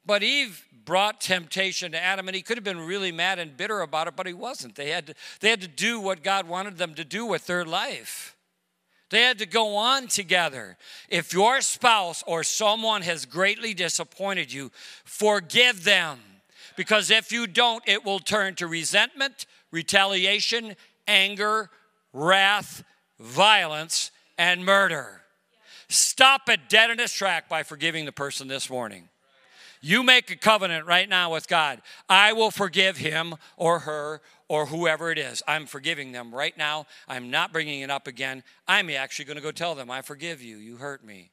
But 0.05 0.21
Eve 0.21 0.65
brought 0.83 1.21
temptation 1.21 1.93
to 1.93 2.03
Adam, 2.03 2.27
and 2.27 2.35
he 2.35 2.41
could 2.41 2.57
have 2.57 2.63
been 2.65 2.85
really 2.85 3.13
mad 3.13 3.39
and 3.39 3.55
bitter 3.55 3.79
about 3.79 4.07
it, 4.07 4.17
but 4.17 4.27
he 4.27 4.33
wasn't. 4.33 4.75
They 4.75 4.89
had 4.89 5.07
to, 5.07 5.13
they 5.39 5.49
had 5.49 5.61
to 5.61 5.67
do 5.69 6.01
what 6.01 6.23
God 6.23 6.45
wanted 6.45 6.77
them 6.77 6.93
to 6.95 7.05
do 7.05 7.25
with 7.25 7.47
their 7.47 7.63
life. 7.63 8.35
They 9.11 9.21
had 9.21 9.39
to 9.39 9.45
go 9.45 9.77
on 9.77 10.07
together. 10.07 10.77
If 11.07 11.31
your 11.31 11.61
spouse 11.61 12.23
or 12.27 12.43
someone 12.43 13.01
has 13.03 13.25
greatly 13.25 13.73
disappointed 13.73 14.51
you, 14.51 14.71
forgive 15.05 15.85
them. 15.85 16.19
Because 16.75 17.09
if 17.09 17.31
you 17.31 17.47
don't, 17.47 17.83
it 17.87 18.03
will 18.03 18.19
turn 18.19 18.55
to 18.55 18.67
resentment, 18.67 19.45
retaliation, 19.71 20.75
anger, 21.07 21.69
wrath, 22.13 22.83
violence, 23.21 24.11
and 24.37 24.65
murder. 24.65 25.21
Stop 25.87 26.49
it 26.49 26.69
dead 26.69 26.89
in 26.89 26.99
its 26.99 27.13
track 27.13 27.47
by 27.47 27.63
forgiving 27.63 28.05
the 28.05 28.11
person 28.11 28.47
this 28.47 28.69
morning. 28.69 29.09
You 29.81 30.03
make 30.03 30.29
a 30.29 30.35
covenant 30.35 30.85
right 30.85 31.09
now 31.09 31.31
with 31.31 31.47
God. 31.47 31.81
I 32.07 32.33
will 32.33 32.51
forgive 32.51 32.97
him 32.97 33.35
or 33.57 33.79
her 33.79 34.21
or 34.47 34.67
whoever 34.67 35.11
it 35.11 35.17
is. 35.17 35.41
I'm 35.47 35.65
forgiving 35.65 36.11
them 36.11 36.33
right 36.33 36.55
now. 36.55 36.85
I'm 37.07 37.31
not 37.31 37.51
bringing 37.51 37.81
it 37.81 37.89
up 37.89 38.07
again. 38.07 38.43
I'm 38.67 38.89
actually 38.91 39.25
going 39.25 39.37
to 39.37 39.43
go 39.43 39.51
tell 39.51 39.73
them, 39.73 39.89
I 39.89 40.01
forgive 40.01 40.41
you. 40.41 40.57
You 40.57 40.77
hurt 40.77 41.03
me. 41.03 41.31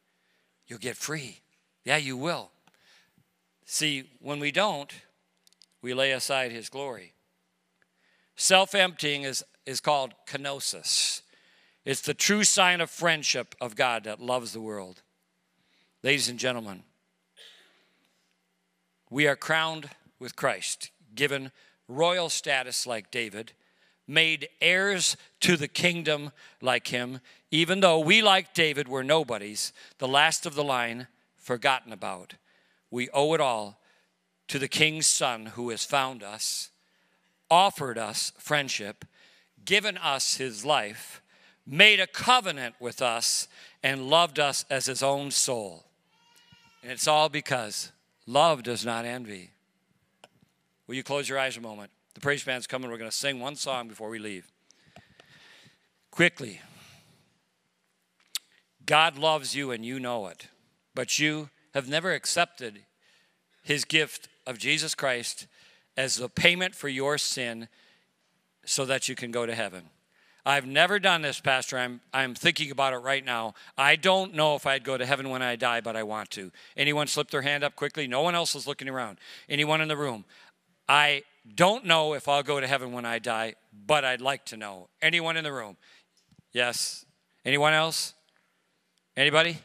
You'll 0.66 0.78
get 0.78 0.97
free. 0.97 1.41
Yeah, 1.84 1.99
you 1.99 2.16
will. 2.16 2.51
See, 3.66 4.11
when 4.20 4.41
we 4.41 4.51
don't, 4.51 4.93
we 5.82 5.93
lay 5.93 6.12
aside 6.12 6.51
his 6.51 6.68
glory. 6.68 7.12
Self 8.34 8.74
emptying 8.74 9.24
is, 9.24 9.45
is 9.66 9.80
called 9.80 10.14
kenosis. 10.26 11.22
It's 11.89 12.03
the 12.03 12.12
true 12.12 12.45
sign 12.45 12.82
of 12.82 12.91
friendship 12.91 13.55
of 13.62 13.74
God 13.74 14.05
that 14.05 14.20
loves 14.20 14.53
the 14.53 14.61
world. 14.61 15.01
Ladies 16.03 16.28
and 16.28 16.39
gentlemen, 16.39 16.82
we 19.09 19.26
are 19.26 19.34
crowned 19.34 19.89
with 20.18 20.36
Christ, 20.36 20.91
given 21.14 21.51
royal 21.89 22.28
status 22.28 22.86
like 22.86 23.11
David, 23.11 23.53
made 24.07 24.51
heirs 24.61 25.16
to 25.41 25.57
the 25.57 25.66
kingdom 25.66 26.32
like 26.61 26.89
him, 26.89 27.20
even 27.51 27.80
though 27.80 28.01
we, 28.01 28.20
like 28.20 28.53
David, 28.53 28.86
were 28.86 29.03
nobodies, 29.03 29.72
the 29.97 30.07
last 30.07 30.45
of 30.45 30.55
the 30.55 30.64
line, 30.64 31.07
forgotten 31.39 31.91
about. 31.91 32.34
We 32.91 33.09
owe 33.14 33.32
it 33.32 33.41
all 33.41 33.80
to 34.49 34.59
the 34.59 34.68
king's 34.68 35.07
son 35.07 35.47
who 35.47 35.70
has 35.70 35.86
found 35.86 36.22
us, 36.22 36.68
offered 37.51 37.97
us 37.97 38.34
friendship, 38.36 39.07
given 39.64 39.97
us 39.97 40.36
his 40.36 40.66
life, 40.66 41.22
made 41.68 42.00
a 42.00 42.06
covenant 42.06 42.74
with 42.80 43.02
us, 43.02 43.46
and 43.82 44.08
loved 44.08 44.40
us 44.40 44.64
as 44.70 44.86
his 44.86 45.02
own 45.02 45.30
soul. 45.30 45.84
And 46.82 46.90
it's 46.90 47.06
all 47.06 47.28
because 47.28 47.92
Love 48.28 48.62
does 48.62 48.84
not 48.84 49.06
envy. 49.06 49.52
Will 50.86 50.96
you 50.96 51.02
close 51.02 51.30
your 51.30 51.38
eyes 51.38 51.56
a 51.56 51.62
moment? 51.62 51.90
The 52.12 52.20
praise 52.20 52.44
band's 52.44 52.66
coming. 52.66 52.90
We're 52.90 52.98
going 52.98 53.10
to 53.10 53.16
sing 53.16 53.40
one 53.40 53.56
song 53.56 53.88
before 53.88 54.10
we 54.10 54.18
leave. 54.18 54.52
Quickly. 56.10 56.60
God 58.84 59.16
loves 59.16 59.54
you 59.54 59.70
and 59.70 59.82
you 59.82 59.98
know 59.98 60.26
it, 60.26 60.48
but 60.94 61.18
you 61.18 61.48
have 61.72 61.88
never 61.88 62.12
accepted 62.12 62.80
his 63.62 63.86
gift 63.86 64.28
of 64.46 64.58
Jesus 64.58 64.94
Christ 64.94 65.46
as 65.96 66.16
the 66.16 66.28
payment 66.28 66.74
for 66.74 66.88
your 66.90 67.16
sin 67.16 67.68
so 68.66 68.84
that 68.84 69.08
you 69.08 69.14
can 69.14 69.30
go 69.30 69.46
to 69.46 69.54
heaven. 69.54 69.84
I've 70.49 70.64
never 70.64 70.99
done 70.99 71.20
this, 71.20 71.40
Pastor. 71.40 71.76
I'm, 71.76 72.01
I'm 72.11 72.34
thinking 72.34 72.70
about 72.70 72.94
it 72.94 73.01
right 73.01 73.22
now. 73.22 73.53
I 73.76 73.96
don't 73.96 74.32
know 74.32 74.57
if 74.57 74.66
I'd 74.66 74.82
go 74.82 74.96
to 74.96 75.05
heaven 75.05 75.28
when 75.28 75.42
I 75.42 75.57
die, 75.57 75.82
but 75.82 75.94
I 75.94 76.05
want 76.05 76.30
to. 76.30 76.51
Anyone 76.74 77.07
slip 77.07 77.30
their 77.30 77.42
hand 77.42 77.64
up 77.64 77.76
quickly? 77.76 78.07
No 78.07 78.22
one 78.22 78.34
else 78.34 78.55
is 78.55 78.66
looking 78.66 78.88
around. 78.88 79.18
Anyone 79.51 79.82
in 79.82 79.88
the 79.88 79.96
room? 79.96 80.24
I 80.88 81.24
don't 81.55 81.84
know 81.84 82.14
if 82.14 82.28
I'll 82.28 82.42
go 82.42 82.61
to 82.61 82.66
heaven 82.66 82.92
when 82.92 83.05
I 83.05 83.18
die, 83.18 83.57
but 83.86 84.07
I'd 84.07 84.22
like 84.22 84.46
to 84.46 84.57
know. 84.57 84.88
Anyone 85.03 85.36
in 85.36 85.44
the 85.44 85.53
room? 85.53 85.76
Yes. 86.51 87.05
Anyone 87.44 87.74
else? 87.74 88.14
Anybody? 89.18 89.59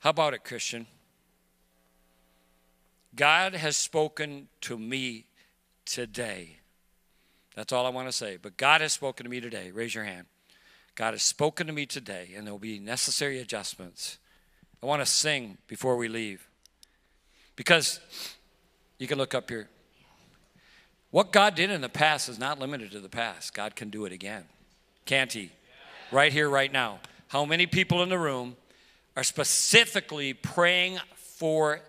How 0.00 0.10
about 0.10 0.34
it, 0.34 0.44
Christian? 0.44 0.86
God 3.16 3.54
has 3.54 3.78
spoken 3.78 4.48
to 4.60 4.78
me 4.78 5.24
today 5.86 6.59
that's 7.54 7.72
all 7.72 7.86
I 7.86 7.90
want 7.90 8.08
to 8.08 8.12
say. 8.12 8.38
But 8.40 8.56
God 8.56 8.80
has 8.80 8.92
spoken 8.92 9.24
to 9.24 9.30
me 9.30 9.40
today. 9.40 9.70
Raise 9.70 9.94
your 9.94 10.04
hand. 10.04 10.26
God 10.94 11.14
has 11.14 11.22
spoken 11.22 11.66
to 11.66 11.72
me 11.72 11.86
today, 11.86 12.30
and 12.36 12.46
there 12.46 12.52
will 12.52 12.58
be 12.58 12.78
necessary 12.78 13.38
adjustments. 13.40 14.18
I 14.82 14.86
want 14.86 15.02
to 15.02 15.06
sing 15.06 15.58
before 15.66 15.96
we 15.96 16.08
leave. 16.08 16.46
Because 17.56 18.00
you 18.98 19.06
can 19.06 19.18
look 19.18 19.34
up 19.34 19.50
here. 19.50 19.68
What 21.10 21.32
God 21.32 21.54
did 21.54 21.70
in 21.70 21.80
the 21.80 21.88
past 21.88 22.28
is 22.28 22.38
not 22.38 22.58
limited 22.58 22.92
to 22.92 23.00
the 23.00 23.08
past. 23.08 23.52
God 23.52 23.74
can 23.74 23.90
do 23.90 24.04
it 24.04 24.12
again. 24.12 24.44
Can't 25.06 25.32
He? 25.32 25.50
Right 26.12 26.32
here, 26.32 26.48
right 26.48 26.72
now. 26.72 27.00
How 27.28 27.44
many 27.44 27.66
people 27.66 28.02
in 28.02 28.08
the 28.08 28.18
room 28.18 28.56
are 29.16 29.24
specifically 29.24 30.32
praying 30.32 30.98
for 31.14 31.80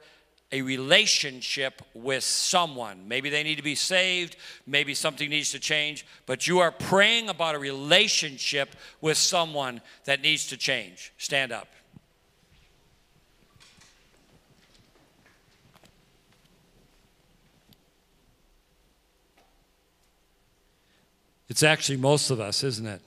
a 0.51 0.61
relationship 0.61 1.81
with 1.93 2.23
someone. 2.23 3.07
Maybe 3.07 3.29
they 3.29 3.43
need 3.43 3.55
to 3.55 3.63
be 3.63 3.75
saved, 3.75 4.35
maybe 4.67 4.93
something 4.93 5.29
needs 5.29 5.51
to 5.51 5.59
change, 5.59 6.05
but 6.25 6.47
you 6.47 6.59
are 6.59 6.71
praying 6.71 7.29
about 7.29 7.55
a 7.55 7.59
relationship 7.59 8.75
with 8.99 9.17
someone 9.17 9.81
that 10.05 10.21
needs 10.21 10.47
to 10.47 10.57
change. 10.57 11.13
Stand 11.17 11.51
up. 11.51 11.67
It's 21.47 21.63
actually 21.63 21.97
most 21.97 22.29
of 22.29 22.39
us, 22.39 22.63
isn't 22.63 22.87
it? 22.87 23.01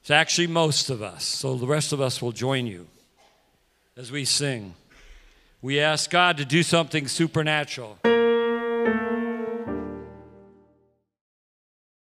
It's 0.00 0.10
actually 0.10 0.48
most 0.48 0.90
of 0.90 1.00
us. 1.00 1.24
So 1.24 1.56
the 1.56 1.66
rest 1.66 1.92
of 1.92 2.00
us 2.00 2.20
will 2.20 2.32
join 2.32 2.66
you 2.66 2.88
as 3.96 4.10
we 4.10 4.24
sing. 4.24 4.74
We 5.66 5.80
ask 5.80 6.08
God 6.10 6.36
to 6.36 6.44
do 6.44 6.62
something 6.62 7.08
supernatural. 7.08 7.98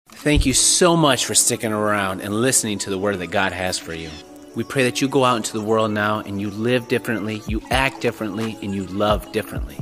Thank 0.10 0.46
you 0.46 0.54
so 0.54 0.98
much 0.98 1.26
for 1.26 1.36
sticking 1.36 1.72
around 1.72 2.20
and 2.20 2.34
listening 2.34 2.80
to 2.80 2.90
the 2.90 2.98
word 2.98 3.20
that 3.20 3.28
God 3.28 3.54
has 3.54 3.80
for 3.80 3.94
you. 3.94 4.10
We 4.58 4.66
pray 4.66 4.84
that 4.84 5.00
you 5.00 5.08
go 5.08 5.24
out 5.24 5.38
into 5.38 5.54
the 5.54 5.64
world 5.64 5.92
now 5.92 6.20
and 6.20 6.42
you 6.42 6.52
live 6.52 6.90
differently, 6.90 7.44
you 7.48 7.62
act 7.72 8.02
differently, 8.02 8.58
and 8.62 8.76
you 8.76 8.88
love 8.88 9.32
differently. 9.32 9.78